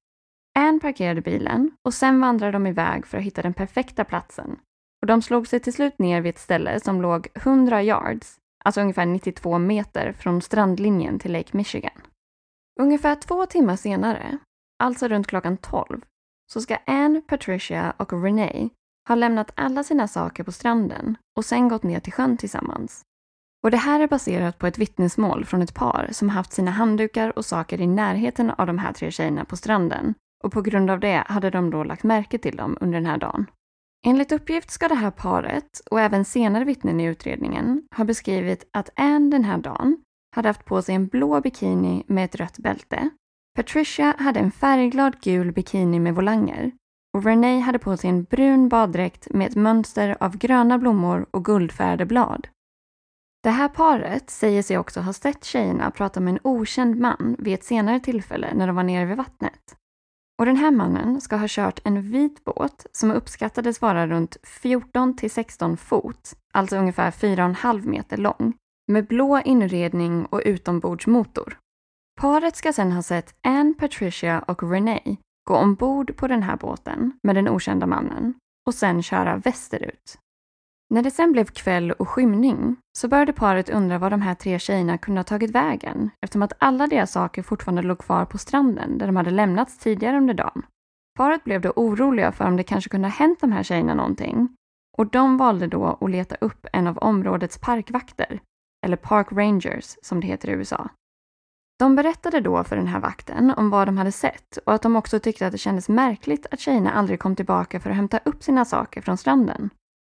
Anne 0.58 0.80
parkerade 0.80 1.20
bilen 1.20 1.70
och 1.84 1.94
sen 1.94 2.20
vandrade 2.20 2.52
de 2.52 2.66
iväg 2.66 3.06
för 3.06 3.18
att 3.18 3.24
hitta 3.24 3.42
den 3.42 3.54
perfekta 3.54 4.04
platsen. 4.04 4.58
Och 5.02 5.06
de 5.06 5.22
slog 5.22 5.46
sig 5.46 5.60
till 5.60 5.72
slut 5.72 5.98
ner 5.98 6.20
vid 6.20 6.30
ett 6.30 6.40
ställe 6.40 6.80
som 6.80 7.02
låg 7.02 7.28
100 7.34 7.82
yards, 7.82 8.36
alltså 8.64 8.80
ungefär 8.80 9.06
92 9.06 9.58
meter 9.58 10.12
från 10.12 10.42
strandlinjen 10.42 11.18
till 11.18 11.32
Lake 11.32 11.56
Michigan. 11.56 12.02
Ungefär 12.80 13.14
två 13.14 13.46
timmar 13.46 13.76
senare, 13.76 14.38
alltså 14.80 15.08
runt 15.08 15.26
klockan 15.26 15.56
12, 15.56 16.00
så 16.52 16.60
ska 16.60 16.76
Anne, 16.86 17.20
Patricia 17.20 17.94
och 17.96 18.22
Renee 18.22 18.70
ha 19.08 19.14
lämnat 19.14 19.50
alla 19.54 19.84
sina 19.84 20.08
saker 20.08 20.44
på 20.44 20.52
stranden 20.52 21.16
och 21.36 21.44
sen 21.44 21.68
gått 21.68 21.82
ner 21.82 22.00
till 22.00 22.12
sjön 22.12 22.36
tillsammans. 22.36 23.02
Och 23.62 23.70
det 23.70 23.76
här 23.76 24.00
är 24.00 24.08
baserat 24.08 24.58
på 24.58 24.66
ett 24.66 24.78
vittnesmål 24.78 25.44
från 25.44 25.62
ett 25.62 25.74
par 25.74 26.08
som 26.12 26.28
haft 26.28 26.52
sina 26.52 26.70
handdukar 26.70 27.38
och 27.38 27.44
saker 27.44 27.80
i 27.80 27.86
närheten 27.86 28.50
av 28.50 28.66
de 28.66 28.78
här 28.78 28.92
tre 28.92 29.10
tjejerna 29.10 29.44
på 29.44 29.56
stranden. 29.56 30.14
Och 30.44 30.52
på 30.52 30.62
grund 30.62 30.90
av 30.90 31.00
det 31.00 31.24
hade 31.26 31.50
de 31.50 31.70
då 31.70 31.84
lagt 31.84 32.02
märke 32.02 32.38
till 32.38 32.56
dem 32.56 32.78
under 32.80 32.98
den 32.98 33.06
här 33.06 33.18
dagen. 33.18 33.46
Enligt 34.06 34.32
uppgift 34.32 34.70
ska 34.70 34.88
det 34.88 34.94
här 34.94 35.10
paret, 35.10 35.80
och 35.90 36.00
även 36.00 36.24
senare 36.24 36.64
vittnen 36.64 37.00
i 37.00 37.04
utredningen, 37.04 37.82
ha 37.96 38.04
beskrivit 38.04 38.68
att 38.72 38.90
Anne 38.96 39.30
den 39.30 39.44
här 39.44 39.58
dagen 39.58 39.96
hade 40.36 40.48
haft 40.48 40.64
på 40.64 40.82
sig 40.82 40.94
en 40.94 41.06
blå 41.06 41.40
bikini 41.40 42.04
med 42.06 42.24
ett 42.24 42.34
rött 42.34 42.58
bälte. 42.58 43.10
Patricia 43.56 44.14
hade 44.18 44.40
en 44.40 44.50
färgglad 44.50 45.20
gul 45.20 45.52
bikini 45.52 46.00
med 46.00 46.14
volanger 46.14 46.72
och 47.16 47.24
Renee 47.24 47.60
hade 47.60 47.78
på 47.78 47.96
sig 47.96 48.10
en 48.10 48.24
brun 48.24 48.68
baddräkt 48.68 49.28
med 49.30 49.46
ett 49.46 49.56
mönster 49.56 50.16
av 50.20 50.36
gröna 50.36 50.78
blommor 50.78 51.26
och 51.30 51.44
guldfärgade 51.44 52.06
blad. 52.06 52.48
Det 53.42 53.50
här 53.50 53.68
paret 53.68 54.30
säger 54.30 54.62
sig 54.62 54.78
också 54.78 55.00
ha 55.00 55.12
sett 55.12 55.44
tjejerna 55.44 55.90
prata 55.90 56.20
med 56.20 56.32
en 56.32 56.40
okänd 56.42 57.00
man 57.00 57.36
vid 57.38 57.54
ett 57.54 57.64
senare 57.64 58.00
tillfälle 58.00 58.54
när 58.54 58.66
de 58.66 58.76
var 58.76 58.82
nere 58.82 59.04
vid 59.04 59.16
vattnet. 59.16 59.76
Och 60.38 60.46
den 60.46 60.56
här 60.56 60.70
mannen 60.70 61.20
ska 61.20 61.36
ha 61.36 61.46
kört 61.48 61.80
en 61.84 62.02
vit 62.02 62.44
båt 62.44 62.86
som 62.92 63.10
uppskattades 63.10 63.82
vara 63.82 64.06
runt 64.06 64.36
14 64.42 65.16
till 65.16 65.30
16 65.30 65.76
fot, 65.76 66.34
alltså 66.52 66.76
ungefär 66.76 67.10
4,5 67.10 67.86
meter 67.86 68.16
lång, 68.16 68.54
med 68.92 69.06
blå 69.06 69.40
inredning 69.44 70.26
och 70.26 70.42
utombordsmotor. 70.44 71.58
Paret 72.20 72.56
ska 72.56 72.72
sedan 72.72 72.92
ha 72.92 73.02
sett 73.02 73.34
Anne, 73.42 73.74
Patricia 73.78 74.38
och 74.38 74.70
Renee 74.70 75.16
gå 75.48 75.56
ombord 75.56 76.16
på 76.16 76.26
den 76.28 76.42
här 76.42 76.56
båten 76.56 77.12
med 77.22 77.34
den 77.34 77.48
okända 77.48 77.86
mannen 77.86 78.34
och 78.66 78.74
sen 78.74 79.02
köra 79.02 79.36
västerut. 79.36 80.18
När 80.94 81.02
det 81.02 81.10
sen 81.10 81.32
blev 81.32 81.44
kväll 81.44 81.92
och 81.92 82.08
skymning 82.08 82.76
så 82.98 83.08
började 83.08 83.32
paret 83.32 83.70
undra 83.70 83.98
var 83.98 84.10
de 84.10 84.22
här 84.22 84.34
tre 84.34 84.58
tjejerna 84.58 84.98
kunde 84.98 85.18
ha 85.18 85.24
tagit 85.24 85.50
vägen 85.50 86.10
eftersom 86.20 86.42
att 86.42 86.52
alla 86.58 86.86
deras 86.86 87.12
saker 87.12 87.42
fortfarande 87.42 87.82
låg 87.82 87.98
kvar 87.98 88.24
på 88.24 88.38
stranden 88.38 88.98
där 88.98 89.06
de 89.06 89.16
hade 89.16 89.30
lämnats 89.30 89.78
tidigare 89.78 90.16
under 90.16 90.34
dagen. 90.34 90.62
Paret 91.18 91.44
blev 91.44 91.60
då 91.60 91.72
oroliga 91.76 92.32
för 92.32 92.44
om 92.44 92.56
det 92.56 92.62
kanske 92.62 92.90
kunde 92.90 93.08
ha 93.08 93.14
hänt 93.14 93.40
de 93.40 93.52
här 93.52 93.62
tjejerna 93.62 93.94
någonting 93.94 94.48
och 94.98 95.06
de 95.06 95.36
valde 95.36 95.66
då 95.66 95.98
att 96.00 96.10
leta 96.10 96.36
upp 96.40 96.66
en 96.72 96.86
av 96.86 96.98
områdets 96.98 97.58
parkvakter, 97.58 98.40
eller 98.86 98.96
Park 98.96 99.26
Rangers 99.32 99.96
som 100.02 100.20
det 100.20 100.26
heter 100.26 100.48
i 100.48 100.52
USA. 100.52 100.90
De 101.80 101.96
berättade 101.96 102.40
då 102.40 102.64
för 102.64 102.76
den 102.76 102.86
här 102.86 103.00
vakten 103.00 103.50
om 103.50 103.70
vad 103.70 103.88
de 103.88 103.98
hade 103.98 104.12
sett 104.12 104.56
och 104.66 104.74
att 104.74 104.82
de 104.82 104.96
också 104.96 105.20
tyckte 105.20 105.46
att 105.46 105.52
det 105.52 105.58
kändes 105.58 105.88
märkligt 105.88 106.46
att 106.50 106.60
tjejerna 106.60 106.92
aldrig 106.92 107.20
kom 107.20 107.36
tillbaka 107.36 107.80
för 107.80 107.90
att 107.90 107.96
hämta 107.96 108.20
upp 108.24 108.42
sina 108.42 108.64
saker 108.64 109.00
från 109.00 109.16
stranden. 109.16 109.70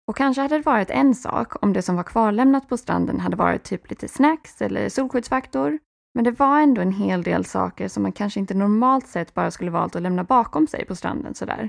Och 0.08 0.16
kanske 0.16 0.42
hade 0.42 0.58
det 0.58 0.66
varit 0.66 0.90
en 0.90 1.14
sak 1.14 1.62
om 1.62 1.72
det 1.72 1.82
som 1.82 1.96
var 1.96 2.02
kvarlämnat 2.02 2.68
på 2.68 2.76
stranden 2.76 3.20
hade 3.20 3.36
varit 3.36 3.62
typ 3.62 3.90
lite 3.90 4.08
snacks 4.08 4.62
eller 4.62 4.88
solskyddsfaktor. 4.88 5.78
Men 6.14 6.24
det 6.24 6.30
var 6.30 6.60
ändå 6.60 6.82
en 6.82 6.92
hel 6.92 7.22
del 7.22 7.44
saker 7.44 7.88
som 7.88 8.02
man 8.02 8.12
kanske 8.12 8.40
inte 8.40 8.54
normalt 8.54 9.06
sett 9.06 9.34
bara 9.34 9.50
skulle 9.50 9.70
valt 9.70 9.96
att 9.96 10.02
lämna 10.02 10.24
bakom 10.24 10.66
sig 10.66 10.84
på 10.84 10.96
stranden 10.96 11.34
sådär. 11.34 11.68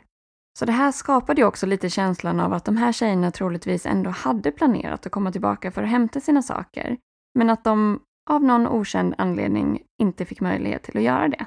Så 0.60 0.66
det 0.66 0.72
här 0.72 0.92
skapade 0.92 1.42
ju 1.42 1.48
också 1.48 1.66
lite 1.66 1.90
känslan 1.90 2.40
av 2.40 2.54
att 2.54 2.66
de 2.66 2.78
här 2.78 2.92
tjejerna 2.92 3.32
troligtvis 3.32 3.86
ändå 3.86 4.10
hade 4.10 4.52
planerat 4.52 5.06
att 5.06 5.12
komma 5.12 5.32
tillbaka 5.32 5.72
för 5.72 5.84
att 5.84 5.90
hämta 5.90 6.20
sina 6.20 6.42
saker. 6.42 6.98
Men 7.36 7.50
att 7.50 7.64
de 7.64 8.00
av 8.30 8.44
någon 8.44 8.68
okänd 8.68 9.16
anledning 9.18 9.84
inte 10.02 10.26
fick 10.26 10.42
möjlighet 10.42 10.84
till 10.84 10.98
att 10.98 11.04
göra 11.04 11.28
det. 11.28 11.46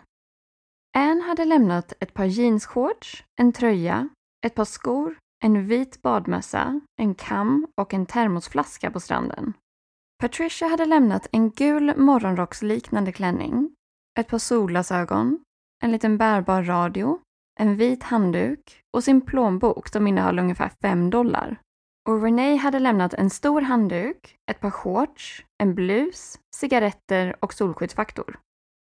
Anne 0.96 1.22
hade 1.22 1.44
lämnat 1.44 1.92
ett 2.00 2.14
par 2.14 2.24
jeansshorts, 2.24 3.24
en 3.40 3.52
tröja, 3.52 4.08
ett 4.46 4.54
par 4.54 4.64
skor, 4.64 5.16
en 5.44 5.66
vit 5.66 6.02
badmössa, 6.02 6.80
en 7.00 7.14
kam 7.14 7.66
och 7.80 7.94
en 7.94 8.06
termosflaska 8.06 8.90
på 8.90 9.00
stranden. 9.00 9.52
Patricia 10.18 10.68
hade 10.68 10.84
lämnat 10.84 11.26
en 11.32 11.50
gul 11.50 11.96
morgonrocksliknande 11.96 13.12
klänning, 13.12 13.74
ett 14.18 14.28
par 14.28 14.38
solglasögon, 14.38 15.44
en 15.82 15.92
liten 15.92 16.18
bärbar 16.18 16.62
radio, 16.62 17.18
en 17.60 17.76
vit 17.76 18.02
handduk 18.02 18.80
och 18.96 19.04
sin 19.04 19.20
plånbok 19.20 19.88
som 19.88 20.06
innehöll 20.06 20.38
ungefär 20.38 20.68
5 20.82 21.10
dollar. 21.10 21.60
Och 22.06 22.22
Renee 22.22 22.56
hade 22.56 22.78
lämnat 22.78 23.14
en 23.14 23.30
stor 23.30 23.60
handduk, 23.60 24.36
ett 24.50 24.60
par 24.60 24.70
shorts, 24.70 25.44
en 25.58 25.74
blus, 25.74 26.38
cigaretter 26.56 27.36
och 27.40 27.54
solskyddsfaktor. 27.54 28.38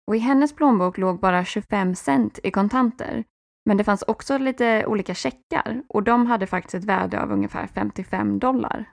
Och 0.07 0.15
i 0.15 0.19
hennes 0.19 0.55
plånbok 0.55 0.97
låg 0.97 1.19
bara 1.19 1.45
25 1.45 1.95
cent 1.95 2.39
i 2.43 2.51
kontanter. 2.51 3.23
Men 3.65 3.77
det 3.77 3.83
fanns 3.83 4.01
också 4.07 4.37
lite 4.37 4.85
olika 4.85 5.15
checkar 5.15 5.81
och 5.89 6.03
de 6.03 6.25
hade 6.25 6.47
faktiskt 6.47 6.75
ett 6.75 6.83
värde 6.83 7.21
av 7.21 7.31
ungefär 7.31 7.67
55 7.67 8.39
dollar. 8.39 8.89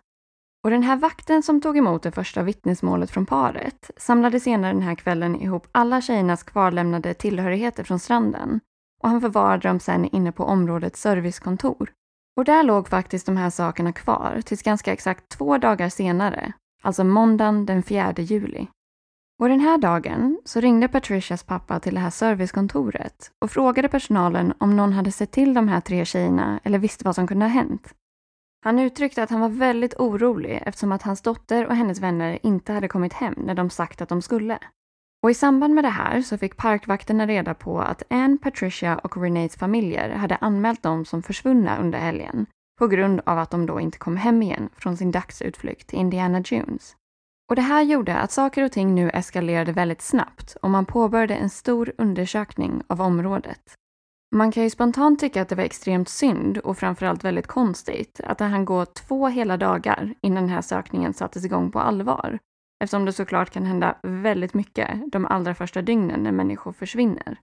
Och 0.65 0.71
den 0.71 0.83
här 0.83 0.97
vakten 0.97 1.43
som 1.43 1.61
tog 1.61 1.79
emot 1.79 2.03
det 2.03 2.13
första 2.13 2.43
vittnesmålet 2.43 3.11
från 3.11 3.27
paret 3.27 3.91
samlade 3.97 4.41
senare 4.41 4.73
den 4.73 4.83
här 4.83 4.95
kvällen 4.95 5.41
ihop 5.41 5.67
alla 5.73 6.01
tjejernas 6.01 6.43
kvarlämnade 6.43 7.15
tillhörigheter 7.15 7.85
från 7.85 7.99
stranden 7.99 8.61
och 9.03 9.09
han 9.09 9.21
förvarade 9.21 9.69
dem 9.69 9.81
sen 9.81 10.05
inne 10.05 10.33
på 10.33 10.45
områdets 10.45 11.01
servicekontor. 11.01 11.93
Och 12.37 12.45
där 12.45 12.63
låg 12.63 12.89
faktiskt 12.89 13.27
de 13.27 13.37
här 13.37 13.51
sakerna 13.51 13.93
kvar 13.93 14.41
tills 14.45 14.63
ganska 14.63 14.93
exakt 14.93 15.29
två 15.29 15.59
dagar 15.59 15.89
senare, 15.89 16.53
alltså 16.83 17.05
måndagen 17.05 17.67
den 17.67 17.83
4 17.83 18.15
juli. 18.17 18.67
Och 19.43 19.49
den 19.49 19.61
här 19.61 19.79
dagen 19.79 20.39
så 20.45 20.61
ringde 20.61 20.89
Patricias 20.89 21.43
pappa 21.43 21.81
till 21.81 21.95
det 21.95 22.01
här 22.01 22.11
servicekontoret 22.11 23.31
och 23.45 23.51
frågade 23.51 23.89
personalen 23.89 24.55
om 24.59 24.77
någon 24.77 24.93
hade 24.93 25.13
sett 25.13 25.33
till 25.33 25.55
de 25.55 25.69
här 25.69 25.81
tre 25.81 26.05
tjejerna 26.05 26.61
eller 26.65 26.79
visste 26.79 27.05
vad 27.05 27.15
som 27.15 27.27
kunde 27.27 27.45
ha 27.45 27.51
hänt. 27.51 27.95
Han 28.65 28.79
uttryckte 28.79 29.23
att 29.23 29.31
han 29.31 29.41
var 29.41 29.49
väldigt 29.49 29.95
orolig 29.95 30.63
eftersom 30.67 30.93
att 30.93 31.03
hans 31.03 31.23
dotter 31.23 31.67
och 31.67 31.77
hennes 31.77 32.01
vänner 32.01 32.39
inte 32.43 32.73
hade 32.73 32.89
kommit 32.89 33.13
hem 33.13 33.35
när 33.37 33.55
de 33.55 33.71
sagt 33.71 34.03
att 34.03 34.09
de 34.09 34.23
skulle. 34.23 34.59
Och 35.25 35.31
i 35.31 35.35
samband 35.35 35.75
med 35.75 35.85
det 35.85 35.89
här 35.89 36.23
så 36.23 36.39
fick 36.39 36.57
parkvakterna 36.57 37.27
reda 37.27 37.55
på 37.55 37.81
att 37.81 38.03
Anne, 38.11 38.39
Patricia 38.43 38.99
och 38.99 39.17
Renées 39.17 39.59
familjer 39.59 40.11
hade 40.11 40.37
anmält 40.37 40.83
dem 40.83 41.05
som 41.05 41.23
försvunna 41.23 41.79
under 41.79 41.99
helgen 41.99 42.47
på 42.79 42.87
grund 42.87 43.21
av 43.27 43.39
att 43.39 43.51
de 43.51 43.67
då 43.67 43.81
inte 43.81 43.99
kom 43.99 44.17
hem 44.17 44.43
igen 44.43 44.69
från 44.77 44.97
sin 44.97 45.11
dagsutflykt 45.11 45.89
till 45.89 45.99
Indiana 45.99 46.41
Dunes. 46.41 46.97
Och 47.51 47.57
det 47.57 47.63
här 47.63 47.83
gjorde 47.83 48.17
att 48.17 48.33
saker 48.33 48.65
och 48.65 48.73
ting 48.73 48.95
nu 48.95 49.11
eskalerade 49.11 49.73
väldigt 49.73 50.03
snabbt 50.03 50.57
och 50.63 50.71
man 50.71 50.87
påbörjade 50.87 51.35
en 51.35 51.51
stor 51.51 51.93
undersökning 51.99 52.83
av 52.87 53.01
området. 53.01 53.75
Man 54.35 54.53
kan 54.53 54.63
ju 54.63 54.71
spontant 54.71 55.21
tycka 55.21 55.43
att 55.43 55.49
det 55.49 55.55
var 55.55 55.65
extremt 55.65 56.09
synd 56.09 56.59
och 56.59 56.79
framförallt 56.79 57.25
väldigt 57.25 57.47
konstigt 57.47 58.21
att 58.25 58.39
det 58.39 58.45
hann 58.45 58.65
gå 58.65 58.85
två 58.85 59.29
hela 59.29 59.57
dagar 59.57 60.15
innan 60.21 60.43
den 60.43 60.53
här 60.53 60.63
sökningen 60.63 61.15
sattes 61.15 61.45
igång 61.45 61.71
på 61.71 61.81
allvar 61.81 62.39
Eftersom 62.85 63.05
det 63.05 63.13
såklart 63.13 63.51
kan 63.51 63.67
hända 63.67 63.97
väldigt 64.03 64.55
mycket 64.55 65.13
de 65.13 65.27
allra 65.27 65.55
första 65.55 65.83
dygnen 65.83 66.23
när 66.23 66.33
människor 66.33 66.73
försvinner. 66.73 67.39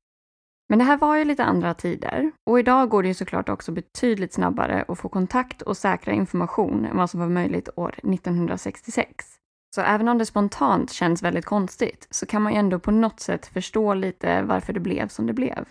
Men 0.70 0.80
det 0.80 0.86
här 0.86 0.98
var 0.98 1.16
ju 1.16 1.26
lite 1.26 1.44
andra 1.44 1.74
tider 1.74 2.32
och 2.50 2.60
idag 2.60 2.90
går 2.90 3.04
det 3.04 3.08
ju 3.08 3.14
såklart 3.14 3.50
också 3.50 3.72
betydligt 3.72 4.34
snabbare 4.34 4.86
att 4.88 5.00
få 5.00 5.10
kontakt 5.10 5.62
och 5.62 5.78
säkra 5.78 6.14
information 6.14 6.86
än 6.86 6.98
vad 6.98 7.10
som 7.10 7.20
var 7.20 7.30
möjligt 7.30 7.70
år 7.76 7.96
1966. 8.04 9.26
Så 9.76 9.82
även 9.82 10.08
om 10.08 10.18
det 10.18 10.26
spontant 10.26 10.92
känns 10.92 11.24
väldigt 11.24 11.46
konstigt 11.46 12.08
så 12.10 12.26
kan 12.26 12.42
man 12.42 12.54
ju 12.54 12.60
ändå 12.60 12.80
på 12.80 12.92
något 12.92 13.20
sätt 13.20 13.46
förstå 13.46 13.94
lite 13.94 14.42
varför 14.42 14.74
det 14.74 14.80
blev 14.80 15.08
som 15.08 15.28
det 15.28 15.34
blev. 15.34 15.66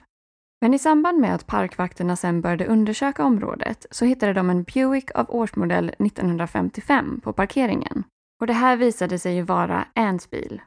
Men 0.60 0.74
i 0.74 0.78
samband 0.78 1.20
med 1.20 1.34
att 1.34 1.46
parkvakterna 1.46 2.16
sen 2.16 2.40
började 2.40 2.66
undersöka 2.66 3.24
området 3.24 3.86
så 3.90 4.04
hittade 4.04 4.32
de 4.32 4.50
en 4.50 4.62
Buick 4.62 5.10
av 5.14 5.26
årsmodell 5.28 5.88
1955 5.88 7.20
på 7.20 7.32
parkeringen 7.32 8.04
och 8.40 8.46
det 8.46 8.52
här 8.52 8.76
visade 8.76 9.18
sig 9.18 9.34
ju 9.34 9.42
vara 9.42 9.86
Anns 9.94 10.30
bil. 10.30 10.62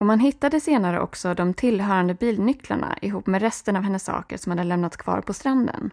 Och 0.00 0.06
man 0.06 0.20
hittade 0.20 0.60
senare 0.60 1.00
också 1.00 1.34
de 1.34 1.54
tillhörande 1.54 2.14
bilnycklarna 2.14 2.98
ihop 3.02 3.26
med 3.26 3.42
resten 3.42 3.76
av 3.76 3.82
hennes 3.82 4.04
saker 4.04 4.36
som 4.36 4.50
hade 4.50 4.64
lämnats 4.64 4.96
kvar 4.96 5.20
på 5.20 5.32
stranden. 5.32 5.90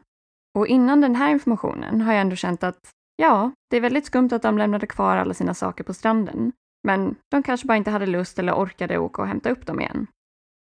Och 0.58 0.68
innan 0.68 1.02
den 1.02 1.16
här 1.16 1.32
informationen 1.32 2.02
har 2.02 2.14
jag 2.14 2.22
ändå 2.22 2.36
känt 2.36 2.64
att 2.64 2.90
ja, 3.16 3.52
det 3.70 3.78
är 3.78 3.82
väldigt 3.82 4.06
skumt 4.06 4.30
att 4.32 4.42
de 4.42 4.58
lämnade 4.58 4.88
kvar 4.88 5.18
alla 5.18 5.34
sina 5.34 5.54
saker 5.54 5.84
på 5.84 5.94
stranden. 5.94 6.52
Men 6.88 7.16
de 7.32 7.44
kanske 7.44 7.68
bara 7.68 7.78
inte 7.78 7.92
hade 7.92 8.06
lust 8.06 8.40
eller 8.40 8.54
orkade 8.54 8.98
åka 8.98 9.22
och 9.22 9.28
hämta 9.28 9.50
upp 9.50 9.66
dem 9.66 9.82
igen. 9.82 10.08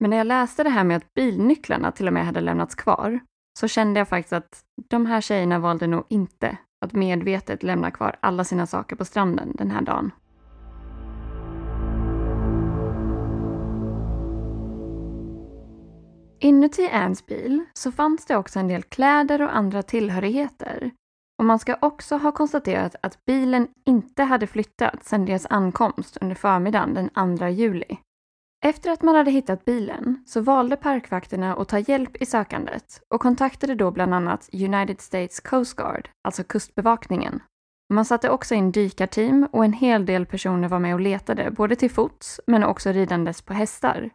Men 0.00 0.10
när 0.10 0.16
jag 0.16 0.26
läste 0.26 0.62
det 0.62 0.70
här 0.70 0.84
med 0.84 0.96
att 0.96 1.14
bilnycklarna 1.14 1.92
till 1.92 2.06
och 2.06 2.12
med 2.12 2.26
hade 2.26 2.40
lämnats 2.40 2.74
kvar 2.74 3.20
så 3.58 3.68
kände 3.68 4.00
jag 4.00 4.08
faktiskt 4.08 4.32
att 4.32 4.60
de 4.90 5.06
här 5.06 5.20
tjejerna 5.20 5.58
valde 5.58 5.86
nog 5.86 6.04
inte 6.08 6.58
att 6.84 6.92
medvetet 6.92 7.62
lämna 7.62 7.90
kvar 7.90 8.16
alla 8.20 8.44
sina 8.44 8.66
saker 8.66 8.96
på 8.96 9.04
stranden 9.04 9.52
den 9.54 9.70
här 9.70 9.82
dagen. 9.82 10.10
Inuti 16.44 16.88
Anns 16.88 17.26
bil 17.26 17.64
så 17.72 17.92
fanns 17.92 18.26
det 18.26 18.36
också 18.36 18.58
en 18.58 18.68
del 18.68 18.82
kläder 18.82 19.42
och 19.42 19.56
andra 19.56 19.82
tillhörigheter. 19.82 20.90
Och 21.38 21.44
man 21.44 21.58
ska 21.58 21.76
också 21.80 22.16
ha 22.16 22.32
konstaterat 22.32 22.96
att 23.02 23.24
bilen 23.24 23.68
inte 23.86 24.22
hade 24.22 24.46
flyttat 24.46 25.04
sedan 25.04 25.24
deras 25.24 25.46
ankomst 25.50 26.16
under 26.20 26.34
förmiddagen 26.34 26.94
den 26.94 27.38
2 27.38 27.48
juli. 27.48 27.98
Efter 28.64 28.90
att 28.90 29.02
man 29.02 29.14
hade 29.14 29.30
hittat 29.30 29.64
bilen 29.64 30.22
så 30.26 30.40
valde 30.40 30.76
parkvakterna 30.76 31.56
att 31.56 31.68
ta 31.68 31.78
hjälp 31.78 32.16
i 32.16 32.26
sökandet 32.26 33.02
och 33.08 33.20
kontaktade 33.20 33.74
då 33.74 33.90
bland 33.90 34.14
annat 34.14 34.48
United 34.52 35.00
States 35.00 35.40
Coast 35.40 35.76
Guard, 35.76 36.08
alltså 36.24 36.44
kustbevakningen. 36.44 37.42
Man 37.92 38.04
satte 38.04 38.30
också 38.30 38.54
in 38.54 38.72
dykarteam 38.72 39.48
och 39.52 39.64
en 39.64 39.72
hel 39.72 40.06
del 40.06 40.26
personer 40.26 40.68
var 40.68 40.78
med 40.78 40.94
och 40.94 41.00
letade, 41.00 41.50
både 41.50 41.76
till 41.76 41.90
fots 41.90 42.40
men 42.46 42.64
också 42.64 42.92
ridandes 42.92 43.42
på 43.42 43.54
hästar. 43.54 44.10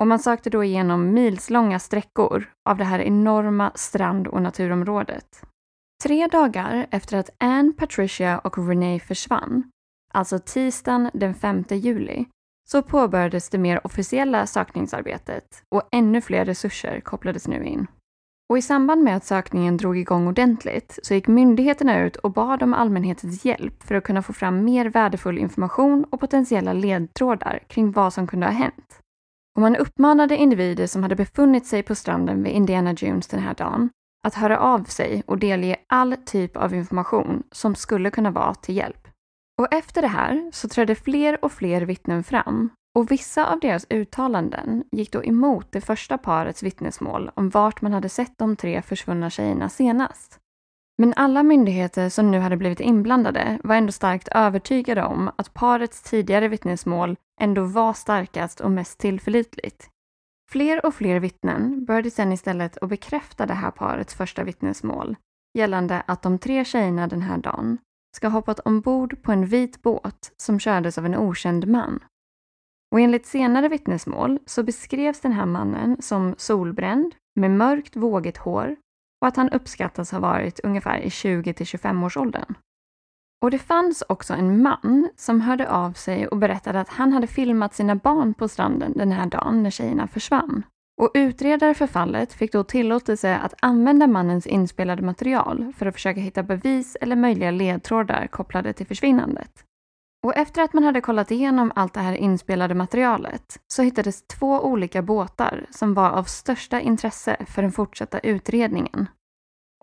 Och 0.00 0.06
man 0.06 0.18
sökte 0.18 0.50
då 0.50 0.64
igenom 0.64 1.12
milslånga 1.12 1.78
sträckor 1.78 2.52
av 2.68 2.76
det 2.76 2.84
här 2.84 2.98
enorma 2.98 3.72
strand 3.74 4.26
och 4.26 4.42
naturområdet. 4.42 5.42
Tre 6.02 6.26
dagar 6.26 6.86
efter 6.90 7.16
att 7.16 7.30
Anne, 7.38 7.72
Patricia 7.72 8.38
och 8.38 8.68
Renee 8.68 9.00
försvann, 9.00 9.70
alltså 10.14 10.38
tisdagen 10.38 11.10
den 11.12 11.34
5 11.34 11.64
juli, 11.70 12.26
så 12.70 12.82
påbörjades 12.82 13.50
det 13.50 13.58
mer 13.58 13.86
officiella 13.86 14.46
sökningsarbetet 14.46 15.44
och 15.74 15.88
ännu 15.92 16.20
fler 16.20 16.44
resurser 16.44 17.00
kopplades 17.00 17.48
nu 17.48 17.64
in. 17.64 17.86
Och 18.50 18.58
i 18.58 18.62
samband 18.62 19.04
med 19.04 19.16
att 19.16 19.24
sökningen 19.24 19.76
drog 19.76 19.98
igång 19.98 20.26
ordentligt 20.26 20.98
så 21.02 21.14
gick 21.14 21.28
myndigheterna 21.28 22.00
ut 22.00 22.16
och 22.16 22.32
bad 22.32 22.62
om 22.62 22.74
allmänhetens 22.74 23.44
hjälp 23.44 23.82
för 23.82 23.94
att 23.94 24.04
kunna 24.04 24.22
få 24.22 24.32
fram 24.32 24.64
mer 24.64 24.86
värdefull 24.86 25.38
information 25.38 26.04
och 26.10 26.20
potentiella 26.20 26.72
ledtrådar 26.72 27.58
kring 27.68 27.92
vad 27.92 28.12
som 28.12 28.26
kunde 28.26 28.46
ha 28.46 28.52
hänt. 28.52 29.00
Och 29.56 29.62
man 29.62 29.76
uppmanade 29.76 30.36
individer 30.36 30.86
som 30.86 31.02
hade 31.02 31.16
befunnit 31.16 31.66
sig 31.66 31.82
på 31.82 31.94
stranden 31.94 32.42
vid 32.42 32.52
Indiana 32.52 32.92
Jones 32.92 33.28
den 33.28 33.40
här 33.40 33.54
dagen 33.54 33.90
att 34.26 34.34
höra 34.34 34.58
av 34.58 34.84
sig 34.84 35.22
och 35.26 35.38
delge 35.38 35.76
all 35.88 36.16
typ 36.16 36.56
av 36.56 36.74
information 36.74 37.42
som 37.52 37.74
skulle 37.74 38.10
kunna 38.10 38.30
vara 38.30 38.54
till 38.54 38.76
hjälp. 38.76 39.08
Och 39.58 39.74
efter 39.74 40.02
det 40.02 40.08
här 40.08 40.50
så 40.52 40.68
trädde 40.68 40.94
fler 40.94 41.44
och 41.44 41.52
fler 41.52 41.82
vittnen 41.82 42.24
fram 42.24 42.70
och 42.98 43.10
vissa 43.10 43.52
av 43.52 43.60
deras 43.60 43.86
uttalanden 43.90 44.84
gick 44.92 45.12
då 45.12 45.24
emot 45.24 45.66
det 45.72 45.80
första 45.80 46.18
parets 46.18 46.62
vittnesmål 46.62 47.30
om 47.34 47.50
vart 47.50 47.82
man 47.82 47.92
hade 47.92 48.08
sett 48.08 48.38
de 48.38 48.56
tre 48.56 48.82
försvunna 48.82 49.30
tjejerna 49.30 49.68
senast. 49.68 50.39
Men 51.00 51.14
alla 51.16 51.42
myndigheter 51.42 52.08
som 52.08 52.30
nu 52.30 52.38
hade 52.38 52.56
blivit 52.56 52.80
inblandade 52.80 53.58
var 53.64 53.74
ändå 53.74 53.92
starkt 53.92 54.28
övertygade 54.28 55.02
om 55.04 55.30
att 55.36 55.54
parets 55.54 56.02
tidigare 56.02 56.48
vittnesmål 56.48 57.16
ändå 57.40 57.64
var 57.64 57.92
starkast 57.92 58.60
och 58.60 58.70
mest 58.70 58.98
tillförlitligt. 58.98 59.88
Fler 60.50 60.86
och 60.86 60.94
fler 60.94 61.20
vittnen 61.20 61.84
började 61.84 62.10
sedan 62.10 62.32
istället 62.32 62.78
att 62.78 62.88
bekräfta 62.88 63.46
det 63.46 63.54
här 63.54 63.70
parets 63.70 64.14
första 64.14 64.44
vittnesmål 64.44 65.16
gällande 65.58 66.02
att 66.06 66.22
de 66.22 66.38
tre 66.38 66.64
tjejerna 66.64 67.06
den 67.06 67.22
här 67.22 67.38
dagen 67.38 67.78
ska 68.16 68.28
ha 68.28 68.38
hoppat 68.38 68.60
ombord 68.60 69.22
på 69.22 69.32
en 69.32 69.46
vit 69.46 69.82
båt 69.82 70.32
som 70.36 70.60
kördes 70.60 70.98
av 70.98 71.06
en 71.06 71.16
okänd 71.16 71.68
man. 71.68 72.04
Och 72.92 73.00
enligt 73.00 73.26
senare 73.26 73.68
vittnesmål 73.68 74.38
så 74.46 74.62
beskrevs 74.62 75.20
den 75.20 75.32
här 75.32 75.46
mannen 75.46 76.02
som 76.02 76.34
solbränd 76.38 77.14
med 77.40 77.50
mörkt 77.50 77.96
vågigt 77.96 78.36
hår 78.36 78.76
och 79.20 79.28
att 79.28 79.36
han 79.36 79.50
uppskattas 79.50 80.10
ha 80.10 80.18
varit 80.20 80.60
ungefär 80.60 80.98
i 80.98 81.10
20 81.10 81.52
till 81.52 81.66
25 81.66 82.02
års 82.02 82.16
åldern. 82.16 82.54
Och 83.42 83.50
det 83.50 83.58
fanns 83.58 84.02
också 84.08 84.34
en 84.34 84.62
man 84.62 85.08
som 85.16 85.40
hörde 85.40 85.70
av 85.70 85.92
sig 85.92 86.28
och 86.28 86.36
berättade 86.36 86.80
att 86.80 86.88
han 86.88 87.12
hade 87.12 87.26
filmat 87.26 87.74
sina 87.74 87.94
barn 87.94 88.34
på 88.34 88.48
stranden 88.48 88.92
den 88.96 89.12
här 89.12 89.26
dagen 89.26 89.62
när 89.62 89.70
tjejerna 89.70 90.06
försvann. 90.06 90.62
Och 91.00 91.10
utredare 91.14 91.74
för 91.74 91.86
fallet 91.86 92.32
fick 92.32 92.52
då 92.52 92.64
tillåtelse 92.64 93.36
att 93.36 93.54
använda 93.60 94.06
mannens 94.06 94.46
inspelade 94.46 95.02
material 95.02 95.72
för 95.76 95.86
att 95.86 95.94
försöka 95.94 96.20
hitta 96.20 96.42
bevis 96.42 96.96
eller 97.00 97.16
möjliga 97.16 97.50
ledtrådar 97.50 98.26
kopplade 98.26 98.72
till 98.72 98.86
försvinnandet. 98.86 99.64
Och 100.26 100.36
efter 100.36 100.62
att 100.62 100.72
man 100.72 100.84
hade 100.84 101.00
kollat 101.00 101.30
igenom 101.30 101.72
allt 101.74 101.94
det 101.94 102.00
här 102.00 102.12
inspelade 102.12 102.74
materialet 102.74 103.60
så 103.66 103.82
hittades 103.82 104.22
två 104.26 104.60
olika 104.60 105.02
båtar 105.02 105.66
som 105.70 105.94
var 105.94 106.10
av 106.10 106.24
största 106.24 106.80
intresse 106.80 107.36
för 107.48 107.62
den 107.62 107.72
fortsatta 107.72 108.18
utredningen. 108.18 109.08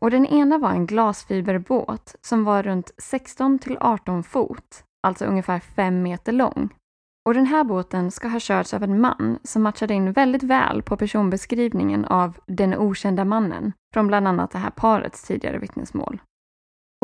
Och 0.01 0.11
den 0.11 0.25
ena 0.25 0.57
var 0.57 0.71
en 0.71 0.85
glasfiberbåt 0.85 2.15
som 2.21 2.43
var 2.43 2.63
runt 2.63 2.91
16 2.97 3.59
till 3.59 3.77
18 3.81 4.23
fot, 4.23 4.83
alltså 5.03 5.25
ungefär 5.25 5.59
5 5.59 6.01
meter 6.01 6.31
lång. 6.31 6.69
Och 7.25 7.33
den 7.33 7.45
här 7.45 7.63
båten 7.63 8.11
ska 8.11 8.27
ha 8.27 8.39
körts 8.39 8.73
av 8.73 8.83
en 8.83 9.01
man 9.01 9.39
som 9.43 9.63
matchade 9.63 9.93
in 9.93 10.11
väldigt 10.11 10.43
väl 10.43 10.81
på 10.81 10.97
personbeskrivningen 10.97 12.05
av 12.05 12.37
den 12.45 12.77
okända 12.77 13.25
mannen 13.25 13.73
från 13.93 14.07
bland 14.07 14.27
annat 14.27 14.51
det 14.51 14.57
här 14.57 14.69
parets 14.69 15.23
tidigare 15.23 15.59
vittnesmål. 15.59 16.19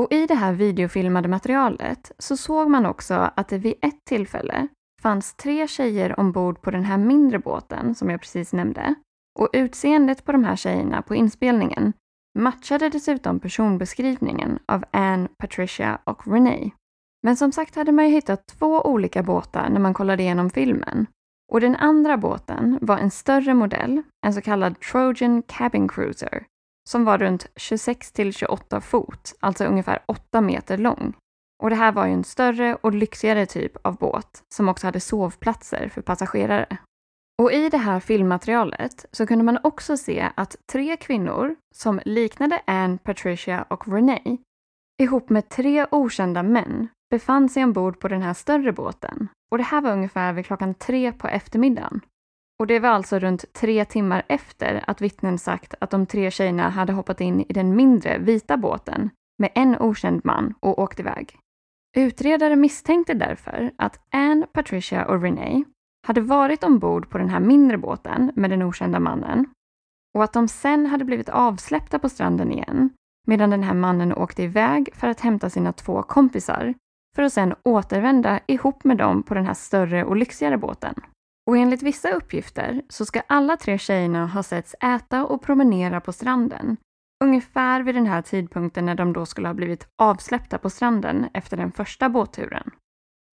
Och 0.02 0.12
i 0.12 0.26
det 0.26 0.36
här 0.36 0.54
videofilmade 0.54 1.28
materialet 1.28 2.12
så 2.18 2.38
såg 2.38 2.70
man 2.70 2.86
också 2.86 3.32
att 3.36 3.48
det 3.48 3.58
vid 3.58 3.76
ett 3.82 4.06
tillfälle 4.06 4.68
fanns 5.02 5.34
tre 5.34 5.68
tjejer 5.68 6.20
ombord 6.20 6.62
på 6.62 6.72
den 6.72 6.84
här 6.84 6.98
mindre 6.98 7.39
båten 7.39 7.96
som 7.96 8.10
jag 8.10 8.22
precis 8.22 8.54
nämnde. 8.54 8.96
Och 9.39 9.50
utseendet 9.54 10.26
på 10.26 10.32
de 10.32 10.44
här 10.44 10.56
tjejerna 10.56 11.02
på 11.02 11.16
inspelningen 11.16 11.94
matchade 12.39 12.89
dessutom 12.89 13.39
personbeskrivningen 13.39 14.60
av 14.68 14.84
Anne, 14.91 15.28
Patricia 15.38 16.00
och 16.04 16.28
Renee. 16.28 16.72
Men 17.24 17.38
som 17.38 17.52
sagt 17.52 17.76
hade 17.76 17.91
man 17.91 18.06
ju 18.06 18.12
hittat 18.12 18.48
två 18.48 18.82
olika 18.82 19.24
båtar 19.24 19.70
när 19.70 19.80
man 19.80 19.94
kollade 19.94 20.24
igenom 20.24 20.50
filmen. 20.50 21.08
Och 21.52 21.62
den 21.62 21.76
andra 21.76 22.18
båten 22.18 22.80
var 22.82 22.98
en 22.98 23.12
större 23.12 23.54
modell, 23.54 24.02
en 24.26 24.34
så 24.34 24.41
kallad 24.41 24.80
Trojan 24.80 25.41
Cabin 25.41 25.88
Cruiser, 25.88 26.46
som 26.90 27.06
var 27.06 27.18
runt 27.18 27.48
26 27.56 28.12
till 28.12 28.34
28 28.34 28.82
fot, 28.82 29.34
alltså 29.40 29.66
ungefär 29.66 30.04
8 30.06 30.42
meter 30.42 30.78
lång. 30.78 31.14
Och 31.64 31.70
det 31.70 31.76
här 31.76 31.92
var 31.92 32.06
ju 32.06 32.14
en 32.14 32.24
större 32.24 32.76
och 32.76 32.94
lyxigare 32.94 33.46
typ 33.46 33.78
av 33.86 33.98
båt 33.98 34.44
som 34.56 34.70
också 34.70 34.88
hade 34.88 35.00
sovplatser 35.00 35.90
för 35.90 36.02
passagerare. 36.02 36.78
Och 37.42 37.52
i 37.52 37.70
det 37.70 37.78
här 37.78 38.00
filmmaterialet 38.00 39.06
så 39.12 39.28
kunde 39.28 39.44
man 39.44 39.60
också 39.64 39.98
se 39.98 40.30
att 40.36 40.56
tre 40.72 40.98
kvinnor 40.98 41.56
som 41.76 42.00
liknade 42.06 42.62
Anne, 42.68 42.98
Patricia 42.98 43.66
och 43.70 43.88
Renee 43.88 44.38
ihop 45.02 45.30
med 45.30 45.50
tre 45.50 45.86
okända 45.92 46.44
män 46.44 46.88
befann 47.10 47.50
sig 47.50 47.64
ombord 47.64 48.00
på 48.00 48.08
den 48.08 48.22
här 48.22 48.34
större 48.34 48.72
båten. 48.72 49.28
Och 49.52 49.58
det 49.58 49.64
här 49.64 49.82
var 49.82 49.92
ungefär 49.92 50.34
vid 50.34 50.46
klockan 50.46 50.74
tre 50.74 51.12
på 51.12 51.28
eftermiddagen. 51.28 52.02
Och 52.60 52.68
det 52.68 52.80
var 52.80 52.89
alltså 52.89 53.20
runt 53.20 53.54
tre 53.54 53.86
timmar 53.86 54.24
efter 54.28 54.84
att 54.88 55.01
vittnen 55.01 55.38
sagt 55.38 55.74
att 55.80 55.89
de 55.89 56.06
tre 56.06 56.32
tjejerna 56.32 56.70
hade 56.70 56.93
hoppat 56.93 57.22
in 57.22 57.41
i 57.41 57.54
den 57.54 57.76
mindre 57.76 58.18
vita 58.18 58.58
båten 58.58 59.10
med 59.39 59.51
en 59.56 59.78
okänd 59.80 60.22
man 60.24 60.54
och 60.60 60.80
åkt 60.80 60.99
iväg. 60.99 61.38
Utredare 61.95 62.56
misstänkte 62.56 63.14
därför 63.14 63.72
att 63.78 63.99
Anne, 64.12 64.47
Patricia 64.54 65.06
och 65.06 65.22
Renee 65.22 65.64
hade 66.08 66.22
varit 66.22 66.64
ombord 66.64 67.10
på 67.10 67.18
den 67.18 67.30
här 67.30 67.39
mindre 67.39 67.78
båten 67.78 68.32
med 68.36 68.49
den 68.49 68.62
okända 68.62 68.99
mannen 68.99 69.45
och 70.16 70.24
att 70.24 70.34
de 70.34 70.47
sen 70.47 70.86
hade 70.86 71.06
blivit 71.06 71.30
avsläppta 71.30 71.99
på 71.99 72.10
stranden 72.10 72.51
igen 72.51 72.89
medan 73.28 73.49
den 73.49 73.64
här 73.64 73.74
mannen 73.74 74.14
åkte 74.14 74.43
iväg 74.43 74.89
för 74.93 75.08
att 75.08 75.20
hämta 75.20 75.49
sina 75.49 75.74
två 75.74 76.04
kompisar 76.04 76.74
för 77.16 77.24
att 77.24 77.34
sen 77.34 77.56
återvända 77.64 78.39
ihop 78.47 78.84
med 78.84 78.97
dem 78.97 79.24
på 79.24 79.34
den 79.34 79.45
här 79.45 79.54
större 79.54 80.04
och 80.04 80.16
lyxigare 80.16 80.58
båten. 80.58 80.95
Och 81.48 81.58
enligt 81.58 81.84
vissa 81.84 82.12
uppgifter 82.12 82.82
så 82.89 83.06
ska 83.06 83.22
alla 83.28 83.58
tre 83.58 83.78
tjejerna 83.78 84.28
ha 84.28 84.44
setts 84.44 84.76
äta 84.82 85.26
och 85.26 85.41
promenera 85.41 86.02
på 86.02 86.14
stranden 86.14 86.78
ungefär 87.24 87.82
vid 87.82 87.96
den 87.96 88.06
här 88.06 88.22
tidpunkten 88.22 88.86
när 88.86 88.96
de 88.96 89.14
då 89.14 89.26
skulle 89.26 89.48
ha 89.48 89.54
blivit 89.54 89.88
avsläppta 90.02 90.58
på 90.58 90.70
stranden 90.70 91.30
efter 91.34 91.58
den 91.58 91.72
första 91.72 92.10
båtturen. 92.10 92.72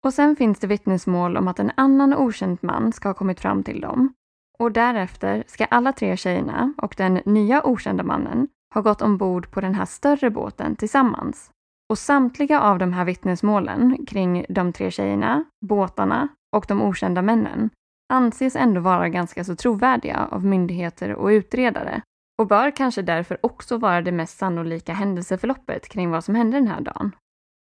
Och 0.05 0.13
sen 0.13 0.35
finns 0.35 0.59
det 0.59 0.67
vittnesmål 0.67 1.37
om 1.37 1.47
att 1.47 1.59
en 1.59 1.71
annan 1.77 2.13
okänd 2.13 2.57
man 2.61 2.93
ska 2.93 3.09
ha 3.09 3.13
kommit 3.13 3.39
fram 3.39 3.63
till 3.63 3.81
dem. 3.81 4.13
Och 4.59 4.71
därefter 4.71 5.43
ska 5.47 5.65
alla 5.65 5.93
tre 5.93 6.17
tjejerna 6.17 6.73
och 6.77 6.93
den 6.97 7.13
nya 7.25 7.63
okända 7.63 8.03
mannen 8.03 8.47
ha 8.73 8.81
gått 8.81 9.01
ombord 9.01 9.51
på 9.51 9.61
den 9.61 9.75
här 9.75 9.85
större 9.85 10.29
båten 10.29 10.75
tillsammans. 10.75 11.51
Och 11.89 11.97
samtliga 11.97 12.61
av 12.61 12.79
de 12.79 12.93
här 12.93 13.05
vittnesmålen 13.05 14.05
kring 14.05 14.45
de 14.49 14.73
tre 14.73 14.91
tjejerna, 14.91 15.43
båtarna 15.65 16.27
och 16.55 16.65
de 16.67 16.81
okända 16.81 17.21
männen 17.21 17.69
anses 18.11 18.55
ändå 18.55 18.81
vara 18.81 19.09
ganska 19.09 19.43
så 19.43 19.55
trovärdiga 19.55 20.27
av 20.31 20.45
myndigheter 20.45 21.15
och 21.15 21.27
utredare 21.27 22.01
och 22.41 22.47
bör 22.47 22.71
kanske 22.71 23.01
därför 23.01 23.37
också 23.43 23.77
vara 23.77 24.01
det 24.01 24.11
mest 24.11 24.37
sannolika 24.37 24.93
händelseförloppet 24.93 25.89
kring 25.89 26.11
vad 26.11 26.23
som 26.23 26.35
hände 26.35 26.57
den 26.57 26.67
här 26.67 26.81
dagen. 26.81 27.11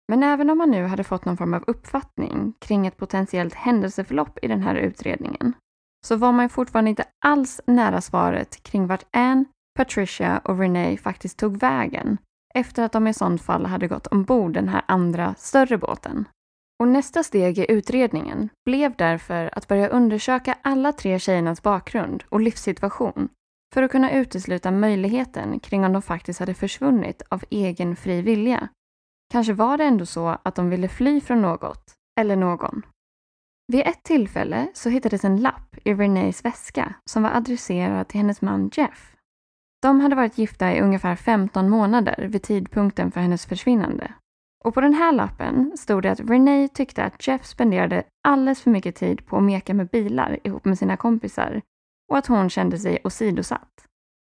Men 0.09 0.23
även 0.23 0.51
om 0.51 0.59
man 0.59 0.71
nu 0.71 0.85
hade 0.85 1.05
fått 1.05 1.25
någon 1.25 1.37
form 1.37 1.55
av 1.55 1.65
uppfattning 1.67 2.53
kring 2.59 2.87
ett 2.87 2.97
potentiellt 2.97 3.55
händelseförlopp 3.55 4.39
i 4.43 4.49
den 4.49 4.63
här 4.63 4.75
utredningen 4.75 5.53
så 6.07 6.17
var 6.17 6.33
man 6.33 6.49
fortfarande 6.49 6.91
inte 6.91 7.05
alls 7.25 7.61
nära 7.67 8.01
svaret 8.01 8.63
kring 8.63 8.87
vart 8.87 9.05
Anne, 9.11 9.45
Patricia 9.79 10.39
och 10.45 10.59
Renee 10.59 10.97
faktiskt 10.97 11.39
tog 11.39 11.57
vägen 11.57 12.19
efter 12.55 12.83
att 12.83 12.93
de 12.93 13.07
i 13.07 13.15
sånt 13.15 13.43
fall 13.43 13.67
hade 13.67 13.89
gått 13.89 14.07
ombord 14.07 14.53
den 14.53 14.69
här 14.69 14.83
andra, 14.89 15.35
större 15.39 15.79
båten. 15.79 16.25
Och 16.81 16.89
nästa 16.89 17.23
steg 17.23 17.59
i 17.59 17.73
utredningen 17.73 18.49
blev 18.65 18.95
därför 18.97 19.51
att 19.53 19.69
börja 19.69 19.89
undersöka 19.89 20.59
alla 20.63 20.93
tre 20.93 21.19
tjejernas 21.19 21.63
bakgrund 21.63 22.25
och 22.29 22.41
livssituation 22.41 23.29
för 23.75 23.83
att 23.83 23.91
kunna 23.91 24.13
utesluta 24.13 24.71
möjligheten 24.71 25.61
kring 25.61 25.85
om 25.85 25.93
de 25.93 26.03
faktiskt 26.03 26.41
hade 26.41 26.55
försvunnit 26.55 27.23
av 27.29 27.45
egen 27.51 27.97
fri 27.97 28.23
vilja. 28.23 28.69
Kanske 29.33 29.53
var 29.53 29.79
det 29.79 29.85
ändå 29.85 30.07
så 30.07 30.39
att 30.43 30.55
de 30.55 30.71
ville 30.71 30.89
fly 30.89 31.21
från 31.21 31.43
något, 31.43 31.95
eller 32.21 32.37
någon. 32.37 32.83
Vid 33.73 33.87
ett 33.87 34.03
tillfälle 34.03 34.69
så 34.75 34.89
hittades 34.89 35.25
en 35.25 35.37
lapp 35.37 35.77
i 35.85 35.95
Renees 35.95 36.45
väska 36.45 36.95
som 37.11 37.23
var 37.23 37.31
adresserad 37.31 38.09
till 38.09 38.21
hennes 38.21 38.43
man 38.43 38.71
Jeff. 38.73 39.17
De 39.83 40.01
hade 40.01 40.17
varit 40.17 40.39
gifta 40.39 40.73
i 40.73 40.81
ungefär 40.81 41.17
15 41.17 41.69
månader 41.69 42.29
vid 42.29 42.43
tidpunkten 42.43 43.11
för 43.11 43.21
hennes 43.21 43.47
försvinnande. 43.47 44.15
Och 44.65 44.75
på 44.75 44.81
den 44.81 44.95
här 44.95 45.13
lappen 45.13 45.73
stod 45.77 46.03
det 46.03 46.11
att 46.11 46.21
Renee 46.21 46.69
tyckte 46.69 47.05
att 47.05 47.27
Jeff 47.27 47.45
spenderade 47.45 48.03
alldeles 48.29 48.63
för 48.63 48.71
mycket 48.71 48.97
tid 48.97 49.27
på 49.27 49.37
att 49.37 49.43
meka 49.43 49.75
med 49.75 49.89
bilar 49.89 50.39
ihop 50.45 50.65
med 50.65 50.79
sina 50.79 50.97
kompisar 50.97 51.61
och 52.11 52.19
att 52.19 52.27
hon 52.27 52.51
kände 52.51 52.79
sig 52.79 52.99
åsidosatt. 53.05 53.87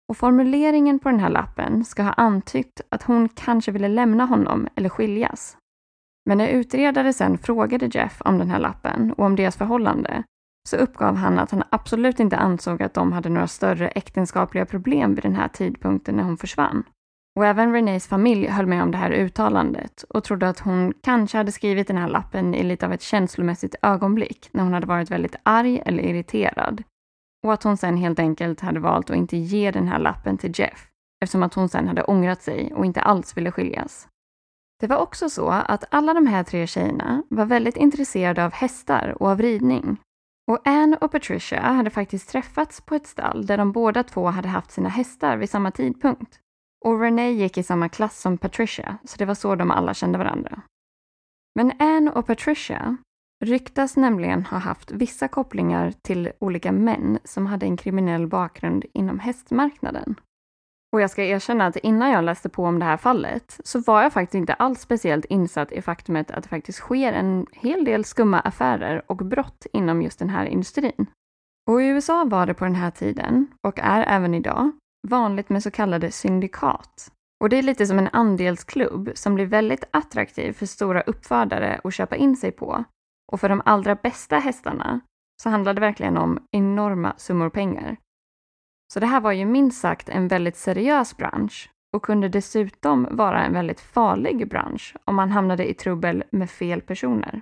Och 0.09 0.17
formuleringen 0.17 0.99
på 0.99 1.09
den 1.09 1.19
här 1.19 1.29
lappen 1.29 1.85
ska 1.85 2.03
ha 2.03 2.13
antytt 2.13 2.81
att 2.89 3.03
hon 3.03 3.29
kanske 3.29 3.71
ville 3.71 3.87
lämna 3.87 4.25
honom 4.25 4.67
eller 4.75 4.89
skiljas. 4.89 5.57
Men 6.25 6.37
när 6.37 6.47
utredare 6.47 7.13
sen 7.13 7.37
frågade 7.37 7.85
Jeff 7.85 8.21
om 8.25 8.37
den 8.37 8.49
här 8.49 8.59
lappen 8.59 9.13
och 9.13 9.25
om 9.25 9.35
deras 9.35 9.57
förhållande 9.57 10.23
så 10.69 10.77
uppgav 10.77 11.15
han 11.15 11.39
att 11.39 11.51
han 11.51 11.63
absolut 11.69 12.19
inte 12.19 12.37
ansåg 12.37 12.83
att 12.83 12.93
de 12.93 13.11
hade 13.11 13.29
några 13.29 13.47
större 13.47 13.87
äktenskapliga 13.87 14.65
problem 14.65 15.15
vid 15.15 15.23
den 15.23 15.35
här 15.35 15.47
tidpunkten 15.47 16.15
när 16.15 16.23
hon 16.23 16.37
försvann. 16.37 16.83
Och 17.35 17.45
även 17.45 17.73
Renés 17.73 18.07
familj 18.07 18.47
höll 18.47 18.65
med 18.65 18.83
om 18.83 18.91
det 18.91 18.97
här 18.97 19.11
uttalandet 19.11 20.03
och 20.09 20.23
trodde 20.23 20.49
att 20.49 20.59
hon 20.59 20.93
kanske 21.01 21.37
hade 21.37 21.51
skrivit 21.51 21.87
den 21.87 21.97
här 21.97 22.07
lappen 22.07 22.55
i 22.55 22.63
lite 22.63 22.85
av 22.85 22.93
ett 22.93 23.01
känslomässigt 23.01 23.75
ögonblick 23.81 24.49
när 24.51 24.63
hon 24.63 24.73
hade 24.73 24.87
varit 24.87 25.11
väldigt 25.11 25.35
arg 25.43 25.81
eller 25.85 26.03
irriterad. 26.03 26.83
Och 27.45 27.53
att 27.53 27.63
hon 27.63 27.77
sen 27.77 27.97
helt 27.97 28.19
enkelt 28.19 28.59
hade 28.59 28.79
valt 28.79 29.09
att 29.09 29.15
inte 29.15 29.37
ge 29.37 29.71
den 29.71 29.87
här 29.87 29.99
lappen 29.99 30.37
till 30.37 30.59
Jeff 30.59 30.87
eftersom 31.23 31.43
att 31.43 31.53
hon 31.53 31.69
sen 31.69 31.87
hade 31.87 32.03
ångrat 32.03 32.41
sig 32.41 32.73
och 32.73 32.85
inte 32.85 33.01
alls 33.01 33.37
ville 33.37 33.51
skiljas. 33.51 34.07
Det 34.79 34.87
var 34.87 34.97
också 34.97 35.29
så 35.29 35.49
att 35.49 35.83
alla 35.89 36.13
de 36.13 36.27
här 36.27 36.43
tre 36.43 36.67
tjejerna 36.67 37.23
var 37.29 37.45
väldigt 37.45 37.77
intresserade 37.77 38.45
av 38.45 38.53
hästar 38.53 39.15
och 39.19 39.29
av 39.29 39.41
ridning. 39.41 39.97
Och 40.51 40.67
Anne 40.67 40.97
och 41.01 41.11
Patricia 41.11 41.61
hade 41.61 41.89
faktiskt 41.89 42.29
träffats 42.29 42.81
på 42.81 42.95
ett 42.95 43.07
stall 43.07 43.45
där 43.45 43.57
de 43.57 43.71
båda 43.71 44.03
två 44.03 44.27
hade 44.27 44.47
haft 44.47 44.71
sina 44.71 44.89
hästar 44.89 45.37
vid 45.37 45.49
samma 45.49 45.71
tidpunkt. 45.71 46.39
Och 46.83 46.99
Renee 46.99 47.31
gick 47.31 47.57
i 47.57 47.63
samma 47.63 47.89
klass 47.89 48.21
som 48.21 48.37
Patricia, 48.37 48.97
så 49.03 49.17
det 49.17 49.25
var 49.25 49.35
så 49.35 49.55
de 49.55 49.71
alla 49.71 49.93
kände 49.93 50.17
varandra. 50.17 50.61
Men 51.55 51.71
Anne 51.79 52.11
och 52.11 52.27
Patricia 52.27 52.97
ryktas 53.45 53.97
nämligen 53.97 54.45
ha 54.45 54.57
haft 54.57 54.91
vissa 54.91 55.27
kopplingar 55.27 55.91
till 56.01 56.31
olika 56.39 56.71
män 56.71 57.19
som 57.23 57.45
hade 57.45 57.65
en 57.65 57.77
kriminell 57.77 58.27
bakgrund 58.27 58.85
inom 58.93 59.19
hästmarknaden. 59.19 60.15
Och 60.93 61.01
jag 61.01 61.09
ska 61.09 61.23
erkänna 61.23 61.65
att 61.65 61.77
innan 61.77 62.11
jag 62.11 62.23
läste 62.23 62.49
på 62.49 62.65
om 62.65 62.79
det 62.79 62.85
här 62.85 62.97
fallet 62.97 63.59
så 63.63 63.79
var 63.79 64.01
jag 64.01 64.13
faktiskt 64.13 64.35
inte 64.35 64.53
alls 64.53 64.79
speciellt 64.79 65.25
insatt 65.25 65.71
i 65.71 65.81
faktumet 65.81 66.31
att 66.31 66.43
det 66.43 66.49
faktiskt 66.49 66.79
sker 66.79 67.13
en 67.13 67.45
hel 67.51 67.85
del 67.85 68.05
skumma 68.05 68.39
affärer 68.39 69.01
och 69.07 69.17
brott 69.17 69.65
inom 69.73 70.01
just 70.01 70.19
den 70.19 70.29
här 70.29 70.45
industrin. 70.45 71.05
Och 71.69 71.81
i 71.81 71.85
USA 71.85 72.25
var 72.25 72.45
det 72.45 72.53
på 72.53 72.65
den 72.65 72.75
här 72.75 72.91
tiden, 72.91 73.47
och 73.67 73.79
är 73.79 74.03
även 74.07 74.33
idag, 74.33 74.71
vanligt 75.07 75.49
med 75.49 75.63
så 75.63 75.71
kallade 75.71 76.11
syndikat. 76.11 77.11
Och 77.43 77.49
det 77.49 77.57
är 77.57 77.63
lite 77.63 77.85
som 77.85 77.99
en 77.99 78.09
andelsklubb 78.13 79.11
som 79.15 79.35
blir 79.35 79.45
väldigt 79.45 79.83
attraktiv 79.91 80.53
för 80.53 80.65
stora 80.65 81.01
uppfödare 81.01 81.81
att 81.83 81.93
köpa 81.93 82.15
in 82.15 82.35
sig 82.35 82.51
på. 82.51 82.83
Och 83.31 83.39
för 83.39 83.49
de 83.49 83.61
allra 83.65 83.95
bästa 83.95 84.39
hästarna 84.39 84.99
så 85.41 85.49
handlar 85.49 85.73
det 85.73 85.81
verkligen 85.81 86.17
om 86.17 86.47
enorma 86.51 87.13
summor 87.17 87.49
pengar. 87.49 87.97
Så 88.93 88.99
det 88.99 89.05
här 89.05 89.21
var 89.21 89.31
ju 89.31 89.45
minst 89.45 89.81
sagt 89.81 90.09
en 90.09 90.27
väldigt 90.27 90.57
seriös 90.57 91.17
bransch 91.17 91.69
och 91.95 92.03
kunde 92.03 92.29
dessutom 92.29 93.07
vara 93.11 93.43
en 93.43 93.53
väldigt 93.53 93.81
farlig 93.81 94.49
bransch 94.49 94.95
om 95.05 95.15
man 95.15 95.31
hamnade 95.31 95.69
i 95.69 95.73
trubbel 95.73 96.23
med 96.31 96.49
fel 96.49 96.81
personer. 96.81 97.41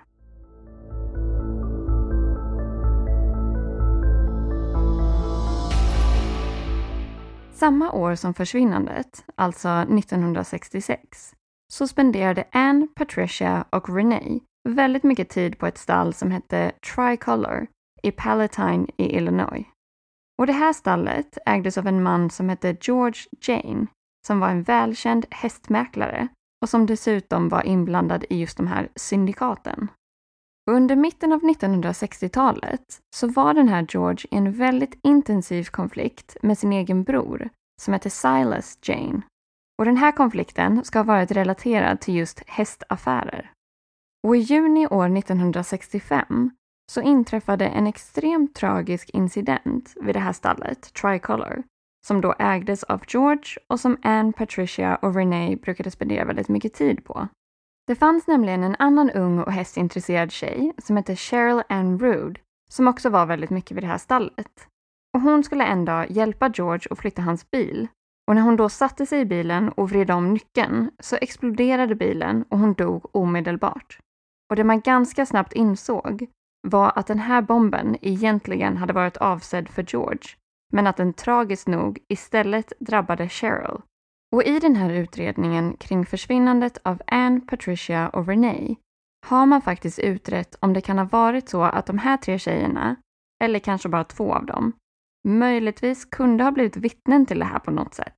Samma 7.61 7.91
år 7.91 8.15
som 8.15 8.33
försvinnandet, 8.33 9.25
alltså 9.35 9.69
1966, 9.69 11.35
så 11.73 11.87
spenderade 11.87 12.47
Anne, 12.51 12.87
Patricia 12.95 13.65
och 13.69 13.95
Renee 13.95 14.39
väldigt 14.69 15.03
mycket 15.03 15.29
tid 15.29 15.57
på 15.57 15.67
ett 15.67 15.77
stall 15.77 16.13
som 16.13 16.31
hette 16.31 16.71
Tricolor 16.95 17.67
i 18.03 18.11
Palatine 18.11 18.87
i 18.97 19.17
Illinois. 19.17 19.65
Och 20.37 20.47
det 20.47 20.53
här 20.53 20.73
stallet 20.73 21.37
ägdes 21.45 21.77
av 21.77 21.87
en 21.87 22.03
man 22.03 22.29
som 22.29 22.49
hette 22.49 22.77
George 22.81 23.21
Jane, 23.41 23.87
som 24.27 24.39
var 24.39 24.49
en 24.49 24.63
välkänd 24.63 25.25
hästmäklare 25.29 26.27
och 26.61 26.69
som 26.69 26.85
dessutom 26.85 27.49
var 27.49 27.67
inblandad 27.67 28.25
i 28.29 28.39
just 28.39 28.57
de 28.57 28.67
här 28.67 28.89
syndikaten. 28.95 29.87
Under 30.69 30.95
mitten 30.95 31.33
av 31.33 31.41
1960-talet 31.41 32.99
så 33.15 33.27
var 33.27 33.53
den 33.53 33.69
här 33.69 33.87
George 33.89 34.25
i 34.31 34.35
en 34.35 34.51
väldigt 34.51 34.99
intensiv 35.03 35.63
konflikt 35.63 36.37
med 36.41 36.57
sin 36.57 36.73
egen 36.73 37.03
bror 37.03 37.49
som 37.81 37.93
hette 37.93 38.09
Silas 38.09 38.77
Jane. 38.81 39.21
Och 39.79 39.85
den 39.85 39.97
här 39.97 40.11
konflikten 40.11 40.83
ska 40.85 40.99
ha 40.99 41.03
varit 41.03 41.31
relaterad 41.31 41.99
till 42.01 42.15
just 42.15 42.43
hästaffärer. 42.47 43.51
Och 44.27 44.35
i 44.35 44.39
juni 44.39 44.87
år 44.87 45.17
1965 45.17 46.51
så 46.91 47.01
inträffade 47.01 47.67
en 47.67 47.87
extremt 47.87 48.55
tragisk 48.55 49.09
incident 49.09 49.93
vid 50.01 50.15
det 50.15 50.19
här 50.19 50.33
stallet, 50.33 50.93
Tricolor, 50.93 51.63
som 52.07 52.21
då 52.21 52.35
ägdes 52.39 52.83
av 52.83 53.01
George 53.07 53.57
och 53.67 53.79
som 53.79 53.97
Anne, 54.03 54.31
Patricia 54.31 54.95
och 54.95 55.15
Renee 55.15 55.55
brukade 55.55 55.91
spendera 55.91 56.25
väldigt 56.25 56.49
mycket 56.49 56.73
tid 56.73 57.05
på. 57.05 57.27
Det 57.91 57.95
fanns 57.95 58.27
nämligen 58.27 58.63
en 58.63 58.75
annan 58.79 59.09
ung 59.09 59.39
och 59.39 59.51
hästintresserad 59.51 60.31
tjej 60.31 60.73
som 60.77 60.97
hette 60.97 61.15
Cheryl 61.15 61.63
Ann 61.69 61.99
Rude 61.99 62.39
som 62.69 62.87
också 62.87 63.09
var 63.09 63.25
väldigt 63.25 63.49
mycket 63.49 63.77
vid 63.77 63.83
det 63.83 63.87
här 63.87 63.97
stallet. 63.97 64.67
Och 65.13 65.21
hon 65.21 65.43
skulle 65.43 65.65
en 65.65 65.85
dag 65.85 66.11
hjälpa 66.11 66.51
George 66.53 66.87
att 66.89 66.99
flytta 66.99 67.21
hans 67.21 67.51
bil. 67.51 67.87
Och 68.27 68.35
när 68.35 68.41
hon 68.41 68.55
då 68.55 68.69
satte 68.69 69.05
sig 69.05 69.19
i 69.19 69.25
bilen 69.25 69.69
och 69.69 69.89
vred 69.89 70.11
om 70.11 70.33
nyckeln 70.33 70.91
så 70.99 71.15
exploderade 71.21 71.95
bilen 71.95 72.45
och 72.49 72.59
hon 72.59 72.73
dog 72.73 73.15
omedelbart. 73.15 73.99
Och 74.49 74.55
det 74.55 74.63
man 74.63 74.81
ganska 74.81 75.25
snabbt 75.25 75.53
insåg 75.53 76.27
var 76.67 76.91
att 76.95 77.07
den 77.07 77.19
här 77.19 77.41
bomben 77.41 77.97
egentligen 78.01 78.77
hade 78.77 78.93
varit 78.93 79.17
avsedd 79.17 79.69
för 79.69 79.83
George, 79.87 80.29
men 80.73 80.87
att 80.87 80.97
den 80.97 81.13
tragiskt 81.13 81.67
nog 81.67 81.99
istället 82.07 82.73
drabbade 82.79 83.29
Cheryl. 83.29 83.81
Och 84.31 84.43
i 84.43 84.59
den 84.59 84.75
här 84.75 84.93
utredningen 84.93 85.77
kring 85.77 86.05
försvinnandet 86.05 86.77
av 86.83 87.01
Anne, 87.07 87.39
Patricia 87.39 88.09
och 88.09 88.27
Renee 88.27 88.75
har 89.25 89.45
man 89.45 89.61
faktiskt 89.61 89.99
utrett 89.99 90.55
om 90.59 90.73
det 90.73 90.81
kan 90.81 90.97
ha 90.97 91.05
varit 91.05 91.49
så 91.49 91.63
att 91.63 91.85
de 91.85 91.97
här 91.97 92.17
tre 92.17 92.39
tjejerna, 92.39 92.95
eller 93.43 93.59
kanske 93.59 93.89
bara 93.89 94.03
två 94.03 94.33
av 94.33 94.45
dem, 94.45 94.73
möjligtvis 95.27 96.05
kunde 96.05 96.43
ha 96.43 96.51
blivit 96.51 96.77
vittnen 96.77 97.25
till 97.25 97.39
det 97.39 97.45
här 97.45 97.59
på 97.59 97.71
något 97.71 97.93
sätt. 97.93 98.17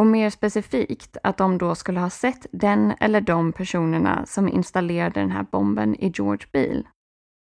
Och 0.00 0.06
mer 0.06 0.30
specifikt 0.30 1.16
att 1.22 1.36
de 1.36 1.58
då 1.58 1.74
skulle 1.74 2.00
ha 2.00 2.10
sett 2.10 2.46
den 2.52 2.92
eller 3.00 3.20
de 3.20 3.52
personerna 3.52 4.26
som 4.26 4.48
installerade 4.48 5.20
den 5.20 5.30
här 5.30 5.46
bomben 5.52 5.94
i 5.94 6.12
George 6.14 6.46
bil. 6.52 6.88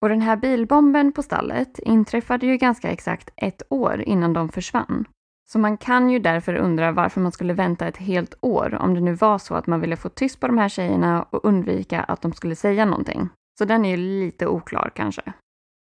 Och 0.01 0.09
den 0.09 0.21
här 0.21 0.35
bilbomben 0.35 1.11
på 1.11 1.23
stallet 1.23 1.79
inträffade 1.79 2.45
ju 2.45 2.57
ganska 2.57 2.91
exakt 2.91 3.29
ett 3.35 3.61
år 3.69 4.01
innan 4.01 4.33
de 4.33 4.49
försvann. 4.49 5.05
Så 5.51 5.59
man 5.59 5.77
kan 5.77 6.09
ju 6.09 6.19
därför 6.19 6.55
undra 6.55 6.91
varför 6.91 7.21
man 7.21 7.31
skulle 7.31 7.53
vänta 7.53 7.87
ett 7.87 7.97
helt 7.97 8.35
år 8.41 8.77
om 8.81 8.93
det 8.93 9.01
nu 9.01 9.13
var 9.13 9.37
så 9.37 9.55
att 9.55 9.67
man 9.67 9.81
ville 9.81 9.95
få 9.95 10.09
tyst 10.09 10.39
på 10.39 10.47
de 10.47 10.57
här 10.57 10.69
tjejerna 10.69 11.23
och 11.29 11.45
undvika 11.45 12.03
att 12.03 12.21
de 12.21 12.33
skulle 12.33 12.55
säga 12.55 12.85
någonting. 12.85 13.29
Så 13.57 13.65
den 13.65 13.85
är 13.85 13.89
ju 13.89 13.97
lite 13.97 14.47
oklar 14.47 14.91
kanske. 14.95 15.33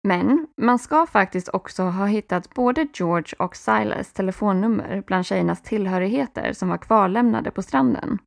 Men 0.08 0.46
man 0.56 0.78
ska 0.78 1.06
faktiskt 1.06 1.48
också 1.48 1.82
ha 1.82 2.06
hittat 2.06 2.54
både 2.54 2.86
George 2.94 3.34
och 3.38 3.56
Silas 3.56 4.12
telefonnummer 4.12 5.02
bland 5.06 5.26
tjejernas 5.26 5.62
tillhörigheter 5.62 6.52
som 6.52 6.68
var 6.68 6.78
kvarlämnade 6.78 7.50
på 7.50 7.62
stranden. 7.62 8.18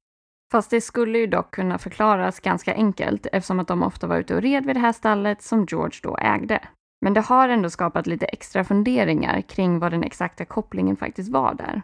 Fast 0.52 0.70
det 0.70 0.82
skulle 0.82 1.20
ju 1.20 1.28
dock 1.28 1.52
kunna 1.52 1.78
förklaras 1.78 2.40
ganska 2.40 2.74
enkelt 2.74 3.28
eftersom 3.32 3.60
att 3.60 3.68
de 3.68 3.84
ofta 3.84 4.08
var 4.08 4.18
ute 4.18 4.36
och 4.36 4.42
red 4.42 4.66
vid 4.66 4.76
det 4.76 4.80
här 4.80 4.94
stallet 4.94 5.42
som 5.42 5.66
George 5.66 6.00
då 6.04 6.18
ägde. 6.18 6.60
Men 7.04 7.14
det 7.14 7.22
har 7.22 7.50
ändå 7.50 7.70
skapat 7.70 8.08
lite 8.08 8.26
extra 8.26 8.64
funderingar 8.64 9.42
kring 9.42 9.80
vad 9.80 9.92
den 9.92 10.04
exakta 10.04 10.46
kopplingen 10.46 10.98
faktiskt 10.98 11.32
var 11.32 11.54
där. 11.54 11.82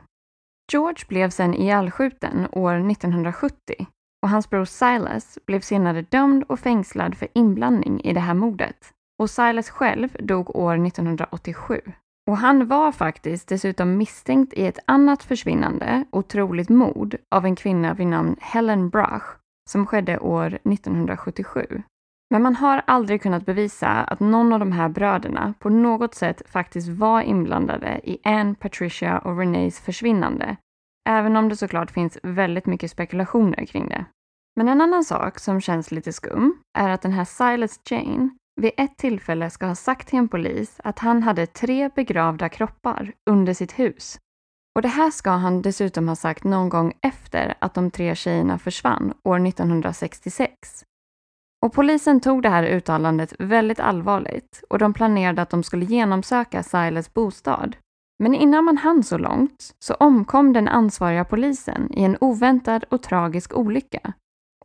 George 0.72 1.06
blev 1.08 1.30
sen 1.30 1.54
ihjälskjuten 1.54 2.48
år 2.52 2.92
1970 2.92 3.88
och 4.24 4.30
hans 4.30 4.50
bror 4.50 4.66
Silas 4.66 5.40
blev 5.46 5.60
senare 5.60 6.02
dömd 6.02 6.44
och 6.44 6.60
fängslad 6.60 7.18
för 7.18 7.28
inblandning 7.34 8.02
i 8.02 8.14
det 8.14 8.20
här 8.20 8.34
mordet. 8.34 8.94
Och 9.22 9.30
Silas 9.30 9.70
själv 9.70 10.10
dog 10.20 10.56
år 10.56 10.88
1987. 10.88 11.82
Och 12.30 12.38
han 12.38 12.68
var 12.68 12.92
faktiskt 12.92 13.48
dessutom 13.48 13.98
misstänkt 13.98 14.54
i 14.54 14.66
ett 14.66 14.80
annat 14.88 15.24
försvinnande, 15.24 16.06
otroligt 16.12 16.70
mord, 16.70 17.16
av 17.36 17.46
en 17.46 17.56
kvinna 17.56 17.94
vid 17.94 18.08
namn 18.08 18.36
Helen 18.40 18.90
Brach 18.90 19.36
som 19.70 19.86
skedde 19.86 20.20
år 20.20 20.48
1977. 20.48 21.84
Men 22.30 22.42
man 22.42 22.56
har 22.56 22.82
aldrig 22.88 23.22
kunnat 23.22 23.46
bevisa 23.46 23.88
att 23.88 24.20
någon 24.20 24.54
av 24.54 24.60
de 24.60 24.72
här 24.72 24.90
bröderna 24.90 25.54
på 25.60 25.70
något 25.70 26.16
sätt 26.16 26.42
faktiskt 26.46 26.88
var 26.90 27.22
inblandade 27.22 28.02
i 28.04 28.18
Anne, 28.24 28.56
Patricia 28.56 29.18
och 29.20 29.38
Renees 29.38 29.80
försvinnande, 29.80 30.58
även 31.10 31.36
om 31.36 31.50
det 31.50 31.56
såklart 31.56 31.92
finns 31.92 32.18
väldigt 32.24 32.66
mycket 32.66 32.92
spekulationer 32.92 33.66
kring 33.66 33.90
det. 33.90 34.06
Men 34.56 34.68
en 34.68 34.82
annan 34.82 35.04
sak 35.04 35.40
som 35.40 35.62
känns 35.62 35.92
lite 35.92 36.14
skum 36.14 36.58
är 36.78 36.90
att 36.90 37.02
den 37.02 37.12
här 37.12 37.26
Silas 37.26 37.80
Jane 37.90 38.30
vid 38.62 38.72
ett 38.78 38.98
tillfälle 38.98 39.50
ska 39.50 39.66
ha 39.66 39.76
sagt 39.76 40.08
till 40.08 40.20
en 40.20 40.28
polis 40.28 40.80
att 40.84 41.00
han 41.00 41.24
hade 41.24 41.46
tre 41.46 41.90
begravda 41.96 42.50
kroppar 42.50 43.14
under 43.30 43.54
sitt 43.54 43.80
hus. 43.80 44.20
Och 44.76 44.82
det 44.82 44.88
här 44.88 45.12
ska 45.12 45.32
han 45.32 45.62
dessutom 45.62 46.08
ha 46.08 46.16
sagt 46.16 46.44
någon 46.44 46.70
gång 46.70 46.94
efter 47.02 47.54
att 47.60 47.74
de 47.74 47.92
tre 47.92 48.16
tjejerna 48.16 48.60
försvann 48.60 49.14
år 49.24 49.48
1966. 49.48 50.84
Och 51.66 51.74
polisen 51.74 52.20
tog 52.20 52.42
det 52.42 52.50
här 52.50 52.64
uttalandet 52.64 53.34
väldigt 53.40 53.80
allvarligt 53.80 54.64
och 54.70 54.80
de 54.80 54.94
planerade 54.94 55.42
att 55.42 55.50
de 55.50 55.64
skulle 55.64 55.86
genomsöka 55.86 56.64
Silas 56.64 57.14
bostad. 57.14 57.76
Men 58.24 58.36
innan 58.36 58.66
man 58.66 58.78
hann 58.78 59.04
så 59.04 59.18
långt 59.18 59.76
så 59.80 59.94
omkom 59.94 60.54
den 60.54 60.68
ansvariga 60.68 61.26
polisen 61.26 61.94
i 61.94 62.04
en 62.04 62.18
oväntad 62.22 62.86
och 62.90 63.04
tragisk 63.04 63.58
olycka. 63.58 64.14